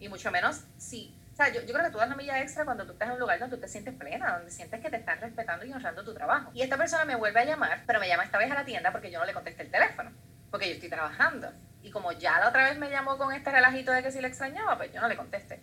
Y 0.00 0.08
mucho 0.08 0.30
menos 0.30 0.62
si 0.78 1.14
o 1.30 1.36
sea, 1.36 1.52
yo, 1.52 1.60
yo, 1.60 1.74
creo 1.74 1.84
que 1.84 1.92
tú 1.92 1.98
das 1.98 2.06
una 2.06 2.16
milla 2.16 2.40
extra 2.40 2.64
cuando 2.64 2.86
tú 2.86 2.92
estás 2.92 3.08
en 3.08 3.14
un 3.14 3.20
lugar 3.20 3.38
donde 3.38 3.54
tú 3.54 3.60
te 3.60 3.68
sientes 3.68 3.94
plena, 3.94 4.38
donde 4.38 4.50
sientes 4.50 4.80
que 4.80 4.88
te 4.88 4.96
están 4.96 5.20
respetando 5.20 5.66
y 5.66 5.72
honrando 5.72 6.02
tu 6.02 6.14
trabajo. 6.14 6.50
Y 6.54 6.62
esta 6.62 6.78
persona 6.78 7.04
me 7.04 7.16
vuelve 7.16 7.38
a 7.38 7.44
llamar, 7.44 7.82
pero 7.86 8.00
me 8.00 8.08
llama 8.08 8.24
esta 8.24 8.38
vez 8.38 8.50
a 8.50 8.54
la 8.54 8.64
tienda 8.64 8.90
porque 8.90 9.10
yo 9.10 9.20
no 9.20 9.26
le 9.26 9.34
contesté 9.34 9.62
el 9.64 9.70
teléfono, 9.70 10.10
porque 10.50 10.68
yo 10.68 10.74
estoy 10.74 10.88
trabajando. 10.88 11.52
Y 11.82 11.90
como 11.90 12.12
ya 12.12 12.40
la 12.40 12.48
otra 12.48 12.64
vez 12.64 12.78
me 12.78 12.88
llamó 12.88 13.18
con 13.18 13.32
este 13.34 13.52
relajito 13.52 13.92
de 13.92 14.02
que 14.02 14.10
si 14.10 14.22
le 14.22 14.28
extrañaba, 14.28 14.78
pues 14.78 14.90
yo 14.90 15.02
no 15.02 15.06
le 15.06 15.16
contesté. 15.16 15.60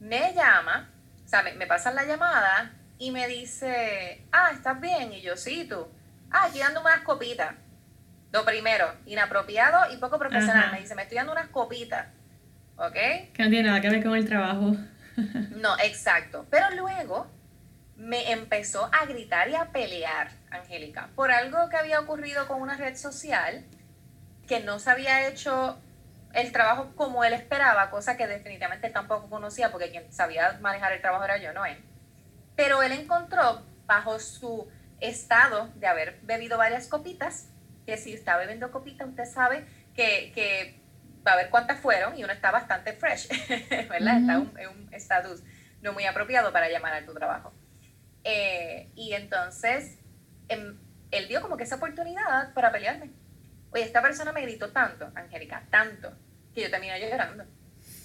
Me 0.00 0.34
llama, 0.34 0.90
o 1.24 1.28
sea, 1.28 1.42
me, 1.42 1.54
me 1.54 1.66
pasan 1.66 1.96
la 1.96 2.04
llamada 2.04 2.70
y 2.98 3.10
me 3.10 3.26
dice, 3.26 4.24
ah, 4.30 4.52
¿estás 4.54 4.80
bien? 4.80 5.12
Y 5.12 5.22
yo, 5.22 5.36
sí, 5.36 5.66
tú. 5.68 5.88
Ah, 6.32 6.46
aquí 6.48 6.58
dando 6.58 6.80
unas 6.80 7.00
copitas. 7.00 7.54
Lo 8.32 8.44
primero, 8.44 8.92
inapropiado 9.06 9.92
y 9.92 9.98
poco 9.98 10.18
profesional. 10.18 10.72
Me 10.72 10.80
dice, 10.80 10.94
me 10.94 11.02
estoy 11.02 11.18
dando 11.18 11.32
unas 11.32 11.48
copitas. 11.48 12.06
¿ok? 12.76 12.94
Que 13.32 13.42
no 13.42 13.50
tiene 13.50 13.62
nada 13.64 13.80
que 13.80 13.90
ver 13.90 14.02
con 14.02 14.14
el 14.14 14.26
trabajo. 14.26 14.76
no, 15.56 15.78
exacto. 15.78 16.46
Pero 16.50 16.70
luego 16.74 17.26
me 17.96 18.32
empezó 18.32 18.88
a 18.92 19.06
gritar 19.06 19.48
y 19.48 19.54
a 19.54 19.66
pelear, 19.66 20.30
Angélica, 20.50 21.08
por 21.14 21.30
algo 21.30 21.68
que 21.68 21.76
había 21.76 22.00
ocurrido 22.00 22.48
con 22.48 22.60
una 22.60 22.76
red 22.76 22.96
social 22.96 23.64
que 24.46 24.60
no 24.60 24.78
se 24.78 24.90
había 24.90 25.28
hecho 25.28 25.78
el 26.32 26.50
trabajo 26.50 26.92
como 26.96 27.24
él 27.24 27.34
esperaba, 27.34 27.90
cosa 27.90 28.16
que 28.16 28.26
definitivamente 28.26 28.88
tampoco 28.90 29.28
conocía 29.28 29.70
porque 29.70 29.90
quien 29.90 30.10
sabía 30.12 30.58
manejar 30.60 30.92
el 30.92 31.00
trabajo 31.00 31.24
era 31.24 31.36
yo, 31.36 31.52
no 31.52 31.64
él. 31.64 31.78
Pero 32.56 32.82
él 32.82 32.92
encontró 32.92 33.62
bajo 33.86 34.18
su 34.18 34.66
estado 35.08 35.68
de 35.76 35.86
haber 35.86 36.20
bebido 36.22 36.58
varias 36.58 36.88
copitas, 36.88 37.48
que 37.86 37.96
si 37.96 38.12
está 38.12 38.36
bebiendo 38.36 38.70
copita, 38.70 39.04
usted 39.04 39.24
sabe 39.24 39.64
que, 39.94 40.32
que 40.34 40.80
va 41.26 41.32
a 41.32 41.36
ver 41.36 41.50
cuántas 41.50 41.80
fueron 41.80 42.16
y 42.16 42.24
uno 42.24 42.32
está 42.32 42.50
bastante 42.50 42.92
fresh, 42.92 43.28
¿verdad? 43.88 44.18
Está 44.18 44.62
en 44.62 44.68
un 44.68 44.88
estatus 44.92 45.42
no 45.80 45.92
muy 45.92 46.04
apropiado 46.04 46.52
para 46.52 46.68
llamar 46.68 46.94
a 46.94 47.04
tu 47.04 47.12
trabajo. 47.12 47.52
Eh, 48.24 48.90
y 48.94 49.14
entonces, 49.14 49.98
em, 50.48 50.78
él 51.10 51.28
dio 51.28 51.40
como 51.42 51.56
que 51.56 51.64
esa 51.64 51.76
oportunidad 51.76 52.54
para 52.54 52.70
pelearme. 52.70 53.10
Oye, 53.70 53.82
esta 53.82 54.00
persona 54.00 54.32
me 54.32 54.42
gritó 54.42 54.70
tanto, 54.70 55.10
Angélica, 55.14 55.64
tanto, 55.70 56.16
que 56.54 56.62
yo 56.62 56.70
terminé 56.70 57.00
llorando. 57.00 57.44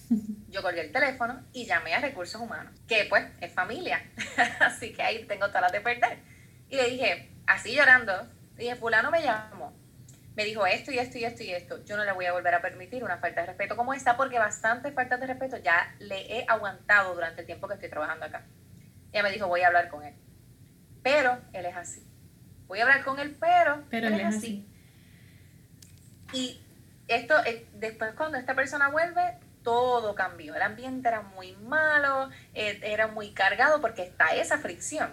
yo 0.50 0.62
colgué 0.62 0.82
el 0.82 0.92
teléfono 0.92 1.44
y 1.54 1.66
llamé 1.66 1.94
a 1.94 2.00
recursos 2.00 2.42
humanos, 2.42 2.74
que 2.88 3.06
pues 3.10 3.26
es 3.42 3.52
familia, 3.54 4.02
así 4.60 4.94
que 4.94 5.04
ahí 5.04 5.26
tengo 5.26 5.48
todas 5.48 5.64
las 5.64 5.72
de 5.72 5.82
perder. 5.82 6.20
Y 6.70 6.76
le 6.76 6.90
dije, 6.90 7.32
así 7.46 7.76
llorando, 7.76 8.28
dije, 8.56 8.76
fulano 8.76 9.12
me 9.12 9.22
llamó, 9.22 9.74
me 10.36 10.46
dijo 10.46 10.66
esto 10.68 10.92
y 10.92 11.00
esto 11.00 11.18
y 11.18 11.26
esto 11.26 11.44
y 11.44 11.52
esto, 11.52 11.84
yo 11.86 11.98
no 11.98 12.06
le 12.06 12.12
voy 12.12 12.26
a 12.26 12.34
volver 12.34 12.54
a 12.54 12.62
permitir 12.62 13.04
una 13.04 13.18
falta 13.18 13.42
de 13.42 13.48
respeto 13.48 13.76
como 13.76 13.94
esta, 13.94 14.18
porque 14.18 14.38
bastante 14.38 14.92
falta 14.92 15.18
de 15.18 15.28
respeto 15.28 15.58
ya 15.58 15.96
le 16.00 16.38
he 16.38 16.46
aguantado 16.48 17.16
durante 17.16 17.42
el 17.42 17.48
tiempo 17.48 17.68
que 17.68 17.76
estoy 17.76 17.90
trabajando 17.90 18.26
acá. 18.26 18.46
Ella 19.12 19.24
me 19.24 19.32
dijo, 19.32 19.48
voy 19.48 19.62
a 19.62 19.68
hablar 19.68 19.90
con 19.90 20.04
él. 20.04 20.14
Pero 21.02 21.40
él 21.54 21.66
es 21.66 21.76
así. 21.76 22.06
Voy 22.68 22.80
a 22.80 22.84
hablar 22.84 23.04
con 23.04 23.18
él, 23.20 23.36
pero, 23.40 23.84
pero 23.90 24.08
él, 24.08 24.20
es 24.20 24.26
así. 24.26 24.68
Y 26.34 26.62
esto, 27.08 27.34
eh, 27.46 27.66
después 27.74 28.14
cuando 28.14 28.38
esta 28.38 28.54
persona 28.54 28.90
vuelve, 28.90 29.40
todo 29.64 30.16
cambió. 30.16 30.56
El 30.56 30.62
ambiente 30.62 31.08
era 31.08 31.22
muy 31.22 31.54
malo, 31.54 32.30
eh, 32.54 32.80
era 32.84 33.08
muy 33.08 33.32
cargado 33.34 33.82
porque 33.82 34.04
está 34.04 34.36
esa 34.36 34.58
fricción. 34.58 35.10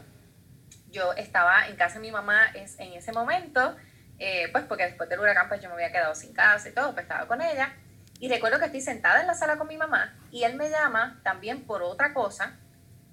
Yo 0.94 1.12
estaba 1.14 1.66
en 1.66 1.74
casa 1.74 1.94
de 1.94 2.00
mi 2.00 2.12
mamá 2.12 2.46
en 2.54 2.92
ese 2.92 3.12
momento, 3.12 3.76
eh, 4.20 4.48
pues 4.52 4.64
porque 4.64 4.84
después 4.84 5.08
del 5.08 5.18
huracán 5.18 5.48
pues 5.48 5.60
yo 5.60 5.68
me 5.68 5.74
había 5.74 5.90
quedado 5.90 6.14
sin 6.14 6.32
casa 6.32 6.68
y 6.68 6.72
todo, 6.72 6.92
pues 6.92 7.02
estaba 7.02 7.26
con 7.26 7.42
ella. 7.42 7.74
Y 8.20 8.28
recuerdo 8.28 8.60
que 8.60 8.66
estoy 8.66 8.80
sentada 8.80 9.20
en 9.20 9.26
la 9.26 9.34
sala 9.34 9.58
con 9.58 9.66
mi 9.66 9.76
mamá 9.76 10.16
y 10.30 10.44
él 10.44 10.54
me 10.54 10.70
llama 10.70 11.20
también 11.24 11.66
por 11.66 11.82
otra 11.82 12.14
cosa 12.14 12.56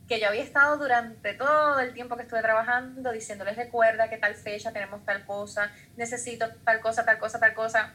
que 0.08 0.20
yo 0.20 0.28
había 0.28 0.44
estado 0.44 0.78
durante 0.78 1.34
todo 1.34 1.80
el 1.80 1.94
tiempo 1.94 2.16
que 2.16 2.24
estuve 2.24 2.42
trabajando 2.42 3.12
diciéndoles 3.12 3.56
recuerda 3.56 4.10
que 4.10 4.18
tal 4.18 4.36
fecha 4.36 4.72
tenemos 4.72 5.04
tal 5.04 5.26
cosa, 5.26 5.72
necesito 5.98 6.54
tal 6.64 6.82
cosa, 6.82 7.04
tal 7.04 7.18
cosa, 7.18 7.40
tal 7.40 7.54
cosa. 7.56 7.94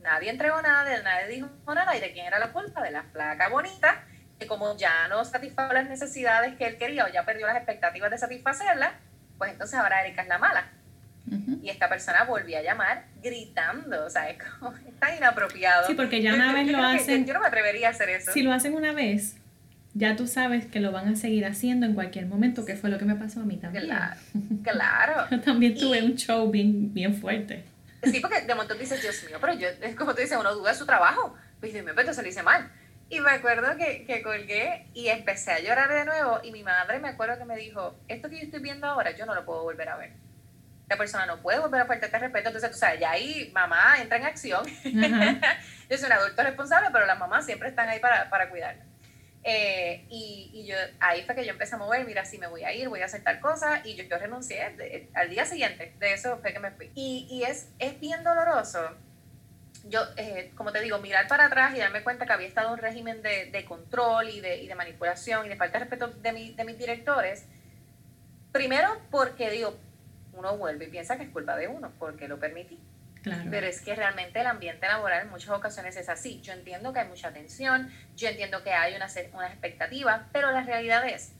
Nadie 0.00 0.30
entregó 0.30 0.60
nada, 0.60 1.02
nadie 1.02 1.28
dijo 1.28 1.48
nada 1.74 1.96
y 1.96 2.00
de 2.00 2.12
quién 2.12 2.26
era 2.26 2.38
la 2.38 2.52
culpa, 2.52 2.82
de 2.82 2.90
la 2.90 3.04
flaca 3.04 3.48
bonita, 3.48 4.04
que 4.38 4.46
como 4.46 4.76
ya 4.76 5.08
no 5.08 5.24
satisfajo 5.24 5.72
las 5.72 5.88
necesidades 5.88 6.56
que 6.56 6.66
él 6.66 6.76
quería 6.76 7.04
o 7.04 7.08
ya 7.08 7.24
perdió 7.24 7.46
las 7.46 7.56
expectativas 7.56 8.10
de 8.10 8.18
satisfacerlas, 8.18 8.92
pues 9.36 9.52
entonces 9.52 9.78
ahora 9.78 10.04
Erika 10.04 10.22
es 10.22 10.28
la 10.28 10.38
mala. 10.38 10.68
Y 11.62 11.68
esta 11.68 11.90
persona 11.90 12.24
volvió 12.24 12.58
a 12.58 12.62
llamar 12.62 13.04
gritando, 13.22 14.06
o 14.06 14.10
sea, 14.10 14.30
es 14.30 14.38
como, 14.42 14.72
tan 15.00 15.16
inapropiado. 15.16 15.86
Sí, 15.86 15.94
porque 15.94 16.22
ya 16.22 16.34
una 16.34 16.54
vez 16.54 16.68
lo 16.68 16.82
hacen. 16.82 17.26
Yo, 17.26 17.34
no 17.34 17.40
me 17.40 17.46
atrevería 17.46 17.88
a 17.88 17.90
hacer 17.90 18.08
eso. 18.08 18.32
Si 18.32 18.42
lo 18.42 18.52
hacen 18.52 18.74
una 18.74 18.92
vez, 18.92 19.36
ya 19.94 20.16
tú 20.16 20.26
sabes 20.26 20.64
que 20.66 20.80
lo 20.80 20.90
van 20.90 21.08
a 21.08 21.16
seguir 21.16 21.44
haciendo 21.44 21.84
en 21.84 21.94
cualquier 21.94 22.26
momento, 22.26 22.64
que 22.64 22.76
fue 22.76 22.88
lo 22.88 22.98
que 22.98 23.04
me 23.04 23.14
pasó 23.14 23.40
a 23.40 23.44
mí 23.44 23.56
también. 23.56 23.84
Claro, 23.84 24.16
claro. 24.62 25.26
Yo 25.30 25.40
también 25.40 25.76
tuve 25.76 26.02
un 26.02 26.16
show 26.16 26.50
bien, 26.50 26.94
bien 26.94 27.14
fuerte. 27.14 27.64
Sí, 28.04 28.20
porque 28.20 28.42
de 28.42 28.54
momento 28.54 28.74
dices, 28.74 29.02
Dios 29.02 29.24
mío, 29.28 29.38
pero 29.40 29.52
yo, 29.54 29.68
es 29.82 29.96
como 29.96 30.14
tú 30.14 30.22
dices, 30.22 30.38
uno 30.38 30.54
duda 30.54 30.70
de 30.70 30.78
su 30.78 30.86
trabajo. 30.86 31.36
Pues 31.60 31.74
me 31.74 31.92
pero 31.92 32.14
se 32.14 32.22
lo 32.22 32.28
hice 32.28 32.42
mal. 32.42 32.70
Y 33.10 33.20
me 33.20 33.30
acuerdo 33.30 33.76
que, 33.76 34.04
que 34.04 34.22
colgué 34.22 34.86
y 34.92 35.08
empecé 35.08 35.52
a 35.52 35.60
llorar 35.60 35.92
de 35.92 36.04
nuevo 36.04 36.40
y 36.42 36.52
mi 36.52 36.62
madre 36.62 36.98
me 36.98 37.08
acuerdo 37.08 37.38
que 37.38 37.46
me 37.46 37.56
dijo, 37.56 37.98
esto 38.06 38.28
que 38.28 38.36
yo 38.36 38.42
estoy 38.42 38.60
viendo 38.60 38.86
ahora, 38.86 39.12
yo 39.12 39.24
no 39.24 39.34
lo 39.34 39.46
puedo 39.46 39.62
volver 39.62 39.88
a 39.88 39.96
ver. 39.96 40.12
La 40.88 40.96
persona 40.96 41.26
no 41.26 41.40
puede 41.40 41.58
volver 41.58 41.82
a 41.82 41.86
faltarte 41.86 42.18
respeto. 42.18 42.48
Entonces, 42.48 42.70
tú 42.70 42.78
sabes, 42.78 43.00
ya 43.00 43.10
ahí 43.10 43.50
mamá 43.54 44.00
entra 44.00 44.18
en 44.18 44.24
acción. 44.24 44.64
yo 44.84 45.96
soy 45.96 46.06
un 46.06 46.12
adulto 46.12 46.42
responsable, 46.42 46.88
pero 46.92 47.06
las 47.06 47.18
mamás 47.18 47.44
siempre 47.44 47.68
están 47.68 47.88
ahí 47.88 48.00
para, 48.00 48.30
para 48.30 48.48
cuidarla. 48.48 48.84
Eh, 49.44 50.06
y, 50.10 50.50
y, 50.52 50.66
yo, 50.66 50.76
ahí 51.00 51.22
fue 51.24 51.34
que 51.34 51.44
yo 51.44 51.52
empecé 51.52 51.76
a 51.76 51.78
mover, 51.78 52.04
mira, 52.04 52.24
si 52.24 52.38
me 52.38 52.46
voy 52.46 52.64
a 52.64 52.72
ir, 52.72 52.88
voy 52.88 53.00
a 53.00 53.04
hacer 53.04 53.22
tal 53.22 53.40
cosa, 53.40 53.80
y 53.84 53.94
yo, 53.94 54.04
yo 54.04 54.18
renuncié 54.18 54.62
al 55.14 55.30
día 55.30 55.46
siguiente, 55.46 55.94
de 55.98 56.12
eso 56.12 56.38
fue 56.38 56.52
que 56.52 56.58
me 56.58 56.70
fui. 56.72 56.90
Y, 56.94 57.26
y 57.30 57.44
es, 57.44 57.70
es 57.78 57.98
bien 58.00 58.24
doloroso, 58.24 58.96
yo, 59.88 60.00
eh, 60.16 60.52
como 60.56 60.72
te 60.72 60.80
digo, 60.80 60.98
mirar 60.98 61.28
para 61.28 61.46
atrás 61.46 61.74
y 61.74 61.78
darme 61.78 62.02
cuenta 62.02 62.26
que 62.26 62.32
había 62.32 62.48
estado 62.48 62.72
un 62.72 62.78
régimen 62.78 63.22
de, 63.22 63.50
de 63.50 63.64
control 63.64 64.28
y 64.28 64.40
de, 64.40 64.58
y 64.62 64.66
de, 64.66 64.74
manipulación 64.74 65.46
y 65.46 65.48
de 65.48 65.56
falta 65.56 65.78
de 65.78 65.84
respeto 65.84 66.08
de, 66.08 66.32
mi, 66.32 66.52
de 66.52 66.64
mis 66.64 66.78
directores, 66.78 67.46
primero 68.52 69.00
porque 69.10 69.50
digo, 69.50 69.78
uno 70.32 70.56
vuelve 70.56 70.86
y 70.86 70.88
piensa 70.88 71.16
que 71.16 71.24
es 71.24 71.30
culpa 71.30 71.56
de 71.56 71.68
uno, 71.68 71.92
porque 71.98 72.28
lo 72.28 72.38
permití. 72.38 72.78
Pero 73.50 73.66
es 73.66 73.82
que 73.82 73.94
realmente 73.94 74.40
el 74.40 74.46
ambiente 74.46 74.86
laboral 74.86 75.24
en 75.24 75.30
muchas 75.30 75.50
ocasiones 75.50 75.96
es 75.96 76.08
así. 76.08 76.40
Yo 76.40 76.54
entiendo 76.54 76.94
que 76.94 77.00
hay 77.00 77.08
mucha 77.08 77.30
tensión, 77.30 77.92
yo 78.16 78.28
entiendo 78.28 78.62
que 78.62 78.72
hay 78.72 78.94
una, 78.94 79.08
una 79.34 79.48
expectativa, 79.48 80.28
pero 80.32 80.50
la 80.50 80.62
realidad 80.62 81.06
es 81.06 81.32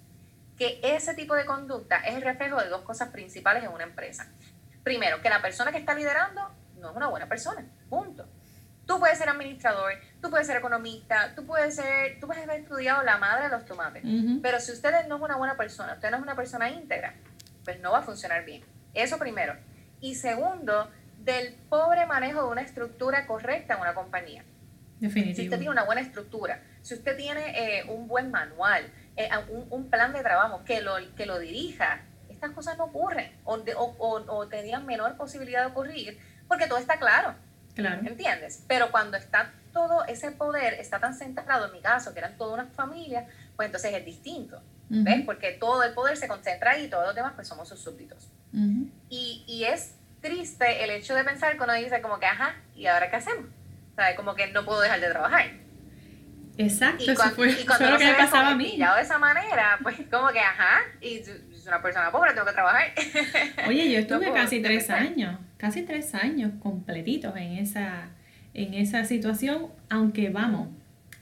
que 0.59 0.81
ese 0.83 1.15
tipo 1.15 1.35
de 1.35 1.47
conducta 1.47 2.01
es 2.01 2.17
el 2.17 2.23
reflejo 2.23 2.61
de 2.61 2.69
dos 2.69 2.83
cosas 2.83 3.09
principales 3.09 3.63
en 3.63 3.71
una 3.71 3.85
empresa. 3.85 4.29
Primero, 4.83 5.23
que 5.23 5.31
la 5.31 5.41
persona 5.41 5.71
que 5.71 5.79
está 5.79 5.95
liderando 5.95 6.51
no 6.81 6.91
es 6.91 6.97
una 6.97 7.09
buena 7.09 7.29
persona, 7.29 7.65
punto. 7.89 8.27
Tú 8.87 8.99
puedes 8.99 9.19
ser 9.19 9.29
administrador, 9.29 9.93
tú 10.23 10.31
puedes 10.31 10.47
ser 10.47 10.57
economista, 10.57 11.35
tú 11.35 11.45
puedes 11.45 11.77
ser, 11.77 12.19
tú 12.21 12.27
puedes 12.27 12.43
haber 12.43 12.61
estudiado 12.61 13.03
la 13.03 13.19
madre 13.19 13.45
de 13.45 13.51
los 13.51 13.67
tomates, 13.67 14.03
pero 14.41 14.59
si 14.61 14.73
usted 14.73 15.07
no 15.09 15.17
es 15.17 15.23
una 15.23 15.37
buena 15.37 15.57
persona, 15.59 15.93
usted 15.93 16.11
no 16.11 16.17
es 16.17 16.23
una 16.23 16.35
persona 16.35 16.71
íntegra, 16.71 17.15
pues 17.65 17.81
no 17.81 17.93
va 17.93 17.99
a 17.99 18.03
funcionar 18.03 18.47
bien. 18.47 18.65
Eso 18.95 19.19
primero. 19.19 19.55
Y 20.01 20.15
segundo, 20.15 20.91
del 21.19 21.55
pobre 21.69 22.07
manejo 22.07 22.43
de 22.43 22.49
una 22.49 22.63
estructura 22.63 23.27
correcta 23.27 23.75
en 23.75 23.81
una 23.81 23.95
compañía. 23.95 24.45
Definitivo. 25.01 25.37
Si 25.37 25.43
usted 25.43 25.59
tiene 25.59 25.71
una 25.71 25.85
buena 25.85 26.01
estructura, 26.01 26.63
si 26.81 26.95
usted 26.95 27.17
tiene 27.17 27.53
eh, 27.57 27.85
un 27.89 28.09
buen 28.09 28.31
manual, 28.31 28.91
eh, 29.17 29.29
un, 29.71 29.91
plan 29.91 30.13
de 30.13 30.23
trabajo 30.23 30.65
que 30.65 30.81
lo, 30.81 30.95
que 31.15 31.27
lo 31.27 31.39
dirija, 31.39 32.03
estas 32.29 32.53
cosas 32.53 32.79
no 32.79 32.85
ocurren 32.85 33.33
o, 33.45 33.57
o, 33.77 34.25
o, 34.29 34.49
tenían 34.49 34.87
menor 34.87 35.17
posibilidad 35.17 35.67
de 35.67 35.73
ocurrir 35.73 36.19
porque 36.49 36.67
todo 36.67 36.79
está 36.79 36.99
claro. 36.99 37.35
Claro. 37.75 38.01
¿Entiendes? 38.05 38.65
Pero 38.67 38.91
cuando 38.91 39.17
está 39.17 39.53
todo 39.73 40.05
ese 40.07 40.33
poder, 40.33 40.75
está 40.75 40.99
tan 40.99 41.15
centrado, 41.15 41.67
en 41.67 41.73
mi 41.73 41.81
caso, 41.81 42.13
que 42.13 42.19
eran 42.19 42.37
toda 42.37 42.55
una 42.55 42.67
familia, 42.67 43.27
pues 43.55 43.67
entonces 43.67 43.95
es 43.95 44.05
distinto. 44.05 44.61
¿Ves? 44.91 45.23
Porque 45.27 45.53
todo 45.53 45.83
el 45.83 45.93
poder 45.93 46.17
se 46.17 46.27
concentra 46.27 46.71
ahí 46.71 46.87
y 46.87 46.89
todos 46.89 47.05
los 47.05 47.15
demás 47.15 47.33
pues 47.37 47.47
somos 47.47 47.69
sus 47.69 47.79
súbditos. 47.79 48.31
y, 49.11 49.45
y 49.47 49.65
es 49.65 49.95
triste 50.23 50.83
el 50.83 50.91
hecho 50.91 51.15
de 51.15 51.25
pensar 51.25 51.57
que 51.57 51.63
uno 51.63 51.75
dice 51.75 52.01
como 52.01 52.19
que, 52.19 52.27
ajá, 52.27 52.57
¿y 52.75 52.87
ahora 52.87 53.11
qué 53.11 53.17
hacemos? 53.17 53.47
¿Sabes? 53.95 54.17
Como 54.17 54.35
que 54.35 54.47
no 54.49 54.65
puedo 54.65 54.81
dejar 54.81 55.01
de 55.01 55.11
trabajar. 55.11 55.51
Exacto, 56.57 57.05
y 57.05 57.15
cuando, 57.15 57.37
fue, 57.37 57.51
y 57.51 57.65
cuando 57.65 57.91
lo 57.91 57.99
que 57.99 58.05
me 58.05 58.15
pasaba 58.15 58.49
a 58.49 58.55
mí. 58.57 58.77
de 58.77 59.03
esa 59.03 59.19
manera, 59.19 59.79
pues 59.83 59.97
como 60.11 60.29
que, 60.29 60.41
ajá, 60.41 60.81
y 61.01 61.23
soy 61.69 61.75
una 61.75 61.83
persona 61.83 62.11
pobre, 62.11 62.33
tengo 62.33 62.47
que 62.47 62.53
trabajar. 62.53 62.87
Oye, 63.69 63.93
yo 63.93 63.99
estuve 63.99 64.33
casi 64.33 64.61
tres 64.61 64.91
años, 64.91 65.39
casi 65.57 65.83
tres 65.83 66.15
años 66.15 66.53
completitos 66.61 67.37
en 67.37 67.59
esa, 67.59 68.09
en 68.55 68.75
esa 68.75 69.05
situación, 69.05 69.69
aunque 69.91 70.31
vamos, 70.31 70.69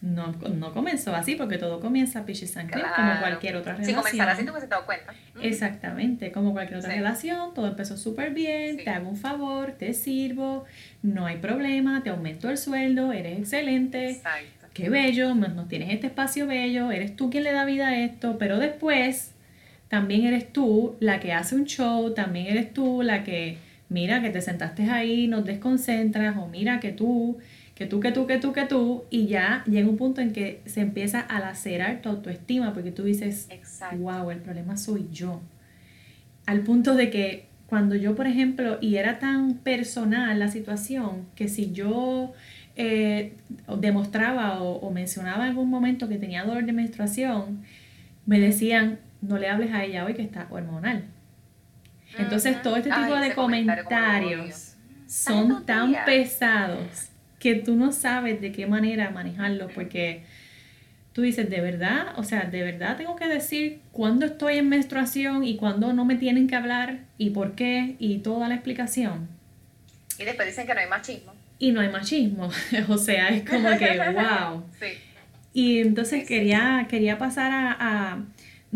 no, 0.00 0.32
no 0.32 0.72
comenzó 0.72 1.14
así 1.14 1.34
porque 1.34 1.58
todo 1.58 1.80
comienza 1.80 2.24
pichi 2.24 2.46
sangre 2.46 2.82
como 2.94 3.18
cualquier 3.18 3.56
otra 3.56 3.72
relación. 3.72 3.96
Si 3.96 4.02
comenzara 4.02 4.32
así, 4.32 4.44
tú 4.44 4.52
se 4.60 4.66
dado 4.68 4.86
cuenta. 4.86 5.12
Exactamente, 5.40 6.30
como 6.30 6.52
cualquier 6.52 6.78
otra 6.78 6.94
relación, 6.94 7.54
todo 7.54 7.66
empezó 7.66 7.96
súper 7.96 8.32
bien, 8.32 8.76
te 8.76 8.90
hago 8.90 9.08
un 9.08 9.16
favor, 9.16 9.72
te 9.72 9.94
sirvo, 9.94 10.64
no 11.02 11.26
hay 11.26 11.38
problema, 11.38 12.02
te 12.02 12.10
aumento 12.10 12.48
el 12.50 12.58
sueldo, 12.58 13.12
eres 13.12 13.38
excelente. 13.38 14.10
Exacto. 14.10 14.66
Qué 14.74 14.90
bello, 14.90 15.34
nos 15.34 15.68
tienes 15.68 15.88
este 15.90 16.08
espacio 16.08 16.46
bello, 16.46 16.92
eres 16.92 17.16
tú 17.16 17.30
quien 17.30 17.44
le 17.44 17.52
da 17.52 17.64
vida 17.64 17.88
a 17.88 17.98
esto, 17.98 18.36
pero 18.38 18.58
después 18.58 19.32
también 19.88 20.24
eres 20.24 20.52
tú 20.52 20.96
la 21.00 21.20
que 21.20 21.32
hace 21.32 21.54
un 21.54 21.64
show, 21.64 22.12
también 22.14 22.46
eres 22.46 22.72
tú 22.72 23.02
la 23.02 23.24
que, 23.24 23.58
mira, 23.88 24.20
que 24.20 24.30
te 24.30 24.40
sentaste 24.40 24.90
ahí, 24.90 25.28
nos 25.28 25.44
desconcentras, 25.44 26.36
o 26.36 26.48
mira 26.48 26.80
que 26.80 26.92
tú 26.92 27.38
que 27.76 27.84
tú, 27.84 28.00
que 28.00 28.10
tú, 28.10 28.26
que 28.26 28.38
tú, 28.38 28.52
que 28.54 28.64
tú, 28.64 29.04
y 29.10 29.26
ya 29.26 29.62
llega 29.66 29.86
un 29.86 29.98
punto 29.98 30.22
en 30.22 30.32
que 30.32 30.62
se 30.64 30.80
empieza 30.80 31.20
a 31.20 31.38
lacerar 31.40 32.00
tu 32.00 32.08
autoestima, 32.08 32.72
porque 32.72 32.90
tú 32.90 33.04
dices, 33.04 33.48
wow, 33.98 34.30
el 34.30 34.38
problema 34.38 34.78
soy 34.78 35.08
yo. 35.12 35.42
Al 36.46 36.60
punto 36.62 36.94
de 36.94 37.10
que 37.10 37.44
cuando 37.66 37.94
yo, 37.94 38.14
por 38.16 38.26
ejemplo, 38.26 38.78
y 38.80 38.96
era 38.96 39.18
tan 39.18 39.56
personal 39.58 40.38
la 40.38 40.48
situación, 40.48 41.26
que 41.34 41.48
si 41.48 41.72
yo 41.72 42.32
eh, 42.76 43.34
demostraba 43.78 44.62
o, 44.62 44.76
o, 44.78 44.90
mencionaba 44.90 45.44
en 45.44 45.50
algún 45.50 45.68
momento 45.68 46.08
que 46.08 46.16
tenía 46.16 46.44
dolor 46.44 46.64
de 46.64 46.72
menstruación, 46.72 47.62
me 48.24 48.40
decían, 48.40 49.00
no 49.26 49.38
le 49.38 49.48
hables 49.48 49.72
a 49.72 49.84
ella 49.84 50.04
hoy 50.04 50.14
que 50.14 50.22
está 50.22 50.46
hormonal. 50.50 51.04
Entonces, 52.18 52.62
todo 52.62 52.76
este 52.76 52.90
tipo 52.90 53.14
de 53.16 53.34
comentarios 53.34 54.74
son 55.06 55.66
tan 55.66 55.94
pesados 56.04 57.10
que 57.38 57.54
tú 57.56 57.76
no 57.76 57.92
sabes 57.92 58.40
de 58.40 58.52
qué 58.52 58.66
manera 58.66 59.10
manejarlo, 59.10 59.68
porque 59.68 60.24
tú 61.12 61.22
dices, 61.22 61.48
de 61.48 61.60
verdad, 61.60 62.08
o 62.16 62.24
sea, 62.24 62.44
de 62.44 62.62
verdad 62.62 62.96
tengo 62.96 63.16
que 63.16 63.28
decir 63.28 63.80
cuándo 63.92 64.26
estoy 64.26 64.58
en 64.58 64.68
menstruación 64.68 65.44
y 65.44 65.56
cuándo 65.56 65.92
no 65.92 66.04
me 66.04 66.16
tienen 66.16 66.48
que 66.48 66.56
hablar 66.56 67.00
y 67.18 67.30
por 67.30 67.54
qué 67.54 67.96
y 67.98 68.18
toda 68.18 68.48
la 68.48 68.54
explicación. 68.54 69.28
Y 70.18 70.24
después 70.24 70.48
dicen 70.48 70.66
que 70.66 70.74
no 70.74 70.80
hay 70.80 70.88
machismo. 70.88 71.32
Y 71.58 71.72
no 71.72 71.80
hay 71.80 71.88
machismo, 71.88 72.50
o 72.88 72.98
sea, 72.98 73.28
es 73.28 73.48
como 73.48 73.68
que, 73.78 73.98
wow. 74.14 74.64
Sí. 74.78 74.86
Y 75.54 75.78
entonces 75.80 76.26
quería, 76.28 76.86
quería 76.88 77.16
pasar 77.16 77.50
a, 77.50 77.76
a, 77.80 78.24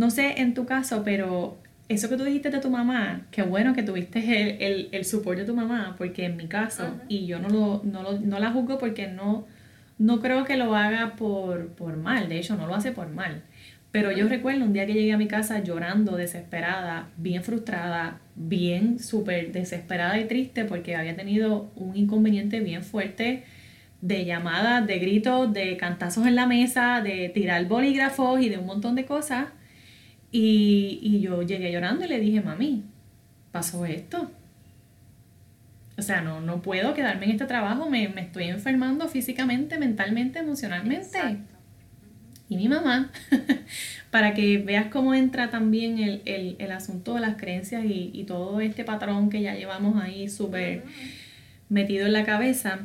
no 0.01 0.09
sé 0.09 0.41
en 0.41 0.55
tu 0.55 0.65
caso, 0.65 1.03
pero 1.05 1.59
eso 1.91 2.09
que 2.09 2.17
tú 2.17 2.25
dijiste 2.25 2.49
de 2.49 2.61
tu 2.61 2.71
mamá, 2.71 3.27
qué 3.31 3.43
bueno 3.43 3.75
que 3.75 3.83
tuviste 3.83 4.19
el, 4.19 4.63
el, 4.63 4.89
el 4.93 5.05
support 5.05 5.39
de 5.39 5.45
tu 5.45 5.55
mamá, 5.55 5.95
porque 5.99 6.25
en 6.25 6.39
mi 6.39 6.47
caso, 6.47 6.99
y 7.07 7.27
yo 7.27 7.39
no, 7.39 7.51
lo, 7.51 7.83
no, 7.85 8.03
lo, 8.03 8.19
no 8.19 8.39
la 8.39 8.51
juzgo 8.51 8.79
porque 8.79 9.09
no, 9.09 9.47
no 9.99 10.21
creo 10.23 10.45
que 10.45 10.57
lo 10.57 10.75
haga 10.75 11.17
por, 11.17 11.75
por 11.75 11.99
mal, 11.99 12.31
de 12.31 12.39
hecho 12.39 12.57
no 12.57 12.67
lo 12.67 12.75
hace 12.75 12.93
por 12.93 13.11
mal. 13.11 13.43
Pero 13.91 14.11
yo 14.11 14.27
recuerdo 14.27 14.65
un 14.65 14.73
día 14.73 14.87
que 14.87 14.95
llegué 14.95 15.13
a 15.13 15.19
mi 15.19 15.29
casa 15.29 15.63
llorando, 15.63 16.17
desesperada, 16.17 17.11
bien 17.19 17.45
frustrada, 17.45 18.21
bien 18.37 18.99
súper 19.01 19.53
desesperada 19.53 20.19
y 20.19 20.25
triste 20.25 20.65
porque 20.65 20.97
había 20.97 21.15
tenido 21.15 21.73
un 21.77 21.95
inconveniente 21.95 22.61
bien 22.61 22.85
fuerte 22.85 23.45
de 24.01 24.25
llamadas, 24.25 24.87
de 24.87 24.99
gritos, 24.99 25.53
de 25.53 25.77
cantazos 25.77 26.27
en 26.27 26.37
la 26.37 26.47
mesa, 26.47 27.03
de 27.03 27.29
tirar 27.29 27.67
bolígrafos 27.67 28.41
y 28.41 28.49
de 28.49 28.57
un 28.57 28.65
montón 28.65 28.95
de 28.95 29.05
cosas. 29.05 29.49
Y, 30.33 31.01
y 31.03 31.21
yo 31.21 31.43
llegué 31.43 31.73
llorando 31.73 32.05
y 32.05 32.09
le 32.09 32.21
dije, 32.21 32.41
mami, 32.41 32.85
pasó 33.51 33.85
esto. 33.85 34.31
O 35.99 36.03
sea, 36.03 36.23
no, 36.23 36.41
no 36.41 36.63
puedo 36.63 36.95
quedarme 36.95 37.27
en 37.27 37.33
este 37.33 37.45
trabajo, 37.45 37.91
me, 37.91 38.09
me 38.09 38.23
estoy 38.23 38.45
enfermando 38.45 39.07
físicamente, 39.09 39.79
mentalmente, 39.79 40.39
emocionalmente. 40.39 41.19
Y 42.49 42.57
mi 42.57 42.69
mamá, 42.69 43.11
para 44.11 44.33
que 44.35 44.59
veas 44.59 44.87
cómo 44.87 45.15
entra 45.15 45.51
también 45.51 45.99
el, 45.99 46.23
el, 46.25 46.57
el 46.59 46.73
asunto 46.73 47.15
de 47.15 47.21
las 47.21 47.37
creencias 47.37 47.85
y, 47.85 48.11
y, 48.15 48.25
todo 48.25 48.61
este 48.61 48.83
patrón 48.83 49.31
que 49.31 49.43
ya 49.43 49.55
llevamos 49.55 50.03
ahí 50.03 50.29
súper 50.29 50.85
metido 51.69 52.07
en 52.07 52.15
la 52.15 52.25
cabeza, 52.25 52.81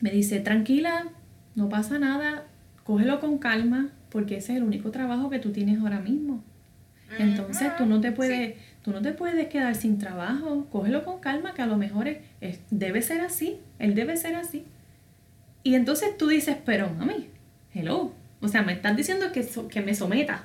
me 0.00 0.10
dice, 0.10 0.38
tranquila, 0.40 1.06
no 1.54 1.68
pasa 1.68 1.98
nada, 1.98 2.44
cógelo 2.84 3.18
con 3.18 3.38
calma, 3.38 3.88
porque 4.10 4.36
ese 4.36 4.52
es 4.52 4.58
el 4.58 4.64
único 4.64 4.90
trabajo 4.90 5.30
que 5.30 5.38
tú 5.38 5.52
tienes 5.52 5.80
ahora 5.80 6.00
mismo. 6.00 6.44
Entonces 7.18 7.76
tú 7.76 7.86
no 7.86 8.00
te 8.00 8.12
puedes, 8.12 8.56
tú 8.82 8.90
no 8.90 9.00
te 9.02 9.12
puedes 9.12 9.48
quedar 9.48 9.74
sin 9.74 9.98
trabajo, 9.98 10.66
cógelo 10.70 11.04
con 11.04 11.20
calma, 11.20 11.54
que 11.54 11.62
a 11.62 11.66
lo 11.66 11.76
mejor 11.76 12.08
es, 12.08 12.60
debe 12.70 13.02
ser 13.02 13.20
así, 13.20 13.60
él 13.78 13.94
debe 13.94 14.16
ser 14.16 14.34
así. 14.34 14.64
Y 15.62 15.74
entonces 15.74 16.16
tú 16.16 16.28
dices, 16.28 16.56
pero 16.64 16.90
mami, 16.90 17.28
hello, 17.74 18.12
o 18.40 18.48
sea, 18.48 18.62
me 18.62 18.72
estás 18.72 18.96
diciendo 18.96 19.32
que, 19.32 19.46
que 19.70 19.80
me 19.80 19.94
someta 19.94 20.44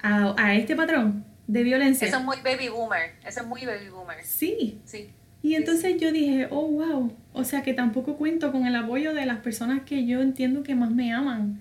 a, 0.00 0.34
a, 0.36 0.54
este 0.54 0.76
patrón 0.76 1.24
de 1.46 1.62
violencia. 1.62 2.08
Eso 2.08 2.18
es 2.18 2.24
muy 2.24 2.38
baby 2.42 2.68
boomer, 2.68 3.12
eso 3.26 3.40
es 3.40 3.46
muy 3.46 3.64
baby 3.64 3.88
boomer. 3.88 4.24
Sí. 4.24 4.80
Sí. 4.84 5.10
Y 5.42 5.54
entonces 5.54 6.00
yo 6.00 6.10
dije, 6.10 6.48
oh, 6.50 6.66
wow, 6.66 7.12
o 7.32 7.44
sea 7.44 7.62
que 7.62 7.72
tampoco 7.72 8.16
cuento 8.16 8.50
con 8.50 8.66
el 8.66 8.74
apoyo 8.74 9.14
de 9.14 9.24
las 9.24 9.38
personas 9.38 9.82
que 9.82 10.04
yo 10.04 10.20
entiendo 10.20 10.62
que 10.62 10.74
más 10.74 10.90
me 10.90 11.12
aman. 11.12 11.60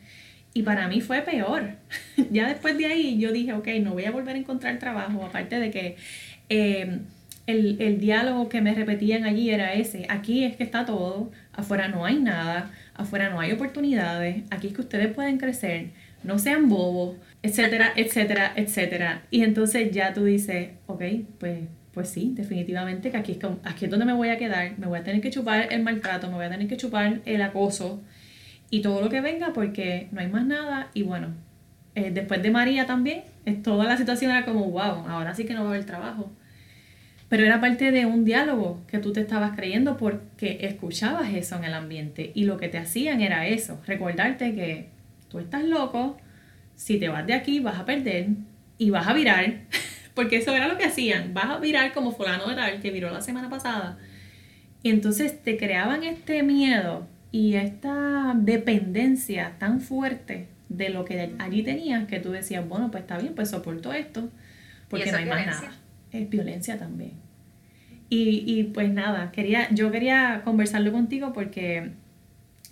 Y 0.57 0.63
para 0.63 0.87
mí 0.87 1.01
fue 1.01 1.21
peor. 1.21 1.75
ya 2.31 2.47
después 2.47 2.75
de 2.79 2.87
ahí 2.87 3.19
yo 3.19 3.31
dije, 3.31 3.53
ok, 3.53 3.67
no 3.79 3.93
voy 3.93 4.05
a 4.05 4.11
volver 4.11 4.35
a 4.35 4.39
encontrar 4.39 4.79
trabajo, 4.79 5.23
aparte 5.23 5.59
de 5.59 5.69
que 5.69 5.97
em, 6.49 7.01
el, 7.45 7.79
el 7.79 7.99
diálogo 7.99 8.49
que 8.49 8.59
me 8.59 8.73
repetían 8.73 9.25
allí 9.25 9.51
era 9.51 9.75
ese, 9.75 10.07
aquí 10.09 10.45
es 10.45 10.55
que 10.55 10.63
está 10.63 10.83
todo, 10.83 11.31
afuera 11.53 11.89
no 11.89 12.05
hay 12.05 12.17
nada, 12.17 12.71
afuera 12.95 13.29
no 13.29 13.39
hay 13.39 13.51
oportunidades, 13.51 14.45
aquí 14.49 14.69
es 14.69 14.73
que 14.73 14.81
ustedes 14.81 15.13
pueden 15.13 15.37
crecer, 15.37 15.91
no 16.23 16.39
sean 16.39 16.69
bobos, 16.69 17.17
etcétera, 17.43 17.93
etcétera, 17.95 18.53
etcétera. 18.55 19.21
Y 19.29 19.43
entonces 19.43 19.91
ya 19.91 20.15
tú 20.15 20.23
dices, 20.23 20.69
ok, 20.87 21.03
pues 21.37 21.59
pues 21.93 22.09
sí, 22.09 22.31
definitivamente 22.35 23.11
que 23.11 23.17
aquí 23.17 23.33
es, 23.33 23.39
aquí 23.63 23.85
es 23.85 23.91
donde 23.91 24.05
me 24.05 24.13
voy 24.13 24.29
a 24.29 24.37
quedar, 24.37 24.77
me 24.79 24.87
voy 24.87 24.99
a 24.99 25.03
tener 25.03 25.21
que 25.21 25.29
chupar 25.29 25.71
el 25.71 25.83
maltrato, 25.83 26.27
me 26.29 26.35
voy 26.35 26.45
a 26.45 26.49
tener 26.49 26.67
que 26.67 26.77
chupar 26.77 27.21
el 27.25 27.41
acoso 27.43 28.01
y 28.69 28.81
todo 28.81 29.01
lo 29.01 29.09
que 29.09 29.21
venga 29.21 29.53
porque 29.53 30.07
no 30.11 30.19
hay 30.19 30.27
más 30.27 30.45
nada 30.45 30.89
y 30.93 31.03
bueno, 31.03 31.29
eh, 31.95 32.11
después 32.11 32.43
de 32.43 32.51
María 32.51 32.85
también, 32.85 33.23
es, 33.45 33.63
toda 33.63 33.85
la 33.85 33.97
situación 33.97 34.31
era 34.31 34.45
como, 34.45 34.69
wow, 34.69 35.07
ahora 35.07 35.33
sí 35.33 35.45
que 35.45 35.53
no 35.53 35.61
va 35.61 35.69
a 35.69 35.73
haber 35.73 35.85
trabajo. 35.85 36.31
Pero 37.29 37.43
era 37.43 37.59
parte 37.59 37.91
de 37.91 38.05
un 38.05 38.23
diálogo 38.23 38.85
que 38.87 38.99
tú 38.99 39.11
te 39.13 39.21
estabas 39.21 39.55
creyendo 39.55 39.97
porque 39.97 40.59
escuchabas 40.61 41.33
eso 41.33 41.55
en 41.57 41.63
el 41.65 41.73
ambiente 41.73 42.31
y 42.35 42.45
lo 42.45 42.57
que 42.57 42.69
te 42.69 42.77
hacían 42.77 43.21
era 43.21 43.47
eso, 43.47 43.81
recordarte 43.85 44.53
que 44.53 44.89
tú 45.27 45.39
estás 45.39 45.63
loco, 45.63 46.17
si 46.75 46.99
te 46.99 47.09
vas 47.09 47.25
de 47.25 47.33
aquí 47.33 47.59
vas 47.59 47.79
a 47.79 47.85
perder 47.85 48.27
y 48.77 48.91
vas 48.91 49.07
a 49.07 49.13
virar 49.13 49.61
porque 50.13 50.37
eso 50.37 50.55
era 50.55 50.67
lo 50.67 50.77
que 50.77 50.85
hacían, 50.85 51.33
vas 51.33 51.45
a 51.45 51.57
virar 51.57 51.93
como 51.93 52.11
fulano 52.11 52.47
de 52.47 52.55
tal 52.55 52.79
que 52.79 52.91
viró 52.91 53.09
la 53.09 53.21
semana 53.21 53.49
pasada. 53.49 53.97
Y 54.83 54.91
entonces 54.91 55.41
te 55.41 55.57
creaban 55.57 56.03
este 56.03 56.43
miedo 56.43 57.07
y 57.31 57.55
esta 57.55 58.33
dependencia 58.35 59.53
tan 59.59 59.81
fuerte 59.81 60.47
de 60.69 60.89
lo 60.89 61.05
que 61.05 61.35
allí 61.39 61.63
tenías 61.63 62.07
que 62.07 62.19
tú 62.19 62.31
decías, 62.31 62.67
bueno, 62.67 62.91
pues 62.91 63.03
está 63.03 63.17
bien, 63.17 63.33
pues 63.35 63.49
soporto 63.49 63.93
esto, 63.93 64.29
porque 64.89 65.11
no 65.11 65.17
hay 65.17 65.25
más 65.25 65.45
nada. 65.45 65.71
Es 66.11 66.29
violencia 66.29 66.77
también. 66.77 67.13
Y, 68.09 68.43
y 68.45 68.63
pues 68.63 68.91
nada, 68.91 69.31
quería, 69.31 69.69
yo 69.71 69.91
quería 69.91 70.41
conversarlo 70.43 70.91
contigo 70.91 71.33
porque 71.33 71.91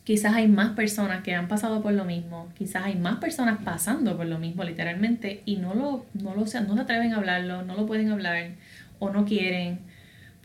Quizás 0.05 0.35
hay 0.35 0.47
más 0.47 0.75
personas 0.75 1.23
que 1.23 1.33
han 1.33 1.47
pasado 1.47 1.81
por 1.81 1.91
lo 1.91 2.05
mismo, 2.05 2.47
quizás 2.55 2.83
hay 2.85 2.95
más 2.95 3.15
personas 3.15 3.57
pasando 3.63 4.15
por 4.15 4.27
lo 4.27 4.37
mismo 4.37 4.63
literalmente 4.63 5.41
y 5.45 5.55
no 5.55 5.73
lo, 5.73 6.05
no 6.13 6.35
lo 6.35 6.41
no 6.41 6.45
se 6.45 6.57
atreven 6.59 7.11
a 7.11 7.17
hablarlo, 7.17 7.63
no 7.63 7.75
lo 7.75 7.87
pueden 7.87 8.11
hablar 8.11 8.51
o 8.99 9.09
no 9.09 9.25
quieren 9.25 9.79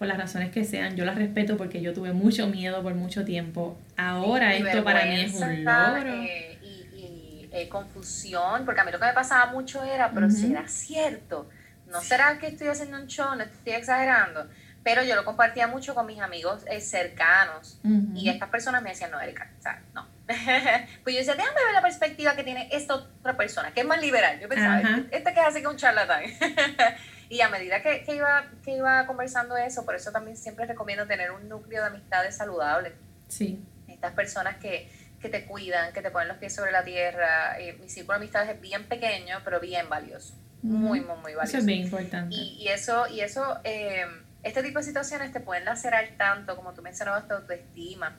por 0.01 0.09
las 0.09 0.16
razones 0.16 0.51
que 0.51 0.64
sean. 0.64 0.96
Yo 0.96 1.05
las 1.05 1.14
respeto 1.14 1.59
porque 1.59 1.82
yo 1.82 1.92
tuve 1.92 2.14
mucho 2.14 2.46
miedo 2.46 2.82
por 2.82 2.94
mucho 2.94 3.22
tiempo. 3.22 3.78
Ahora 3.98 4.55
esto 4.55 4.82
para 4.82 5.05
mí 5.05 5.20
es 5.20 5.34
un 5.34 5.62
logro. 5.62 6.14
Eh, 6.24 6.59
y, 6.62 7.48
eh, 7.53 7.68
confusión, 7.68 8.64
porque 8.64 8.80
a 8.80 8.84
mí 8.84 8.92
lo 8.92 8.98
que 8.98 9.05
me 9.05 9.12
pasaba 9.12 9.53
mucho 9.53 9.84
era, 9.84 10.11
pero 10.11 10.30
si 10.30 10.53
era 10.53 10.66
cierto? 10.68 11.51
¿No 11.86 12.01
será 12.01 12.38
que 12.38 12.46
estoy 12.46 12.68
haciendo 12.68 12.96
un 12.96 13.09
show? 13.09 13.34
¿No 13.36 13.42
estoy 13.42 13.74
exagerando? 13.74 14.48
pero 14.82 15.03
yo 15.03 15.14
lo 15.14 15.26
compartía 15.26 15.66
mucho 15.66 15.94
con 15.94 16.07
mis 16.07 16.20
amigos 16.20 16.64
eh, 16.66 16.80
cercanos 16.80 17.78
y 18.14 18.30
estas 18.30 18.48
personas 18.48 18.82
me 18.82 18.88
decían, 18.88 19.11
no, 19.11 19.20
Erika, 19.20 19.51
o 19.59 19.62
sea, 19.62 19.82
no. 19.92 20.09
pues 21.05 21.14
yo 21.14 21.18
decía, 21.18 21.34
déjame 21.34 21.62
ver 21.66 21.74
la 21.74 21.82
perspectiva 21.82 22.34
que 22.34 22.44
tiene 22.44 22.66
esta 22.72 22.94
otra 22.94 23.36
persona, 23.36 23.72
que 23.72 23.80
es 23.80 23.86
más 23.86 24.01
liberal. 24.01 24.40
Yo 24.40 24.48
pensaba, 24.48 24.80
este, 24.80 25.18
este, 25.18 25.34
que 25.34 25.40
es 25.40 25.46
así 25.46 25.61
que 25.61 25.68
un 25.68 25.76
charlatán. 25.76 26.22
y 27.31 27.41
a 27.43 27.49
medida 27.49 27.81
que, 27.81 28.03
que, 28.03 28.16
iba, 28.16 28.45
que 28.64 28.72
iba 28.72 29.07
conversando 29.07 29.57
eso, 29.57 29.87
por 29.87 29.95
eso 29.95 30.11
también 30.11 30.37
siempre 30.37 30.66
recomiendo 30.66 31.07
tener 31.07 31.31
un 31.31 31.49
núcleo 31.49 31.81
de 31.81 31.87
amistades 31.87 32.37
saludables. 32.37 32.93
Sí. 33.28 33.64
Estas 33.87 34.12
personas 34.14 34.57
que, 34.57 34.91
que 35.20 35.28
te 35.28 35.47
cuidan, 35.47 35.93
que 35.93 36.03
te 36.03 36.11
ponen 36.11 36.26
los 36.26 36.39
pies 36.39 36.53
sobre 36.53 36.72
la 36.72 36.83
tierra. 36.83 37.59
Eh, 37.61 37.78
mi 37.81 37.89
círculo 37.89 38.18
de 38.18 38.24
amistades 38.24 38.51
es 38.51 38.61
bien 38.61 38.89
pequeño, 38.89 39.39
pero 39.45 39.61
bien 39.61 39.89
valioso. 39.89 40.35
Muy, 40.62 41.01
muy, 41.01 41.16
muy 41.18 41.35
valioso. 41.35 41.43
Eso 41.45 41.59
es 41.59 41.66
bien 41.66 41.83
importante. 41.83 42.35
Y, 42.35 42.62
y 42.62 42.68
eso, 42.68 43.07
y 43.07 43.20
eso 43.20 43.61
eh, 43.62 44.07
este 44.43 44.64
tipo 44.64 44.81
de 44.81 44.85
situaciones 44.85 45.33
te 45.33 45.39
pueden 45.39 45.64
lacerar 45.64 46.05
tanto, 46.18 46.57
como 46.57 46.74
tú 46.74 46.83
mencionabas, 46.83 47.28
tu 47.28 47.35
autoestima. 47.35 48.16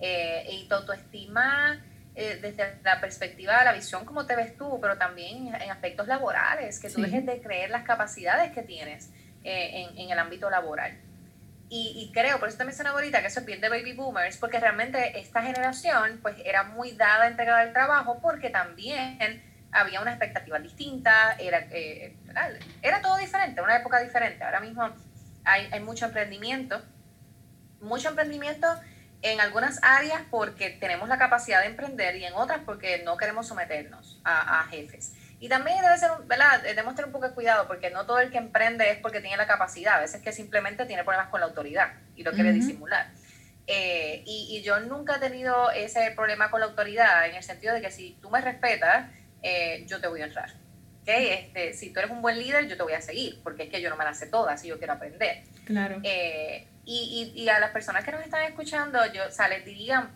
Eh, 0.00 0.46
y 0.52 0.68
tu 0.68 0.74
autoestima 0.74 1.84
eh, 2.20 2.40
desde 2.42 2.80
la 2.82 3.00
perspectiva 3.00 3.56
de 3.60 3.64
la 3.64 3.72
visión, 3.72 4.04
como 4.04 4.26
te 4.26 4.34
ves 4.34 4.56
tú, 4.56 4.80
pero 4.80 4.98
también 4.98 5.54
en 5.54 5.70
aspectos 5.70 6.08
laborales, 6.08 6.80
que 6.80 6.90
tú 6.90 7.00
dejes 7.00 7.24
de 7.24 7.40
creer 7.40 7.70
las 7.70 7.84
capacidades 7.84 8.50
que 8.50 8.62
tienes 8.62 9.10
eh, 9.44 9.86
en, 9.96 10.10
el 10.10 10.18
ámbito 10.18 10.50
laboral. 10.50 10.98
Y, 11.70 12.10
creo, 12.12 12.40
por 12.40 12.48
eso 12.48 12.58
te 12.58 12.64
mencionaba 12.64 12.96
ahorita, 12.96 13.20
que 13.20 13.28
eso 13.28 13.38
es 13.38 13.46
bien 13.46 13.60
de 13.60 13.68
baby 13.68 13.92
boomers, 13.92 14.36
porque 14.36 14.58
realmente 14.58 15.20
esta 15.20 15.42
generación 15.42 16.18
pues 16.20 16.34
era 16.44 16.64
muy 16.64 16.90
dada 16.90 17.26
a 17.26 17.28
entregar 17.28 17.64
el 17.64 17.72
trabajo 17.72 18.18
porque 18.20 18.50
también 18.50 19.40
había 19.70 20.00
una 20.00 20.10
expectativa 20.10 20.58
distinta, 20.58 21.36
era, 21.38 21.68
era 22.82 23.00
todo 23.00 23.16
diferente, 23.18 23.60
una 23.60 23.76
época 23.76 24.00
diferente. 24.00 24.42
Ahora 24.42 24.58
mismo 24.58 24.90
hay, 25.44 25.78
mucho 25.78 26.06
emprendimiento, 26.06 26.82
mucho 27.80 28.08
emprendimiento 28.08 28.66
en 29.22 29.40
algunas 29.40 29.80
áreas 29.82 30.22
porque 30.30 30.70
tenemos 30.70 31.08
la 31.08 31.18
capacidad 31.18 31.60
de 31.60 31.66
emprender 31.66 32.16
y 32.16 32.24
en 32.24 32.34
otras 32.34 32.60
porque 32.64 33.02
no 33.04 33.16
queremos 33.16 33.48
someternos 33.48 34.20
a, 34.24 34.64
jefes. 34.70 35.12
Y 35.40 35.48
también 35.48 35.80
debe 35.80 35.96
ser, 35.98 36.10
¿verdad? 36.26 36.62
Debemos 36.62 36.94
tener 36.94 37.06
un 37.06 37.12
poco 37.12 37.28
de 37.28 37.34
cuidado 37.34 37.66
porque 37.68 37.90
no 37.90 38.06
todo 38.06 38.18
el 38.18 38.30
que 38.30 38.38
emprende 38.38 38.90
es 38.90 38.98
porque 38.98 39.20
tiene 39.20 39.36
la 39.36 39.46
capacidad, 39.46 39.94
a 39.94 40.00
veces 40.00 40.20
que 40.20 40.32
simplemente 40.32 40.84
tiene 40.86 41.04
problemas 41.04 41.28
con 41.28 41.40
la 41.40 41.46
autoridad 41.46 41.92
y 42.16 42.22
lo 42.22 42.32
quiere 42.32 42.52
disimular. 42.52 43.08
Eh, 43.66 44.22
y, 44.24 44.62
yo 44.62 44.80
nunca 44.80 45.16
he 45.16 45.20
tenido 45.20 45.70
ese 45.70 46.10
problema 46.12 46.50
con 46.50 46.60
la 46.60 46.66
autoridad 46.66 47.28
en 47.28 47.36
el 47.36 47.42
sentido 47.42 47.74
de 47.74 47.82
que 47.82 47.90
si 47.90 48.16
tú 48.20 48.30
me 48.30 48.40
respetas, 48.40 49.10
eh, 49.42 49.84
yo 49.86 50.00
te 50.00 50.08
voy 50.08 50.22
a 50.22 50.24
honrar. 50.24 50.54
Este, 51.04 51.72
si 51.72 51.90
tú 51.90 52.00
eres 52.00 52.10
un 52.10 52.20
buen 52.20 52.38
líder, 52.38 52.66
yo 52.66 52.76
te 52.76 52.82
voy 52.82 52.92
a 52.92 53.00
seguir, 53.00 53.40
porque 53.42 53.64
es 53.64 53.70
que 53.70 53.80
yo 53.80 53.88
no 53.88 53.96
me 53.96 54.04
las 54.04 54.18
sé 54.18 54.26
todas 54.26 54.62
y 54.64 54.68
yo 54.68 54.78
quiero 54.78 54.94
aprender. 54.94 55.42
Claro. 55.64 56.00
Eh, 56.02 56.66
y, 56.90 57.32
y, 57.34 57.48
a 57.50 57.60
las 57.60 57.70
personas 57.70 58.02
que 58.02 58.12
nos 58.12 58.22
están 58.22 58.44
escuchando, 58.44 58.98
yo, 59.12 59.26
o 59.26 59.30
sea, 59.30 59.46
les 59.48 59.62
diría, 59.64 60.10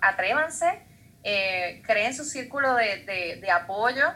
atrévanse, 0.00 0.80
eh, 1.22 1.80
creen 1.86 2.14
su 2.14 2.24
círculo 2.24 2.74
de, 2.74 3.38
de, 3.40 3.50
apoyo, 3.50 4.12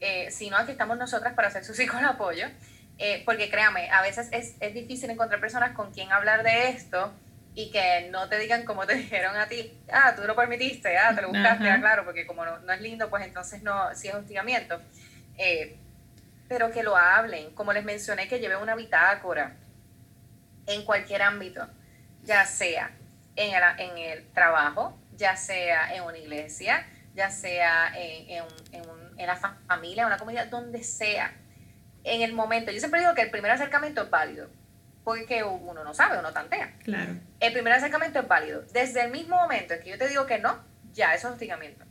eh, 0.00 0.28
si 0.32 0.50
no, 0.50 0.56
aquí 0.56 0.72
estamos 0.72 0.98
nosotras 0.98 1.34
para 1.34 1.48
hacer 1.48 1.64
su 1.64 1.72
círculo 1.74 2.02
de 2.02 2.08
apoyo, 2.08 2.46
porque 3.24 3.48
créame, 3.48 3.90
a 3.90 4.02
veces 4.02 4.28
es, 4.32 4.56
es 4.60 4.74
difícil 4.74 5.10
encontrar 5.10 5.40
personas 5.40 5.72
con 5.72 5.92
quien 5.92 6.10
hablar 6.12 6.42
de 6.42 6.68
esto 6.70 7.12
y 7.54 7.70
que 7.70 8.08
no 8.10 8.28
te 8.28 8.38
digan 8.38 8.64
como 8.64 8.86
te 8.86 8.94
dijeron 8.96 9.36
a 9.36 9.46
ti, 9.46 9.72
ah, 9.92 10.14
tú 10.16 10.22
lo 10.22 10.34
permitiste, 10.34 10.96
ah, 10.98 11.14
te 11.14 11.22
lo 11.22 11.28
buscaste, 11.28 11.70
ah, 11.70 11.78
claro, 11.78 12.04
porque 12.04 12.26
como 12.26 12.44
no, 12.44 12.58
no, 12.58 12.72
es 12.72 12.80
lindo, 12.80 13.08
pues 13.08 13.24
entonces 13.24 13.62
no, 13.62 13.94
sí 13.94 14.08
es 14.08 14.14
hostigamiento. 14.14 14.80
Eh, 15.38 15.76
pero 16.48 16.70
que 16.70 16.82
lo 16.82 16.96
hablen, 16.96 17.54
como 17.54 17.72
les 17.72 17.84
mencioné, 17.84 18.28
que 18.28 18.38
lleven 18.38 18.58
una 18.58 18.74
bitácora 18.74 19.56
en 20.66 20.84
cualquier 20.84 21.22
ámbito, 21.22 21.68
ya 22.22 22.46
sea 22.46 22.90
en 23.36 23.54
el, 23.54 23.62
en 23.78 23.98
el 23.98 24.32
trabajo, 24.32 24.98
ya 25.16 25.36
sea 25.36 25.94
en 25.94 26.02
una 26.02 26.18
iglesia, 26.18 26.86
ya 27.14 27.30
sea 27.30 27.92
en, 27.96 28.44
en, 28.72 28.82
en 29.16 29.26
la 29.26 29.36
familia, 29.36 30.02
en 30.02 30.06
una 30.06 30.18
comunidad, 30.18 30.46
donde 30.48 30.82
sea. 30.82 31.34
En 32.04 32.22
el 32.22 32.32
momento, 32.32 32.72
yo 32.72 32.78
siempre 32.78 33.00
digo 33.00 33.14
que 33.14 33.22
el 33.22 33.30
primer 33.30 33.50
acercamiento 33.50 34.02
es 34.02 34.10
válido, 34.10 34.50
porque 35.04 35.44
uno 35.44 35.84
no 35.84 35.94
sabe, 35.94 36.18
uno 36.18 36.32
tantea. 36.32 36.74
Claro. 36.82 37.14
El 37.40 37.52
primer 37.52 37.72
acercamiento 37.72 38.20
es 38.20 38.28
válido. 38.28 38.62
Desde 38.72 39.02
el 39.02 39.10
mismo 39.10 39.36
momento 39.36 39.74
en 39.74 39.80
que 39.80 39.90
yo 39.90 39.98
te 39.98 40.08
digo 40.08 40.26
que 40.26 40.38
no, 40.38 40.64
ya 40.92 41.14
eso 41.14 41.28
es 41.28 41.34
hostigamiento. 41.34 41.84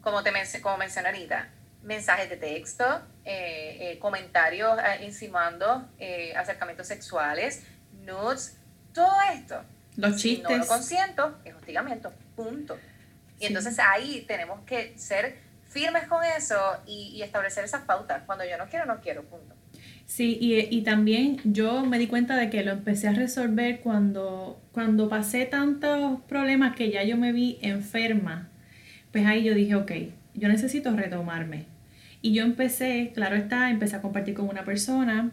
Como 0.00 0.24
te 0.24 0.32
como 0.62 0.78
mencioné 0.78 1.08
ahorita, 1.08 1.48
mensajes 1.84 2.28
de 2.28 2.36
texto, 2.36 2.84
eh, 3.24 3.76
eh, 3.80 3.98
comentarios 3.98 4.78
eh, 4.78 5.04
insinuando 5.04 5.88
acercamientos 6.36 6.86
sexuales, 6.86 7.62
nudes, 8.04 8.56
todo 8.92 9.14
esto. 9.32 9.62
Los 9.96 10.16
chistes. 10.16 10.48
Si 10.48 10.54
no 10.54 10.58
lo 10.58 10.66
consiento, 10.66 11.38
es 11.44 11.54
hostigamiento, 11.54 12.12
punto. 12.34 12.76
Y 13.38 13.46
entonces 13.46 13.78
ahí 13.78 14.24
tenemos 14.26 14.60
que 14.64 14.96
ser 14.98 15.36
firmes 15.68 16.06
con 16.08 16.24
eso 16.24 16.56
y, 16.86 17.20
establecer 17.22 17.64
esas 17.64 17.82
pautas. 17.82 18.22
Cuando 18.26 18.44
yo 18.44 18.56
no 18.58 18.68
quiero, 18.68 18.86
no 18.86 19.00
quiero, 19.00 19.22
punto. 19.24 19.54
Sí, 20.06 20.36
y, 20.40 20.76
y, 20.76 20.82
también 20.82 21.40
yo 21.44 21.84
me 21.84 21.98
di 21.98 22.06
cuenta 22.06 22.36
de 22.36 22.50
que 22.50 22.62
lo 22.62 22.72
empecé 22.72 23.08
a 23.08 23.12
resolver 23.12 23.80
cuando, 23.80 24.60
cuando 24.72 25.08
pasé 25.08 25.46
tantos 25.46 26.20
problemas 26.28 26.76
que 26.76 26.90
ya 26.90 27.02
yo 27.04 27.16
me 27.16 27.32
vi 27.32 27.58
enferma. 27.62 28.50
Pues 29.12 29.26
ahí 29.26 29.44
yo 29.44 29.54
dije, 29.54 29.74
ok, 29.74 29.92
yo 30.34 30.48
necesito 30.48 30.94
retomarme. 30.94 31.73
Y 32.24 32.32
yo 32.32 32.42
empecé, 32.42 33.12
claro 33.12 33.36
está, 33.36 33.68
empecé 33.68 33.96
a 33.96 34.00
compartir 34.00 34.32
con 34.32 34.48
una 34.48 34.64
persona 34.64 35.30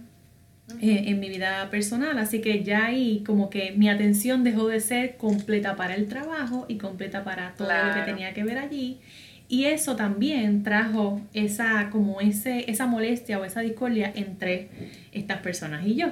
eh, 0.81 1.03
en 1.05 1.21
mi 1.21 1.29
vida 1.29 1.69
personal, 1.69 2.17
así 2.17 2.41
que 2.41 2.65
ya 2.65 2.87
ahí 2.87 3.23
como 3.25 3.49
que 3.49 3.71
mi 3.71 3.87
atención 3.89 4.43
dejó 4.43 4.67
de 4.67 4.81
ser 4.81 5.15
completa 5.15 5.77
para 5.77 5.95
el 5.95 6.09
trabajo 6.09 6.65
y 6.67 6.77
completa 6.77 7.23
para 7.23 7.53
todo 7.53 7.69
lo 7.71 7.93
que 7.93 8.01
tenía 8.01 8.33
que 8.33 8.43
ver 8.43 8.57
allí. 8.57 8.99
Y 9.47 9.67
eso 9.67 9.95
también 9.95 10.63
trajo 10.63 11.21
esa, 11.33 11.89
como 11.91 12.19
ese, 12.19 12.69
esa 12.69 12.87
molestia 12.87 13.39
o 13.39 13.45
esa 13.45 13.61
discordia 13.61 14.11
entre 14.13 14.67
estas 15.13 15.37
personas 15.37 15.85
y 15.85 15.95
yo. 15.95 16.09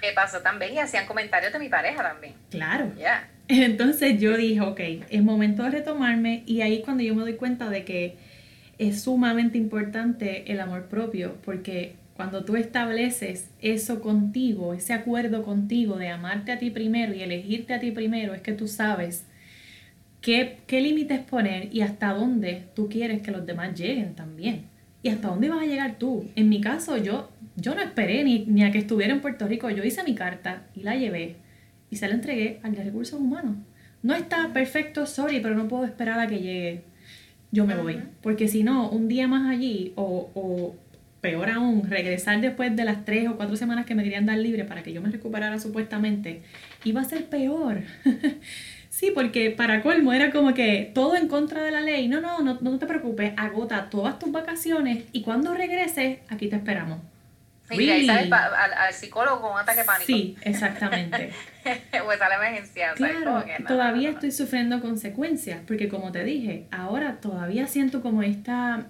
¿Qué 0.00 0.08
pasó 0.12 0.40
también? 0.40 0.74
Y 0.74 0.78
hacían 0.80 1.06
comentarios 1.06 1.52
de 1.52 1.60
mi 1.60 1.68
pareja 1.68 2.02
también. 2.02 2.34
Claro. 2.50 2.90
Entonces 3.48 4.18
yo 4.18 4.36
dije, 4.36 4.60
ok, 4.60 4.80
es 5.08 5.22
momento 5.22 5.62
de 5.62 5.70
retomarme 5.70 6.42
y 6.46 6.62
ahí 6.62 6.82
cuando 6.82 7.04
yo 7.04 7.14
me 7.14 7.22
doy 7.22 7.34
cuenta 7.34 7.70
de 7.70 7.84
que 7.84 8.25
es 8.78 9.02
sumamente 9.02 9.58
importante 9.58 10.50
el 10.52 10.60
amor 10.60 10.86
propio, 10.86 11.36
porque 11.44 11.94
cuando 12.16 12.44
tú 12.44 12.56
estableces 12.56 13.50
eso 13.60 14.00
contigo, 14.00 14.74
ese 14.74 14.92
acuerdo 14.92 15.42
contigo 15.42 15.96
de 15.96 16.08
amarte 16.08 16.52
a 16.52 16.58
ti 16.58 16.70
primero 16.70 17.14
y 17.14 17.22
elegirte 17.22 17.74
a 17.74 17.80
ti 17.80 17.90
primero, 17.90 18.34
es 18.34 18.40
que 18.40 18.52
tú 18.52 18.68
sabes 18.68 19.26
qué, 20.20 20.58
qué 20.66 20.80
límites 20.80 21.20
poner 21.20 21.74
y 21.74 21.82
hasta 21.82 22.12
dónde 22.12 22.64
tú 22.74 22.88
quieres 22.88 23.22
que 23.22 23.30
los 23.30 23.46
demás 23.46 23.78
lleguen 23.78 24.14
también. 24.14 24.64
Y 25.02 25.08
hasta 25.08 25.28
dónde 25.28 25.48
vas 25.48 25.62
a 25.62 25.66
llegar 25.66 25.98
tú. 25.98 26.28
En 26.34 26.48
mi 26.48 26.60
caso, 26.60 26.96
yo, 26.96 27.30
yo 27.54 27.74
no 27.74 27.82
esperé 27.82 28.24
ni, 28.24 28.44
ni 28.46 28.64
a 28.64 28.72
que 28.72 28.78
estuviera 28.78 29.12
en 29.12 29.20
Puerto 29.20 29.46
Rico. 29.46 29.70
Yo 29.70 29.84
hice 29.84 30.02
mi 30.02 30.14
carta 30.14 30.64
y 30.74 30.82
la 30.82 30.96
llevé 30.96 31.36
y 31.90 31.96
se 31.96 32.08
la 32.08 32.14
entregué 32.14 32.60
al 32.62 32.74
de 32.74 32.82
recursos 32.82 33.20
humanos. 33.20 33.56
No 34.02 34.14
está 34.14 34.52
perfecto, 34.52 35.06
sorry, 35.06 35.40
pero 35.40 35.54
no 35.54 35.68
puedo 35.68 35.84
esperar 35.84 36.18
a 36.18 36.26
que 36.26 36.40
llegue. 36.40 36.82
Yo 37.56 37.64
me 37.64 37.74
voy. 37.74 38.02
Porque 38.20 38.48
si 38.48 38.62
no, 38.62 38.90
un 38.90 39.08
día 39.08 39.26
más 39.28 39.48
allí 39.48 39.94
o, 39.96 40.28
o 40.34 40.76
peor 41.22 41.48
aún, 41.48 41.88
regresar 41.88 42.38
después 42.42 42.76
de 42.76 42.84
las 42.84 43.06
tres 43.06 43.30
o 43.30 43.36
cuatro 43.38 43.56
semanas 43.56 43.86
que 43.86 43.94
me 43.94 44.04
querían 44.04 44.26
dar 44.26 44.36
libre 44.36 44.64
para 44.64 44.82
que 44.82 44.92
yo 44.92 45.00
me 45.00 45.08
recuperara 45.08 45.58
supuestamente, 45.58 46.42
iba 46.84 47.00
a 47.00 47.04
ser 47.04 47.24
peor. 47.30 47.80
sí, 48.90 49.10
porque 49.14 49.52
para 49.52 49.82
colmo 49.82 50.12
era 50.12 50.30
como 50.30 50.52
que 50.52 50.90
todo 50.92 51.16
en 51.16 51.28
contra 51.28 51.64
de 51.64 51.70
la 51.70 51.80
ley. 51.80 52.08
No, 52.08 52.20
no, 52.20 52.40
no, 52.40 52.58
no 52.60 52.78
te 52.78 52.84
preocupes, 52.84 53.32
agota 53.38 53.88
todas 53.88 54.18
tus 54.18 54.30
vacaciones 54.30 55.04
y 55.12 55.22
cuando 55.22 55.54
regreses, 55.54 56.18
aquí 56.28 56.48
te 56.48 56.56
esperamos. 56.56 56.98
Y 57.70 57.90
ahí 57.90 58.06
sale 58.06 58.30
al, 58.32 58.92
psicólogo 58.92 59.40
con 59.40 59.52
un 59.52 59.58
ataque 59.58 59.82
pánico. 59.84 60.06
Sí, 60.06 60.36
exactamente. 60.42 61.32
o 62.06 62.12
está 62.12 62.28
la 62.28 62.36
emergencia. 62.36 62.92
Claro, 62.94 63.44
todavía 63.66 64.10
estoy 64.10 64.30
sufriendo 64.30 64.80
consecuencias, 64.80 65.60
porque 65.66 65.88
como 65.88 66.12
te 66.12 66.24
dije, 66.24 66.66
ahora 66.70 67.16
todavía 67.20 67.66
siento 67.66 68.02
como 68.02 68.22
esta 68.22 68.86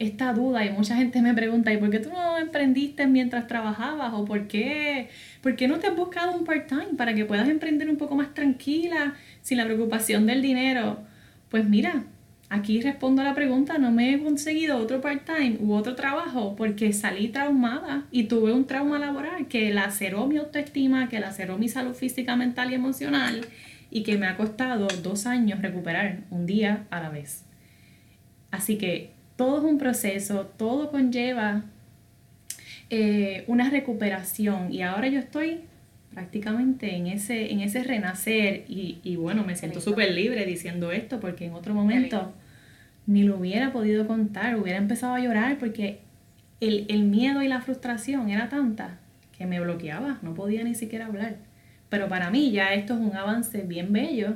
esta 0.00 0.32
duda 0.32 0.64
y 0.64 0.70
mucha 0.70 0.96
gente 0.96 1.20
me 1.20 1.34
pregunta, 1.34 1.70
¿y 1.74 1.76
por 1.76 1.90
qué 1.90 1.98
tú 1.98 2.08
no 2.08 2.38
emprendiste 2.38 3.06
mientras 3.06 3.46
trabajabas? 3.46 4.14
¿O 4.14 4.24
por 4.24 4.48
qué, 4.48 5.10
por 5.42 5.56
qué 5.56 5.68
no 5.68 5.78
te 5.78 5.88
has 5.88 5.94
buscado 5.94 6.32
un 6.32 6.46
part-time 6.46 6.94
para 6.96 7.12
que 7.12 7.26
puedas 7.26 7.50
emprender 7.50 7.90
un 7.90 7.98
poco 7.98 8.16
más 8.16 8.32
tranquila, 8.32 9.14
sin 9.42 9.58
la 9.58 9.66
preocupación 9.66 10.24
del 10.24 10.40
dinero? 10.40 11.02
Pues 11.50 11.68
mira, 11.68 12.04
aquí 12.50 12.80
respondo 12.80 13.22
a 13.22 13.24
la 13.24 13.34
pregunta, 13.34 13.78
no 13.78 13.92
me 13.92 14.12
he 14.12 14.22
conseguido 14.22 14.76
otro 14.76 15.00
part-time 15.00 15.56
u 15.60 15.72
otro 15.72 15.94
trabajo 15.94 16.56
porque 16.56 16.92
salí 16.92 17.28
traumada 17.28 18.06
y 18.10 18.24
tuve 18.24 18.52
un 18.52 18.66
trauma 18.66 18.98
laboral 18.98 19.46
que 19.46 19.72
laceró 19.72 20.26
mi 20.26 20.36
autoestima, 20.36 21.08
que 21.08 21.20
laceró 21.20 21.56
mi 21.56 21.68
salud 21.68 21.94
física, 21.94 22.34
mental 22.34 22.72
y 22.72 22.74
emocional 22.74 23.46
y 23.90 24.02
que 24.02 24.18
me 24.18 24.26
ha 24.26 24.36
costado 24.36 24.88
dos 25.02 25.26
años 25.26 25.62
recuperar 25.62 26.24
un 26.30 26.44
día 26.44 26.86
a 26.90 27.00
la 27.00 27.08
vez. 27.08 27.44
Así 28.50 28.76
que 28.78 29.12
todo 29.36 29.58
es 29.58 29.64
un 29.64 29.78
proceso, 29.78 30.46
todo 30.56 30.90
conlleva 30.90 31.62
eh, 32.90 33.44
una 33.46 33.70
recuperación 33.70 34.72
y 34.72 34.82
ahora 34.82 35.06
yo 35.06 35.20
estoy 35.20 35.60
prácticamente 36.12 36.96
en 36.96 37.06
ese, 37.06 37.52
en 37.52 37.60
ese 37.60 37.82
renacer 37.84 38.64
y, 38.68 39.16
bueno, 39.16 39.44
me 39.44 39.56
siento 39.56 39.80
súper 39.80 40.12
libre 40.12 40.44
diciendo 40.46 40.92
esto 40.92 41.20
porque 41.20 41.46
en 41.46 41.54
otro 41.54 41.74
momento 41.74 42.32
ni 43.06 43.22
lo 43.22 43.38
hubiera 43.38 43.72
podido 43.72 44.06
contar, 44.06 44.56
hubiera 44.56 44.78
empezado 44.78 45.14
a 45.14 45.20
llorar 45.20 45.58
porque 45.58 46.00
el, 46.60 46.86
el 46.88 47.04
miedo 47.04 47.42
y 47.42 47.48
la 47.48 47.60
frustración 47.60 48.28
era 48.28 48.48
tanta 48.48 48.98
que 49.36 49.46
me 49.46 49.60
bloqueaba, 49.60 50.18
no 50.22 50.34
podía 50.34 50.62
ni 50.64 50.74
siquiera 50.74 51.06
hablar. 51.06 51.36
Pero 51.88 52.08
para 52.08 52.30
mí 52.30 52.50
ya 52.50 52.74
esto 52.74 52.94
es 52.94 53.00
un 53.00 53.16
avance 53.16 53.62
bien 53.62 53.92
bello 53.92 54.34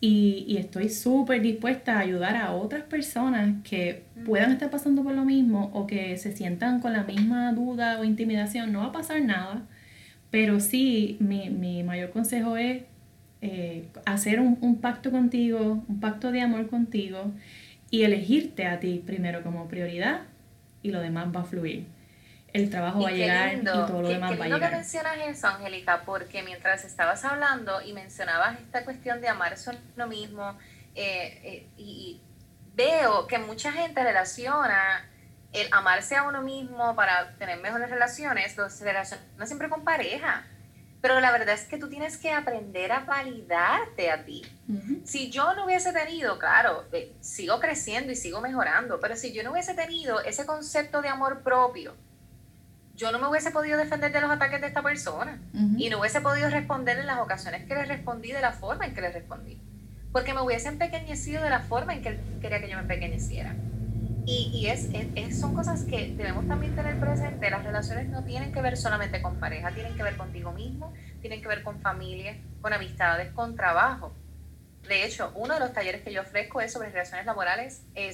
y, 0.00 0.56
estoy 0.58 0.88
súper 0.90 1.42
dispuesta 1.42 1.96
a 1.96 2.00
ayudar 2.00 2.36
a 2.36 2.52
otras 2.52 2.84
personas 2.84 3.56
que 3.64 4.04
puedan 4.24 4.52
estar 4.52 4.70
pasando 4.70 5.02
por 5.02 5.14
lo 5.14 5.24
mismo 5.24 5.70
o 5.74 5.86
que 5.88 6.16
se 6.18 6.30
sientan 6.30 6.78
con 6.80 6.92
la 6.92 7.02
misma 7.02 7.52
duda 7.52 7.98
o 7.98 8.04
intimidación. 8.04 8.72
No 8.72 8.80
va 8.80 8.86
a 8.86 8.92
pasar 8.92 9.20
nada, 9.22 9.62
pero 10.30 10.60
sí, 10.60 11.16
mi, 11.20 11.50
mi 11.50 11.82
mayor 11.82 12.10
consejo 12.10 12.56
es 12.56 12.82
eh, 13.40 13.88
hacer 14.04 14.40
un, 14.40 14.58
un, 14.60 14.80
pacto 14.80 15.10
contigo, 15.10 15.84
un 15.88 16.00
pacto 16.00 16.32
de 16.32 16.40
amor 16.40 16.68
contigo 16.68 17.32
y 17.90 18.02
elegirte 18.02 18.66
a 18.66 18.80
ti 18.80 19.02
primero 19.04 19.42
como 19.42 19.68
prioridad 19.68 20.22
y 20.82 20.90
lo 20.90 21.00
demás 21.00 21.28
va 21.34 21.40
a 21.40 21.44
fluir 21.44 21.86
el 22.52 22.70
trabajo 22.70 23.02
va 23.02 23.08
a 23.08 23.12
llegar 23.12 23.54
y 23.54 23.64
todo 23.64 24.02
lo 24.02 24.08
demás 24.08 24.30
va 24.38 24.44
a 24.44 24.48
llegar. 24.48 24.70
que 24.70 24.76
mencionas 24.76 25.18
eso, 25.26 25.48
Angélica, 25.48 26.02
porque 26.04 26.42
mientras 26.42 26.84
estabas 26.84 27.24
hablando 27.24 27.82
y 27.82 27.92
mencionabas 27.92 28.58
esta 28.60 28.84
cuestión 28.84 29.20
de 29.20 29.28
amarse 29.28 29.70
uno 29.96 30.06
mismo, 30.06 30.56
eh, 30.94 31.40
eh, 31.44 31.66
y 31.76 32.20
veo 32.74 33.26
que 33.26 33.38
mucha 33.38 33.72
gente 33.72 34.02
relaciona 34.02 35.04
el 35.52 35.68
amarse 35.72 36.16
a 36.16 36.24
uno 36.24 36.42
mismo 36.42 36.94
para 36.94 37.34
tener 37.36 37.60
mejores 37.60 37.90
relaciones, 37.90 38.54
se 38.68 38.84
relaciona 38.84 39.46
siempre 39.46 39.68
con 39.68 39.84
pareja. 39.84 40.44
Pero 41.00 41.20
la 41.20 41.30
verdad 41.30 41.54
es 41.54 41.62
que 41.62 41.78
tú 41.78 41.88
tienes 41.88 42.16
que 42.16 42.32
aprender 42.32 42.90
a 42.90 43.00
validarte 43.00 44.10
a 44.10 44.24
ti. 44.24 44.42
Si 45.04 45.30
yo 45.30 45.54
no 45.54 45.64
hubiese 45.64 45.92
tenido, 45.92 46.38
claro, 46.38 46.84
eh, 46.92 47.14
sigo 47.20 47.60
creciendo 47.60 48.10
y 48.10 48.16
sigo 48.16 48.40
mejorando, 48.40 48.98
pero 49.00 49.14
si 49.14 49.32
yo 49.32 49.44
no 49.44 49.52
hubiese 49.52 49.74
tenido 49.74 50.20
ese 50.20 50.44
concepto 50.44 51.00
de 51.00 51.08
amor 51.08 51.42
propio, 51.42 51.94
yo 52.96 53.12
no 53.12 53.20
me 53.20 53.28
hubiese 53.28 53.52
podido 53.52 53.78
defender 53.78 54.10
de 54.10 54.20
los 54.20 54.30
ataques 54.30 54.60
de 54.60 54.66
esta 54.66 54.82
persona 54.82 55.40
y 55.76 55.88
no 55.88 56.00
hubiese 56.00 56.20
podido 56.20 56.50
responder 56.50 56.98
en 56.98 57.06
las 57.06 57.18
ocasiones 57.18 57.64
que 57.64 57.74
le 57.76 57.84
respondí 57.84 58.32
de 58.32 58.40
la 58.40 58.50
forma 58.50 58.86
en 58.86 58.94
que 58.94 59.00
le 59.00 59.12
respondí. 59.12 59.56
Porque 60.10 60.34
me 60.34 60.40
hubiese 60.40 60.66
empequeñecido 60.66 61.44
de 61.44 61.50
la 61.50 61.60
forma 61.60 61.94
en 61.94 62.02
que 62.02 62.08
él 62.08 62.20
quería 62.40 62.60
que 62.60 62.68
yo 62.68 62.74
me 62.74 62.82
empequeñeciera. 62.82 63.54
Y, 64.30 64.50
y 64.52 64.66
es, 64.66 64.90
es, 65.14 65.40
son 65.40 65.54
cosas 65.54 65.84
que 65.84 66.12
debemos 66.14 66.46
también 66.46 66.76
tener 66.76 67.00
presente. 67.00 67.48
Las 67.50 67.64
relaciones 67.64 68.08
no 68.08 68.24
tienen 68.24 68.52
que 68.52 68.60
ver 68.60 68.76
solamente 68.76 69.22
con 69.22 69.40
pareja, 69.40 69.70
tienen 69.72 69.96
que 69.96 70.02
ver 70.02 70.16
contigo 70.16 70.52
mismo, 70.52 70.92
tienen 71.22 71.40
que 71.40 71.48
ver 71.48 71.62
con 71.62 71.80
familia, 71.80 72.36
con 72.60 72.72
amistades, 72.74 73.32
con 73.32 73.56
trabajo. 73.56 74.12
De 74.86 75.04
hecho, 75.04 75.32
uno 75.34 75.54
de 75.54 75.60
los 75.60 75.72
talleres 75.72 76.02
que 76.02 76.12
yo 76.12 76.20
ofrezco 76.20 76.60
es 76.60 76.72
sobre 76.72 76.90
relaciones 76.90 77.24
laborales, 77.24 77.84
eh, 77.94 78.12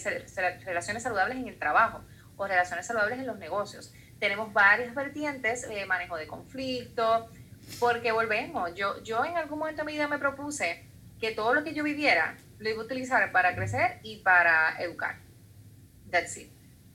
relaciones 0.65 1.03
saludables 1.03 1.39
en 1.39 1.49
el 1.49 1.59
trabajo 1.59 2.01
o 2.37 2.47
relaciones 2.47 2.87
saludables 2.87 3.19
en 3.19 3.27
los 3.27 3.39
negocios 3.39 3.93
tenemos 4.25 4.55
varias 4.55 4.95
vertientes, 4.95 5.65
eh, 5.71 5.85
manejo 5.87 6.17
de 6.17 6.27
conflicto, 6.27 7.29
porque 7.79 8.11
volvemos, 8.13 8.75
yo, 8.75 9.03
yo 9.03 9.25
en 9.25 9.37
algún 9.37 9.59
momento 9.59 9.83
de 9.83 9.87
mi 9.87 9.93
vida 9.93 10.09
me 10.09 10.19
propuse 10.19 10.83
que 11.21 11.33
todo 11.33 11.53
lo 11.53 11.65
que 11.65 11.75
yo 11.75 11.85
viviera 11.85 12.37
lo 12.59 12.71
iba 12.71 12.81
a 12.81 12.85
utilizar 12.85 13.31
para 13.33 13.55
crecer 13.55 13.99
y 14.03 14.19
para 14.19 14.77
educar. 14.81 15.24
That's 16.11 16.37
it. 16.37 16.55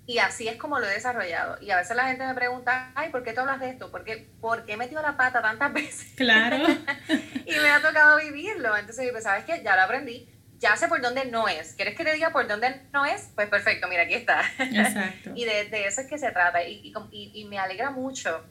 Y 0.09 0.17
así 0.17 0.47
es 0.47 0.57
como 0.57 0.79
lo 0.79 0.87
he 0.87 0.93
desarrollado. 0.93 1.61
Y 1.61 1.69
a 1.69 1.77
veces 1.77 1.95
la 1.95 2.07
gente 2.07 2.25
me 2.25 2.33
pregunta, 2.33 2.91
ay, 2.95 3.11
¿por 3.11 3.23
qué 3.23 3.31
tú 3.31 3.41
hablas 3.41 3.59
de 3.59 3.69
esto? 3.69 3.91
¿Por 3.91 4.03
qué, 4.03 4.27
¿por 4.41 4.65
qué 4.65 4.73
he 4.73 4.77
metido 4.77 5.03
la 5.03 5.15
pata 5.15 5.39
tantas 5.39 5.71
veces? 5.73 6.13
Claro. 6.15 6.57
y 7.45 7.51
me 7.51 7.69
ha 7.69 7.79
tocado 7.79 8.17
vivirlo. 8.17 8.75
Entonces, 8.75 9.07
pues, 9.11 9.23
¿sabes 9.23 9.45
qué? 9.45 9.61
Ya 9.63 9.75
lo 9.75 9.83
aprendí. 9.83 10.27
ya 10.57 10.75
sé 10.77 10.87
por 10.87 10.99
dónde 10.99 11.25
no 11.25 11.47
es. 11.47 11.73
¿Quieres 11.73 11.95
que 11.95 12.03
te 12.03 12.11
diga 12.15 12.31
por 12.31 12.47
dónde 12.47 12.81
no 12.91 13.05
es? 13.05 13.29
Pues 13.35 13.49
perfecto, 13.49 13.87
mira, 13.87 14.01
aquí 14.01 14.15
está. 14.15 14.41
Exacto. 14.57 15.29
y 15.35 15.45
de, 15.45 15.65
de, 15.65 15.85
eso 15.85 16.01
es 16.01 16.07
que 16.07 16.17
se 16.17 16.31
trata. 16.31 16.63
Y, 16.63 16.91
y, 17.11 17.31
y, 17.35 17.45
me 17.45 17.59
alegra 17.59 17.91
mucho 17.91 18.43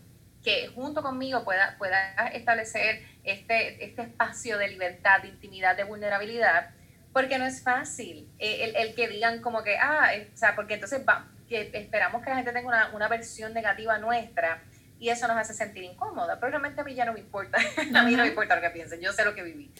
que 0.44 0.68
junto 0.68 1.02
conmigo 1.02 1.42
pueda, 1.42 1.76
pueda 1.76 2.14
establecer 2.28 3.04
este, 3.24 3.84
este 3.84 4.02
espacio 4.02 4.58
de 4.58 4.68
libertad, 4.68 5.22
de 5.22 5.28
intimidad, 5.30 5.76
de 5.76 5.82
vulnerabilidad, 5.82 6.70
porque 7.12 7.38
no 7.38 7.44
es 7.44 7.62
fácil 7.62 8.28
eh, 8.38 8.64
el, 8.64 8.76
el 8.76 8.94
que 8.94 9.08
digan 9.08 9.40
como 9.40 9.62
que, 9.62 9.76
ah, 9.78 10.10
o 10.32 10.36
sea, 10.36 10.54
porque 10.54 10.74
entonces 10.74 11.02
va, 11.08 11.28
que 11.48 11.70
esperamos 11.74 12.22
que 12.22 12.30
la 12.30 12.36
gente 12.36 12.52
tenga 12.52 12.68
una, 12.68 12.90
una 12.94 13.08
versión 13.08 13.54
negativa 13.54 13.98
nuestra 13.98 14.62
y 15.00 15.10
eso 15.10 15.28
nos 15.28 15.36
hace 15.36 15.54
sentir 15.54 15.84
incómoda, 15.84 16.38
pero 16.40 16.50
realmente 16.50 16.80
a 16.80 16.84
mí 16.84 16.94
ya 16.94 17.04
no 17.04 17.12
me 17.12 17.20
importa, 17.20 17.58
a 17.94 18.02
mí 18.02 18.14
no 18.16 18.22
me 18.22 18.28
importa 18.28 18.56
lo 18.56 18.62
que 18.62 18.70
piensen, 18.70 19.00
yo 19.00 19.12
sé 19.12 19.24
lo 19.24 19.34
que 19.34 19.42
viví. 19.42 19.72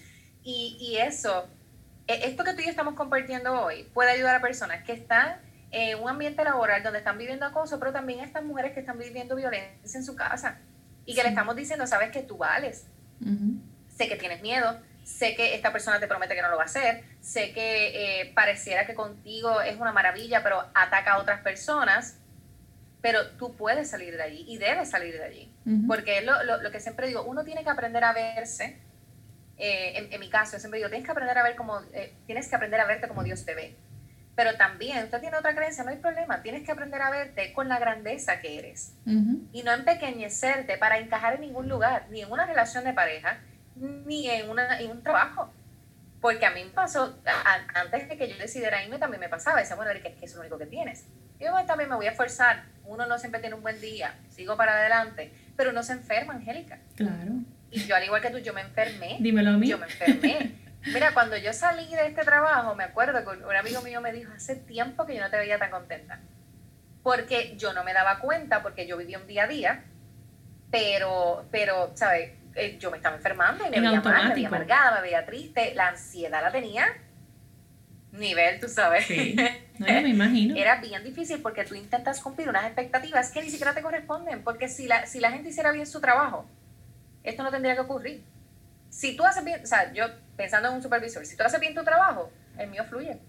Y, 0.43 0.79
y 0.81 0.99
eso 0.99 1.49
e, 2.09 2.27
esto 2.27 2.43
que 2.43 2.55
tú 2.55 2.61
y 2.61 2.65
yo 2.65 2.71
estamos 2.71 2.95
compartiendo 2.95 3.53
hoy 3.63 3.85
puede 3.93 4.11
ayudar 4.11 4.35
a 4.35 4.41
personas 4.41 4.83
que 4.83 4.93
están 4.93 5.37
en 5.71 6.03
un 6.03 6.09
ambiente 6.09 6.43
laboral 6.43 6.83
donde 6.83 6.99
están 6.99 7.19
viviendo 7.19 7.45
acoso, 7.45 7.79
pero 7.79 7.93
también 7.93 8.21
a 8.21 8.25
estas 8.25 8.43
mujeres 8.43 8.73
que 8.73 8.81
están 8.81 8.99
viviendo 8.99 9.37
violencia 9.37 9.99
en 9.99 10.05
su 10.05 10.17
casa 10.17 10.59
y 11.05 11.15
que 11.15 11.23
le 11.23 11.29
estamos 11.29 11.55
diciendo, 11.55 11.87
sabes 11.87 12.11
que 12.11 12.23
tú 12.23 12.39
vales, 12.39 12.87
sé 13.95 14.09
que 14.09 14.17
tienes 14.17 14.41
miedo, 14.41 14.81
sé 15.09 15.35
que 15.35 15.55
esta 15.55 15.73
persona 15.73 15.99
te 15.99 16.07
promete 16.07 16.35
que 16.35 16.43
no 16.43 16.51
lo 16.51 16.57
va 16.57 16.65
a 16.65 16.67
hacer, 16.67 17.03
sé 17.21 17.53
que 17.53 18.21
eh, 18.21 18.33
pareciera 18.35 18.87
que 18.87 18.95
contigo 18.95 19.61
es 19.61 19.77
una 19.79 19.93
maravilla, 19.93 20.43
pero 20.43 20.65
ataca 20.75 21.13
a 21.13 21.19
otras 21.19 21.41
personas, 21.41 22.19
pero 23.01 23.31
tú 23.39 23.57
puedes 23.57 23.89
salir 23.89 24.17
de 24.17 24.23
allí 24.23 24.45
y 24.49 24.59
debes 24.59 24.91
salir 24.91 25.15
de 25.15 25.25
allí, 25.25 25.53
porque 25.87 26.19
es 26.19 26.25
lo, 26.25 26.43
lo, 26.45 26.63
lo 26.63 26.71
que 26.71 26.81
siempre 26.81 27.07
digo, 27.07 27.23
uno 27.23 27.45
tiene 27.45 27.63
que 27.63 27.71
aprender 27.71 28.05
a 28.05 28.13
verse 28.13 28.81
eh, 29.59 30.09
en, 30.13 30.21
mi 30.21 30.31
caso, 30.31 30.53
yo 30.53 30.61
siempre 30.61 30.79
digo, 30.79 30.89
tienes 30.89 31.05
que 31.05 31.11
aprender 31.11 31.37
a 31.37 31.43
ver 31.43 31.57
como, 31.57 31.81
eh, 31.93 32.15
tienes 32.27 32.49
que 32.49 32.55
aprender 32.55 32.81
a 32.81 32.87
verte 32.87 33.09
como 33.09 33.25
Dios 33.25 33.45
te 33.45 33.55
ve. 33.55 33.77
Pero 34.37 34.57
también, 34.57 35.03
usted 35.03 35.21
tiene 35.21 35.37
otra 35.37 35.55
creencia, 35.57 35.83
no 35.83 35.91
hay 35.91 35.97
problema, 35.97 36.43
tienes 36.43 36.65
que 36.65 36.71
aprender 36.71 37.03
a 37.03 37.11
verte 37.11 37.53
con 37.53 37.69
la 37.69 37.81
grandeza 37.81 38.39
que 38.39 38.57
eres. 38.61 38.95
Y 39.53 39.65
no 39.65 39.73
empequeñecerte 39.73 40.79
para 40.79 40.99
encajar 40.99 41.35
en 41.35 41.41
ningún 41.41 41.69
lugar, 41.69 42.07
ni 42.11 42.23
en 42.23 42.31
una 42.31 42.47
relación 42.47 42.85
de 42.85 42.93
pareja, 42.93 43.41
ni 43.81 44.29
en, 44.29 44.51
una, 44.51 44.79
en 44.81 44.91
un 44.91 45.03
trabajo. 45.03 45.53
Porque 46.21 46.47
a 46.47 46.51
mí 46.51 46.65
me 46.65 46.71
pasó, 46.71 47.17
antes 47.75 48.09
de 48.09 48.17
que 48.17 48.29
yo 48.29 48.37
decidiera 48.37 48.83
irme, 48.83 48.99
también 48.99 49.21
me 49.21 49.29
pasaba. 49.29 49.61
Decía, 49.61 49.77
bueno, 49.77 49.93
es 49.93 50.03
que 50.03 50.17
es 50.21 50.35
lo 50.35 50.41
único 50.41 50.59
que 50.59 50.67
tienes. 50.67 51.07
Yo 51.39 51.53
también 51.67 51.89
me 51.89 51.97
voy 51.97 52.07
a 52.07 52.11
esforzar. 52.11 52.65
Uno 52.85 53.07
no 53.07 53.19
siempre 53.19 53.41
tiene 53.41 53.55
un 53.55 53.63
buen 53.63 53.81
día, 53.81 54.15
sigo 54.29 54.57
para 54.57 54.77
adelante. 54.77 55.33
Pero 55.57 55.73
no 55.73 55.83
se 55.83 55.93
enferma, 55.93 56.35
Angélica. 56.35 56.79
Claro. 56.97 57.33
Y 57.71 57.81
yo, 57.85 57.95
al 57.95 58.05
igual 58.05 58.23
que 58.23 58.31
tú, 58.31 58.39
yo 58.39 58.53
me 58.53 58.63
enfermé. 58.63 59.19
Dímelo 59.21 59.51
a 59.51 59.59
mí. 59.59 59.69
Yo 59.69 59.79
me 59.79 59.87
enfermé. 59.87 60.55
Mira, 60.87 61.13
cuando 61.13 61.37
yo 61.37 61.53
salí 61.53 61.95
de 61.95 62.07
este 62.07 62.25
trabajo, 62.25 62.75
me 62.75 62.85
acuerdo 62.85 63.23
que 63.23 63.45
un 63.45 63.57
amigo 63.57 63.83
mío 63.83 64.01
me 64.01 64.13
dijo, 64.13 64.33
hace 64.33 64.57
tiempo 64.57 65.07
que 65.07 65.15
yo 65.15 65.21
no 65.21 65.31
te 65.31 65.37
veía 65.37 65.59
tan 65.59 65.71
contenta. 65.71 66.21
Porque 67.03 67.55
yo 67.57 67.73
no 67.73 67.85
me 67.85 67.93
daba 67.93 68.19
cuenta, 68.21 68.63
porque 68.63 68.87
yo 68.87 68.97
vivía 68.97 69.19
un 69.19 69.27
día 69.27 69.45
a 69.45 69.49
día, 69.49 69.85
pero, 70.71 71.47
pero 71.51 71.93
¿sabes? 71.95 72.33
Eh, 72.59 72.77
yo 72.79 72.91
me 72.91 72.97
estaba 72.97 73.17
enfermando 73.17 73.65
y 73.67 73.71
me 73.71 73.81
veía 73.81 74.01
mal, 74.01 74.29
me 74.29 74.35
veía 74.35 74.49
amargada, 74.49 74.97
me 74.97 75.03
veía 75.03 75.25
triste, 75.25 75.75
la 75.75 75.89
ansiedad 75.89 76.43
la 76.43 76.51
tenía 76.51 76.87
nivel, 78.13 78.61
tú 78.61 78.69
sabes. 78.69 79.07
Sí. 79.07 79.37
No, 79.79 79.87
me 79.87 80.09
imagino. 80.09 80.57
Era 80.57 80.81
bien 80.81 81.05
difícil 81.05 81.41
porque 81.41 81.63
tú 81.63 81.77
intentas 81.77 82.21
cumplir 82.21 82.49
unas 82.49 82.65
expectativas 82.65 83.31
que 83.31 83.41
ni 83.41 83.49
siquiera 83.49 83.75
te 83.75 83.81
corresponden, 83.81 84.43
porque 84.43 84.69
si 84.69 84.89
la, 84.89 85.07
si 85.07 85.21
la 85.21 85.31
gente 85.31 85.51
hiciera 85.51 85.71
bien 85.71 85.87
su 85.87 86.01
trabajo, 86.01 86.45
esto 87.23 87.45
no 87.45 87.53
tendría 87.53 87.77
que 87.77 87.83
ocurrir. 87.83 88.25
Si 88.91 89.17
tú 89.17 89.25
haces 89.25 89.45
bien, 89.45 89.63
o 89.63 89.67
sea, 89.67 89.93
yo 89.93 90.07
pensando 90.37 90.69
en 90.69 90.75
un 90.75 90.83
supervisor, 90.83 91.25
si 91.25 91.37
tú 91.37 91.45
haces 91.45 91.61
bien 91.61 91.77
tu 91.77 91.85
trabajo, 91.85 92.33
el 92.59 92.69
mío 92.71 92.83
fluye. 92.89 93.21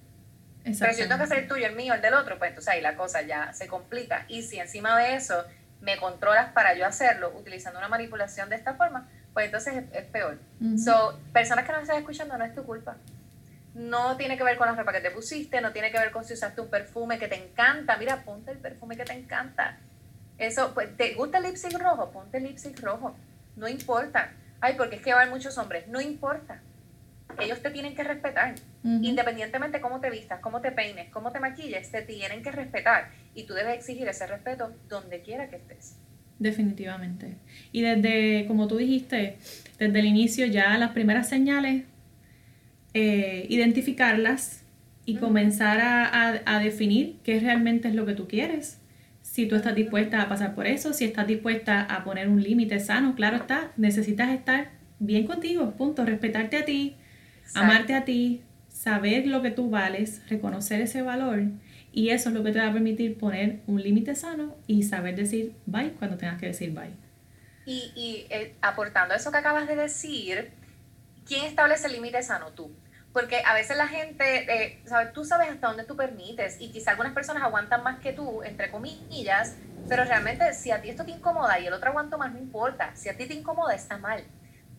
Pero 0.64 0.92
si 0.92 1.02
yo 1.02 1.08
tengo 1.08 1.20
que 1.20 1.26
hacer 1.26 1.38
el 1.38 1.48
tuyo, 1.48 1.68
el 1.68 1.76
mío, 1.76 1.94
el 1.94 2.02
del 2.02 2.16
otro, 2.16 2.40
pues 2.40 2.50
entonces 2.50 2.74
ahí 2.74 2.82
la 2.82 2.96
cosa 2.96 3.22
ya 3.22 3.54
se 3.54 3.68
complica. 3.68 4.26
Y 4.28 4.42
si 4.42 4.58
encima 4.58 4.98
de 4.98 5.14
eso 5.14 5.46
me 5.82 5.98
controlas 5.98 6.52
para 6.54 6.74
yo 6.74 6.88
hacerlo 6.88 7.32
utilizando 7.38 7.78
una 7.78 7.90
manipulación 7.90 8.50
de 8.50 8.56
esta 8.56 8.74
forma, 8.74 9.08
pues 9.34 9.46
entonces 9.46 9.84
es, 9.94 10.06
peor. 10.06 10.38
So, 10.78 11.20
personas 11.32 11.66
que 11.66 11.72
no 11.72 11.80
están 11.80 11.98
escuchando, 11.98 12.38
no 12.38 12.46
es 12.46 12.56
tu 12.56 12.64
culpa. 12.64 12.98
No 13.74 14.18
tiene 14.18 14.38
que 14.38 14.44
ver 14.44 14.58
con 14.58 14.68
la 14.68 14.76
ropa 14.76 14.92
que 14.92 15.02
te 15.02 15.12
pusiste, 15.12 15.62
no 15.62 15.72
tiene 15.72 15.92
que 15.92 16.00
ver 16.00 16.12
con 16.12 16.26
si 16.26 16.34
usaste 16.34 16.62
un 16.62 16.70
perfume 16.70 17.20
que 17.20 17.28
te 17.28 17.36
encanta. 17.36 17.98
Mira, 17.98 18.24
ponte 18.24 18.52
el 18.52 18.58
perfume 18.58 18.98
que 18.98 19.06
te 19.06 19.14
encanta. 19.14 19.78
Eso, 20.38 20.74
pues, 20.74 20.96
¿te 20.98 21.14
gusta 21.16 21.38
el 21.38 21.44
lipstick 21.44 21.78
rojo? 21.80 22.12
Ponte 22.12 22.38
el 22.38 22.44
lipstick 22.44 22.80
rojo 22.82 23.16
no 23.60 23.68
importa. 23.68 24.32
Ay, 24.62 24.74
porque 24.76 24.96
es 24.96 25.02
que 25.02 25.12
va 25.14 25.20
a 25.20 25.22
haber 25.24 25.34
muchos 25.34 25.58
hombres, 25.58 25.88
no 25.88 26.02
importa. 26.02 26.62
Ellos 27.38 27.62
te 27.62 27.70
tienen 27.70 27.96
que 27.96 28.04
respetar. 28.04 28.56
Independientemente 28.84 29.78
de 29.78 29.82
cómo 29.82 30.00
te 30.00 30.10
vistas, 30.10 30.40
cómo 30.40 30.62
te 30.62 30.72
peines, 30.72 31.12
cómo 31.12 31.32
te 31.32 31.40
maquilles, 31.40 31.92
te 31.92 32.02
tienen 32.02 32.42
que 32.42 32.52
respetar. 32.52 33.12
Y 33.36 33.44
tú 33.44 33.54
debes 33.54 33.76
exigir 33.76 34.08
ese 34.08 34.26
respeto 34.26 34.74
donde 34.88 35.22
quiera 35.22 35.50
que 35.50 35.58
estés. 35.58 35.96
Definitivamente. 36.40 37.36
Y 37.74 37.82
desde, 37.82 38.46
como 38.48 38.68
tú 38.68 38.78
dijiste, 38.78 39.38
desde 39.78 40.00
el 40.00 40.06
inicio 40.06 40.46
ya 40.46 40.78
las 40.78 40.92
primeras 40.92 41.28
señales, 41.28 41.84
eh, 42.94 43.46
identificarlas 43.50 44.64
y 45.06 45.18
comenzar 45.18 45.80
a, 45.82 46.42
a, 46.46 46.60
definir 46.60 47.18
qué 47.24 47.40
realmente 47.40 47.90
es 47.90 47.96
lo 47.96 48.06
que 48.06 48.14
tú 48.14 48.28
quieres. 48.28 48.80
Si 49.22 49.48
tú 49.48 49.56
estás 49.56 49.76
dispuesta 49.76 50.22
a 50.22 50.30
pasar 50.30 50.56
por 50.56 50.66
eso, 50.66 50.94
si 50.94 51.06
estás 51.06 51.28
dispuesta 51.28 51.82
a 51.82 52.04
poner 52.04 52.30
un 52.30 52.42
límite 52.42 52.80
sano, 52.80 53.16
claro 53.16 53.38
está, 53.38 53.72
necesitas 53.76 54.30
estar 54.30 54.72
bien 55.00 55.28
contigo, 55.28 55.72
punto, 55.72 56.06
respetarte 56.06 56.58
a 56.58 56.66
ti, 56.66 56.96
amarte 57.54 57.94
a 57.94 58.06
ti, 58.06 58.42
saber 58.70 59.28
lo 59.28 59.42
que 59.42 59.52
tú 59.52 59.70
vales, 59.70 60.22
reconocer 60.30 60.82
ese 60.82 61.02
valor 61.02 61.44
y 61.92 62.10
eso 62.10 62.30
es 62.30 62.36
lo 62.36 62.44
que 62.44 62.52
te 62.52 62.60
va 62.60 62.68
a 62.68 62.74
permitir 62.74 63.18
poner 63.18 63.62
un 63.68 63.82
límite 63.82 64.16
sano 64.16 64.56
y 64.68 64.84
saber 64.84 65.16
decir 65.16 65.56
bye 65.66 65.92
cuando 65.94 66.18
tengas 66.18 66.40
que 66.40 66.48
decir 66.48 66.72
bye. 66.72 66.94
Y, 67.66 67.92
y 67.96 68.28
eh, 68.30 68.56
aportando 68.62 69.14
eso 69.14 69.32
que 69.32 69.38
acabas 69.38 69.68
de 69.68 69.76
decir, 69.76 70.52
¿quién 71.26 71.46
establece 71.46 71.88
el 71.88 71.94
límite 71.94 72.22
sano? 72.24 72.52
Tú. 72.52 72.72
Porque 73.14 73.42
a 73.44 73.54
veces 73.54 73.76
la 73.76 73.88
gente, 73.88 74.24
eh, 74.54 74.82
¿sabes? 74.86 75.14
tú 75.14 75.26
sabes 75.26 75.50
hasta 75.50 75.68
dónde 75.68 75.84
tú 75.84 75.96
permites 75.96 76.62
y 76.62 76.72
quizá 76.72 76.92
algunas 76.92 77.14
personas 77.14 77.44
aguantan 77.44 77.84
más 77.84 78.00
que 78.00 78.14
tú, 78.14 78.44
entre 78.44 78.70
comillas, 78.70 79.56
pero 79.88 80.04
realmente 80.04 80.54
si 80.54 80.70
a 80.72 80.82
ti 80.82 80.90
esto 80.90 81.06
te 81.06 81.12
incomoda 81.12 81.60
y 81.60 81.66
el 81.66 81.74
otro 81.74 81.90
aguanto 81.90 82.18
más, 82.20 82.32
no 82.32 82.38
importa. 82.38 82.96
Si 82.96 83.10
a 83.10 83.18
ti 83.18 83.26
te 83.28 83.34
incomoda, 83.34 83.74
está 83.74 83.98
mal. 83.98 84.24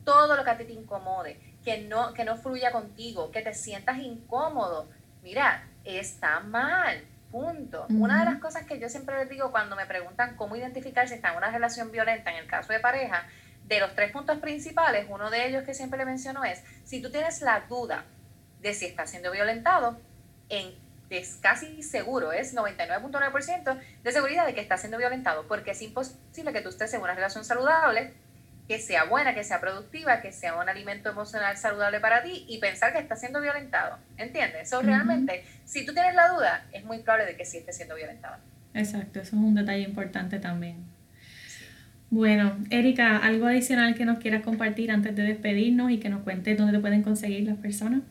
Todo 0.05 0.37
lo 0.37 0.45
que 0.45 0.51
a 0.51 0.57
ti 0.57 0.65
te 0.65 0.73
incomode, 0.73 1.39
que 1.65 1.83
no, 1.83 2.15
que 2.15 2.25
no 2.25 2.37
fluya 2.37 2.71
contigo, 2.71 3.33
que 3.33 3.43
te 3.43 3.53
sientas 3.53 3.99
incómodo, 3.99 4.89
mira, 5.23 5.69
está 5.99 6.41
mal. 6.41 7.05
Punto. 7.31 7.87
Una 7.91 8.19
de 8.19 8.25
las 8.25 8.41
cosas 8.41 8.67
que 8.67 8.81
yo 8.81 8.89
siempre 8.89 9.17
les 9.17 9.29
digo 9.29 9.53
cuando 9.53 9.77
me 9.77 9.87
preguntan 9.87 10.35
cómo 10.37 10.57
identificar 10.57 11.07
si 11.07 11.15
está 11.15 11.31
en 11.31 11.37
una 11.37 11.51
relación 11.51 11.93
violenta 11.93 12.33
en 12.33 12.39
el 12.39 12.47
caso 12.49 12.73
de 12.73 12.81
pareja, 12.81 13.25
de 13.71 13.79
los 13.79 13.95
tres 13.95 14.11
puntos 14.11 14.39
principales, 14.39 15.07
uno 15.09 15.31
de 15.31 15.47
ellos 15.47 15.63
que 15.63 15.75
siempre 15.75 15.97
le 15.97 16.05
menciono 16.05 16.45
es, 16.45 16.61
si 16.85 17.01
tú 17.01 17.11
tienes 17.11 17.41
la 17.41 17.61
duda 17.69 18.05
de 18.61 18.75
si 18.75 18.85
está 18.87 19.07
siendo 19.07 19.31
violentado, 19.31 20.01
en, 20.49 20.75
es 21.09 21.37
casi 21.41 21.85
seguro, 21.85 22.33
es 22.33 22.55
99.9% 22.55 23.81
de 24.03 24.13
seguridad 24.13 24.45
de 24.45 24.55
que 24.55 24.61
está 24.61 24.77
siendo 24.77 24.99
violentado, 24.99 25.47
porque 25.47 25.71
es 25.71 25.83
imposible 25.83 26.53
que 26.53 26.63
tú 26.63 26.71
estés 26.71 26.93
en 26.95 27.01
una 27.01 27.15
relación 27.15 27.45
saludable, 27.45 28.13
que 28.71 28.79
sea 28.79 29.03
buena, 29.03 29.35
que 29.35 29.43
sea 29.43 29.61
productiva, 29.61 30.21
que 30.21 30.31
sea 30.31 30.55
un 30.55 30.69
alimento 30.69 31.11
emocional 31.11 31.57
saludable 31.57 31.99
para 31.99 32.23
ti 32.23 32.47
y 32.49 32.59
pensar 32.59 32.93
que 32.93 33.01
está 33.01 33.17
siendo 33.17 33.41
violentado. 33.41 33.99
¿Entiendes? 34.17 34.69
Eso 34.69 34.81
realmente, 34.81 35.43
si 35.65 35.85
tú 35.85 35.93
tienes 35.93 36.15
la 36.15 36.29
duda, 36.29 36.65
es 36.71 36.85
muy 36.85 37.01
probable 37.01 37.27
de 37.27 37.37
que 37.37 37.45
sí 37.45 37.57
esté 37.57 37.73
siendo 37.73 37.97
violentado. 37.97 38.37
Exacto, 38.73 39.19
eso 39.19 39.35
es 39.35 39.43
un 39.43 39.57
detalle 39.57 39.83
importante 39.83 40.39
también. 40.39 40.85
Bueno, 42.11 42.57
Erika, 42.71 43.17
¿algo 43.17 43.49
adicional 43.49 43.97
que 43.97 44.05
nos 44.05 44.21
quieras 44.21 44.45
compartir 44.45 44.93
antes 44.93 45.17
de 45.17 45.25
despedirnos 45.25 45.91
y 45.91 45.99
que 45.99 46.09
nos 46.09 46.23
cuentes 46.23 46.57
dónde 46.57 46.73
te 46.73 46.79
pueden 46.79 47.03
conseguir 47.03 47.49
las 47.49 47.57
personas? 47.57 48.03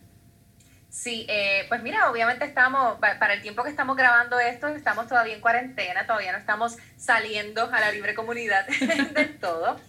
Sí, 0.89 1.25
eh, 1.29 1.67
pues 1.69 1.81
mira, 1.83 2.11
obviamente 2.11 2.43
estamos, 2.43 2.99
para 2.99 3.33
el 3.33 3.41
tiempo 3.41 3.63
que 3.63 3.69
estamos 3.69 3.95
grabando 3.95 4.37
esto, 4.39 4.67
estamos 4.67 5.07
todavía 5.07 5.35
en 5.35 5.39
cuarentena, 5.39 6.05
todavía 6.05 6.33
no 6.33 6.37
estamos 6.37 6.77
saliendo 6.97 7.71
a 7.71 7.79
la 7.79 7.93
libre 7.93 8.13
comunidad 8.13 8.67
del 9.15 9.37
todo, 9.37 9.79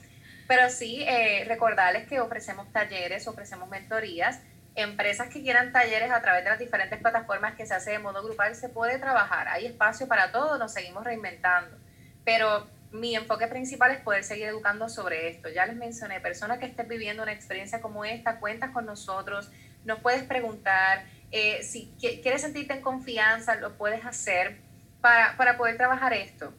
pero 0.50 0.68
sí 0.68 1.04
eh, 1.06 1.44
recordarles 1.46 2.08
que 2.08 2.18
ofrecemos 2.18 2.72
talleres, 2.72 3.28
ofrecemos 3.28 3.68
mentorías, 3.68 4.40
empresas 4.74 5.28
que 5.28 5.42
quieran 5.42 5.70
talleres 5.70 6.10
a 6.10 6.20
través 6.20 6.42
de 6.42 6.50
las 6.50 6.58
diferentes 6.58 6.98
plataformas 6.98 7.54
que 7.54 7.66
se 7.66 7.74
hace 7.74 7.92
de 7.92 8.00
modo 8.00 8.20
grupal, 8.24 8.56
se 8.56 8.68
puede 8.68 8.98
trabajar, 8.98 9.46
hay 9.46 9.66
espacio 9.66 10.08
para 10.08 10.32
todo, 10.32 10.58
nos 10.58 10.72
seguimos 10.72 11.04
reinventando, 11.04 11.78
pero 12.24 12.66
mi 12.90 13.14
enfoque 13.14 13.46
principal 13.46 13.92
es 13.92 14.00
poder 14.00 14.24
seguir 14.24 14.46
educando 14.46 14.88
sobre 14.88 15.28
esto. 15.28 15.48
Ya 15.50 15.66
les 15.66 15.76
mencioné, 15.76 16.18
personas 16.18 16.58
que 16.58 16.66
estén 16.66 16.88
viviendo 16.88 17.22
una 17.22 17.32
experiencia 17.32 17.80
como 17.80 18.04
esta, 18.04 18.40
cuentas 18.40 18.70
con 18.70 18.86
nosotros, 18.86 19.52
nos 19.84 20.00
puedes 20.00 20.24
preguntar, 20.24 21.04
eh, 21.30 21.62
si 21.62 21.94
quieres 22.00 22.42
sentirte 22.42 22.72
en 22.74 22.80
confianza, 22.80 23.54
lo 23.54 23.76
puedes 23.78 24.04
hacer 24.04 24.56
para, 25.00 25.36
para 25.36 25.56
poder 25.56 25.76
trabajar 25.76 26.12
esto. 26.12 26.52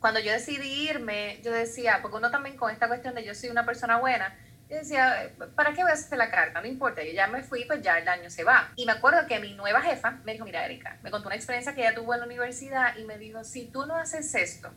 Cuando 0.00 0.20
yo 0.20 0.32
decidí 0.32 0.88
irme, 0.88 1.40
yo 1.42 1.52
decía, 1.52 1.98
porque 2.02 2.18
uno 2.18 2.30
también 2.30 2.56
con 2.56 2.70
esta 2.70 2.86
cuestión 2.86 3.14
de 3.14 3.24
yo 3.24 3.34
soy 3.34 3.50
una 3.50 3.66
persona 3.66 3.98
buena, 3.98 4.36
Y 4.70 4.74
decía, 4.74 5.32
¿para 5.54 5.72
qué 5.72 5.82
voy 5.82 5.90
a 5.90 5.94
hacer 5.94 6.18
la 6.18 6.30
carta? 6.30 6.60
No 6.60 6.66
importa, 6.66 7.02
yo 7.02 7.12
ya 7.12 7.26
me 7.26 7.42
fui, 7.42 7.64
pues 7.64 7.80
ya 7.80 7.98
el 7.98 8.06
año 8.06 8.28
se 8.28 8.44
va. 8.44 8.70
Y 8.76 8.84
me 8.84 8.92
acuerdo 8.92 9.26
que 9.26 9.40
mi 9.40 9.54
nueva 9.54 9.80
jefa 9.80 10.18
me 10.24 10.32
dijo, 10.32 10.44
mira, 10.44 10.64
Erika, 10.64 10.98
me 11.02 11.10
contó 11.10 11.28
una 11.28 11.36
experiencia 11.36 11.74
que 11.74 11.80
ella 11.80 11.94
tuvo 11.94 12.12
en 12.14 12.20
la 12.20 12.26
universidad 12.26 12.96
y 12.96 13.04
me 13.04 13.18
dijo, 13.18 13.42
si 13.44 13.66
tú 13.66 13.86
no 13.86 13.96
haces 13.96 14.34
esto, 14.34 14.70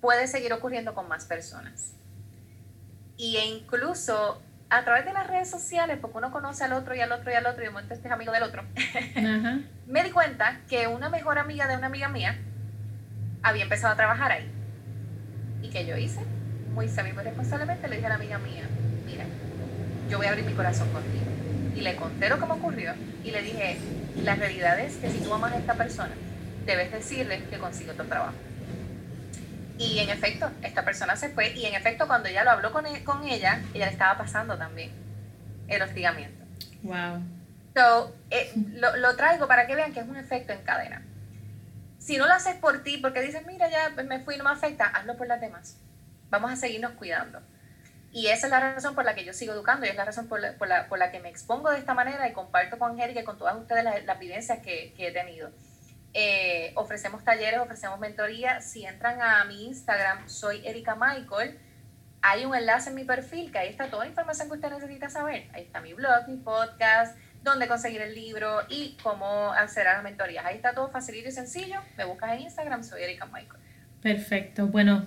puede 0.00 0.28
seguir 0.28 0.52
ocurriendo 0.52 0.94
con 0.94 1.08
más 1.08 1.24
personas. 1.24 1.94
Y 3.16 3.36
e 3.38 3.44
incluso 3.46 4.40
a 4.68 4.84
través 4.84 5.04
de 5.04 5.12
las 5.12 5.26
redes 5.26 5.50
sociales, 5.50 5.98
porque 6.00 6.18
uno 6.18 6.30
conoce 6.30 6.64
al 6.64 6.72
otro 6.72 6.94
y 6.94 7.00
al 7.00 7.12
otro 7.12 7.30
y 7.30 7.34
al 7.34 7.46
otro, 7.46 7.62
y 7.62 7.66
de 7.66 7.70
momento 7.70 7.94
este 7.94 8.08
es 8.08 8.12
amigo 8.12 8.32
del 8.32 8.42
otro, 8.42 8.64
me 9.86 10.04
di 10.04 10.10
cuenta 10.10 10.60
que 10.68 10.86
una 10.86 11.08
mejor 11.08 11.38
amiga 11.38 11.66
de 11.66 11.76
una 11.76 11.86
amiga 11.86 12.08
mía 12.08 12.38
había 13.46 13.62
empezado 13.62 13.92
a 13.92 13.96
trabajar 13.96 14.32
ahí. 14.32 14.50
¿Y 15.62 15.68
que 15.70 15.86
yo 15.86 15.96
hice? 15.96 16.20
Muy 16.74 16.88
semi 16.88 17.12
responsablemente 17.12 17.88
le 17.88 17.96
dije 17.96 18.06
a 18.06 18.10
la 18.10 18.14
amiga 18.16 18.38
mía, 18.38 18.64
mira, 19.06 19.24
yo 20.10 20.18
voy 20.18 20.26
a 20.26 20.30
abrir 20.30 20.44
mi 20.44 20.52
corazón 20.52 20.88
contigo. 20.90 21.24
Y 21.76 21.80
le 21.80 21.94
conté 21.94 22.28
lo 22.28 22.38
que 22.40 22.46
me 22.46 22.52
ocurrió 22.52 22.94
y 23.22 23.30
le 23.30 23.42
dije, 23.42 23.78
la 24.24 24.34
realidad 24.34 24.78
es 24.80 24.96
que 24.96 25.10
si 25.10 25.18
tú 25.18 25.32
amas 25.32 25.52
a 25.52 25.58
esta 25.58 25.74
persona, 25.74 26.12
debes 26.64 26.90
decirle 26.90 27.44
que 27.48 27.58
consigo 27.58 27.92
otro 27.92 28.06
trabajo. 28.06 28.34
Y 29.78 30.00
en 30.00 30.10
efecto, 30.10 30.50
esta 30.62 30.84
persona 30.84 31.14
se 31.16 31.28
fue 31.28 31.52
y 31.52 31.66
en 31.66 31.74
efecto 31.74 32.08
cuando 32.08 32.28
ella 32.28 32.42
lo 32.42 32.50
habló 32.50 32.72
con, 32.72 32.86
e, 32.86 33.04
con 33.04 33.28
ella, 33.28 33.60
ella 33.74 33.86
le 33.86 33.92
estaba 33.92 34.18
pasando 34.18 34.56
también 34.58 34.90
el 35.68 35.82
hostigamiento. 35.82 36.44
Wow. 36.82 37.22
So, 37.76 38.16
eh, 38.30 38.52
lo, 38.74 38.96
lo, 38.96 39.14
traigo 39.16 39.46
para 39.46 39.66
que 39.66 39.74
vean 39.76 39.92
que 39.92 40.00
es 40.00 40.08
un 40.08 40.16
efecto 40.16 40.52
en 40.52 40.62
cadena. 40.62 41.02
Si 42.06 42.18
no 42.18 42.28
lo 42.28 42.34
haces 42.34 42.54
por 42.54 42.84
ti, 42.84 42.98
porque 42.98 43.20
dices, 43.20 43.44
mira, 43.48 43.68
ya 43.68 43.90
me 44.04 44.20
fui, 44.20 44.36
no 44.36 44.44
me 44.44 44.50
afecta, 44.50 44.84
hazlo 44.86 45.16
por 45.16 45.26
las 45.26 45.40
demás. 45.40 45.76
Vamos 46.30 46.52
a 46.52 46.54
seguirnos 46.54 46.92
cuidando. 46.92 47.40
Y 48.12 48.28
esa 48.28 48.46
es 48.46 48.52
la 48.52 48.60
razón 48.60 48.94
por 48.94 49.04
la 49.04 49.16
que 49.16 49.24
yo 49.24 49.32
sigo 49.32 49.52
educando 49.52 49.86
y 49.86 49.88
es 49.88 49.96
la 49.96 50.04
razón 50.04 50.28
por 50.28 50.38
la, 50.38 50.52
por 50.52 50.68
la, 50.68 50.86
por 50.86 51.00
la 51.00 51.10
que 51.10 51.18
me 51.18 51.28
expongo 51.28 51.68
de 51.68 51.80
esta 51.80 51.94
manera 51.94 52.28
y 52.28 52.32
comparto 52.32 52.78
con 52.78 53.00
Erika 53.00 53.22
y 53.22 53.24
con 53.24 53.38
todas 53.38 53.56
ustedes 53.56 53.82
las, 53.82 54.04
las 54.04 54.20
vivencias 54.20 54.60
que, 54.60 54.94
que 54.96 55.08
he 55.08 55.10
tenido. 55.10 55.50
Eh, 56.14 56.70
ofrecemos 56.76 57.24
talleres, 57.24 57.58
ofrecemos 57.58 57.98
mentoría. 57.98 58.60
Si 58.60 58.86
entran 58.86 59.20
a 59.20 59.44
mi 59.44 59.66
Instagram, 59.66 60.28
soy 60.28 60.64
Erika 60.64 60.94
Michael. 60.94 61.58
Hay 62.22 62.44
un 62.44 62.54
enlace 62.54 62.90
en 62.90 62.94
mi 62.94 63.04
perfil 63.04 63.50
que 63.50 63.58
ahí 63.58 63.70
está 63.70 63.90
toda 63.90 64.04
la 64.04 64.10
información 64.10 64.48
que 64.48 64.54
usted 64.54 64.70
necesita 64.70 65.10
saber. 65.10 65.50
Ahí 65.52 65.64
está 65.64 65.80
mi 65.80 65.92
blog, 65.92 66.28
mi 66.28 66.36
podcast, 66.36 67.18
dónde 67.46 67.66
conseguir 67.66 68.02
el 68.02 68.14
libro 68.14 68.58
y 68.68 68.96
cómo 69.02 69.52
acceder 69.52 69.88
a 69.88 69.94
las 69.94 70.02
mentorías. 70.02 70.44
Ahí 70.44 70.56
está 70.56 70.74
todo 70.74 70.90
facilito 70.90 71.28
y 71.28 71.32
sencillo. 71.32 71.80
Me 71.96 72.04
buscas 72.04 72.34
en 72.34 72.40
Instagram, 72.40 72.84
soy 72.84 73.02
Erika 73.02 73.24
Michael. 73.26 73.62
Perfecto. 74.02 74.66
Bueno, 74.66 75.06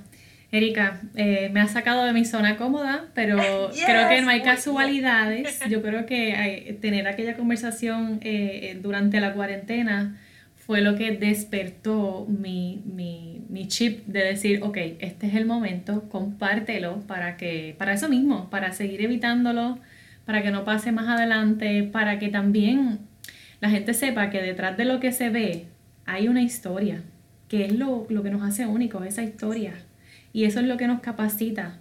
Erika, 0.51 1.01
eh, 1.15 1.49
me 1.51 1.61
has 1.61 1.71
sacado 1.71 2.05
de 2.05 2.13
mi 2.13 2.25
zona 2.25 2.57
cómoda, 2.57 3.05
pero 3.13 3.37
creo 3.85 4.09
que 4.09 4.21
no 4.21 4.29
hay 4.29 4.41
casualidades. 4.41 5.59
Yo 5.69 5.81
creo 5.83 6.05
que 6.05 6.33
hay, 6.33 6.73
tener 6.81 7.07
aquella 7.07 7.35
conversación 7.35 8.19
eh, 8.23 8.79
durante 8.81 9.19
la 9.19 9.33
cuarentena 9.33 10.17
fue 10.55 10.81
lo 10.81 10.95
que 10.95 11.11
despertó 11.11 12.27
mi, 12.29 12.83
mi, 12.85 13.41
mi, 13.49 13.67
chip 13.67 14.05
de 14.05 14.23
decir, 14.23 14.61
ok, 14.61 14.77
este 14.99 15.25
es 15.25 15.33
el 15.33 15.47
momento, 15.47 16.07
compártelo 16.09 16.99
para 17.07 17.37
que, 17.37 17.75
para 17.79 17.93
eso 17.93 18.07
mismo, 18.07 18.51
para 18.51 18.71
seguir 18.71 19.01
evitándolo, 19.01 19.79
para 20.29 20.43
que 20.43 20.51
no 20.51 20.63
pase 20.63 20.91
más 20.91 21.07
adelante, 21.07 21.81
para 21.81 22.19
que 22.19 22.29
también 22.29 22.99
la 23.61 23.71
gente 23.71 23.95
sepa 23.95 24.29
que 24.29 24.39
detrás 24.39 24.77
de 24.77 24.85
lo 24.85 24.99
que 24.99 25.11
se 25.11 25.31
ve 25.31 25.65
hay 26.05 26.27
una 26.27 26.43
historia, 26.43 27.01
que 27.47 27.65
es 27.65 27.71
lo, 27.71 28.05
lo 28.09 28.21
que 28.21 28.29
nos 28.29 28.43
hace 28.43 28.67
únicos, 28.67 29.03
esa 29.07 29.23
historia. 29.23 29.73
Y 30.31 30.43
eso 30.43 30.59
es 30.59 30.67
lo 30.67 30.77
que 30.77 30.85
nos 30.85 30.99
capacita 30.99 31.79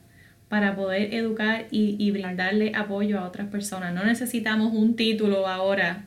para 0.49 0.77
poder 0.77 1.13
educar 1.13 1.67
y, 1.71 1.97
y 1.99 2.11
brindarle 2.11 2.73
apoyo 2.75 3.19
a 3.19 3.27
otras 3.27 3.49
personas. 3.49 3.93
No 3.93 4.03
necesitamos 4.03 4.73
un 4.73 4.97
título 4.97 5.47
ahora 5.47 6.07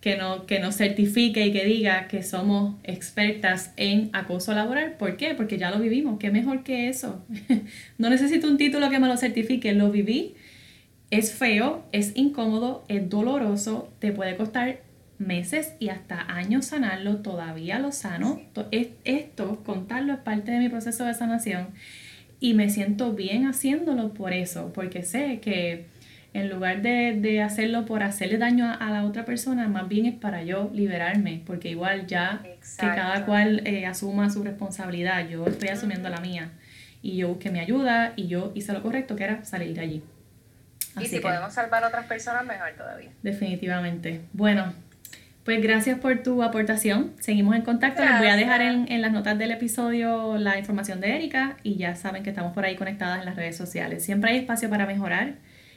que, 0.00 0.16
no, 0.16 0.46
que 0.46 0.60
nos 0.60 0.76
certifique 0.76 1.44
y 1.44 1.52
que 1.52 1.66
diga 1.66 2.08
que 2.08 2.22
somos 2.22 2.76
expertas 2.84 3.74
en 3.76 4.08
acoso 4.14 4.54
laboral. 4.54 4.94
¿Por 4.98 5.18
qué? 5.18 5.34
Porque 5.34 5.58
ya 5.58 5.70
lo 5.70 5.78
vivimos. 5.78 6.18
¿Qué 6.18 6.30
mejor 6.30 6.64
que 6.64 6.88
eso? 6.88 7.22
no 7.98 8.08
necesito 8.08 8.48
un 8.48 8.56
título 8.56 8.88
que 8.88 8.98
me 8.98 9.08
lo 9.08 9.18
certifique, 9.18 9.74
lo 9.74 9.90
viví. 9.90 10.36
Es 11.12 11.34
feo, 11.34 11.84
es 11.92 12.16
incómodo, 12.16 12.86
es 12.88 13.10
doloroso, 13.10 13.92
te 13.98 14.12
puede 14.12 14.34
costar 14.34 14.80
meses 15.18 15.74
y 15.78 15.90
hasta 15.90 16.22
años 16.22 16.64
sanarlo, 16.64 17.18
todavía 17.18 17.78
lo 17.78 17.92
sano. 17.92 18.40
Esto, 19.04 19.62
contarlo 19.62 20.14
es 20.14 20.20
parte 20.20 20.52
de 20.52 20.58
mi 20.58 20.70
proceso 20.70 21.04
de 21.04 21.12
sanación 21.12 21.68
y 22.40 22.54
me 22.54 22.70
siento 22.70 23.12
bien 23.12 23.46
haciéndolo 23.46 24.14
por 24.14 24.32
eso, 24.32 24.72
porque 24.72 25.02
sé 25.02 25.40
que 25.40 25.84
en 26.32 26.48
lugar 26.48 26.80
de, 26.80 27.42
hacerlo 27.42 27.84
por 27.84 28.02
hacerle 28.02 28.38
daño 28.38 28.64
a, 28.72 28.90
la 28.90 29.04
otra 29.04 29.26
persona, 29.26 29.68
más 29.68 29.88
bien 29.90 30.06
es 30.06 30.14
para 30.14 30.42
yo 30.42 30.70
liberarme, 30.72 31.42
porque 31.44 31.68
igual 31.68 32.06
ya 32.06 32.40
que 32.42 32.56
cada 32.78 33.26
cual 33.26 33.60
eh, 33.66 33.84
asuma 33.84 34.30
su 34.30 34.42
responsabilidad, 34.42 35.28
yo 35.28 35.46
estoy 35.46 35.68
asumiendo 35.68 36.08
la 36.08 36.22
mía 36.22 36.52
y 37.02 37.18
yo 37.18 37.28
busqué 37.28 37.50
mi 37.50 37.58
ayuda 37.58 38.14
y 38.16 38.28
yo 38.28 38.50
hice 38.54 38.72
lo 38.72 38.82
correcto, 38.82 39.14
que 39.14 39.24
era 39.24 39.44
salir 39.44 39.74
de 39.74 39.80
allí. 39.82 40.02
Y 41.00 41.06
si 41.06 41.20
podemos 41.20 41.52
salvar 41.52 41.84
a 41.84 41.88
otras 41.88 42.06
personas, 42.06 42.44
mejor 42.44 42.70
todavía. 42.76 43.10
Definitivamente. 43.22 44.22
Bueno, 44.32 44.72
pues 45.44 45.62
gracias 45.62 45.98
por 45.98 46.22
tu 46.22 46.42
aportación. 46.42 47.12
Seguimos 47.18 47.56
en 47.56 47.62
contacto. 47.62 48.04
Les 48.04 48.18
voy 48.18 48.28
a 48.28 48.36
dejar 48.36 48.60
en, 48.60 48.90
en, 48.90 49.02
las 49.02 49.12
notas 49.12 49.38
del 49.38 49.50
episodio 49.50 50.36
la 50.38 50.58
información 50.58 51.00
de 51.00 51.16
Erika 51.16 51.56
y 51.62 51.76
ya 51.76 51.96
saben 51.96 52.22
que 52.22 52.30
estamos 52.30 52.52
por 52.52 52.64
ahí 52.64 52.76
conectadas 52.76 53.20
en 53.20 53.24
las 53.24 53.36
redes 53.36 53.56
sociales. 53.56 54.04
Siempre 54.04 54.30
hay 54.30 54.38
espacio 54.38 54.68
para 54.70 54.86
mejorar 54.86 55.34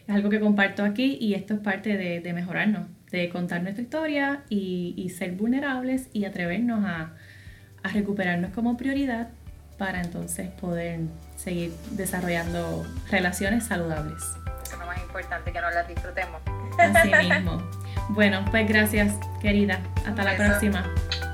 es 0.07 0.15
algo 0.15 0.29
que 0.29 0.39
comparto 0.39 0.83
aquí 0.83 1.17
y 1.19 1.33
esto 1.33 1.55
es 1.55 1.59
parte 1.59 1.97
de, 1.97 2.19
de 2.19 2.33
mejorarnos, 2.33 2.87
de 3.11 3.29
contar 3.29 3.63
nuestra 3.63 3.83
historia 3.83 4.43
y, 4.49 4.93
y 4.97 5.09
ser 5.09 5.31
vulnerables 5.31 6.09
y 6.13 6.25
atrevernos 6.25 6.85
a, 6.85 7.13
a, 7.83 7.89
recuperarnos 7.89 8.51
como 8.51 8.77
prioridad 8.77 9.29
para 9.77 10.01
entonces 10.01 10.49
poder 10.49 11.01
seguir 11.37 11.71
desarrollando 11.91 12.85
relaciones 13.09 13.65
saludables. 13.65 14.23
Eso 14.65 14.73
es 14.73 14.79
lo 14.79 14.87
más 14.87 14.99
importante, 14.99 15.51
que 15.51 15.61
nos 15.61 15.73
las 15.75 15.87
disfrutemos. 15.87 16.41
Así 16.79 17.13
mismo. 17.13 17.61
Bueno, 18.09 18.43
pues 18.49 18.67
gracias, 18.67 19.13
querida. 19.39 19.79
Hasta 20.07 20.23
la 20.23 20.35
próxima. 20.35 20.83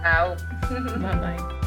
Chao. 0.02 0.36
Bye 0.70 1.16
bye. 1.16 1.61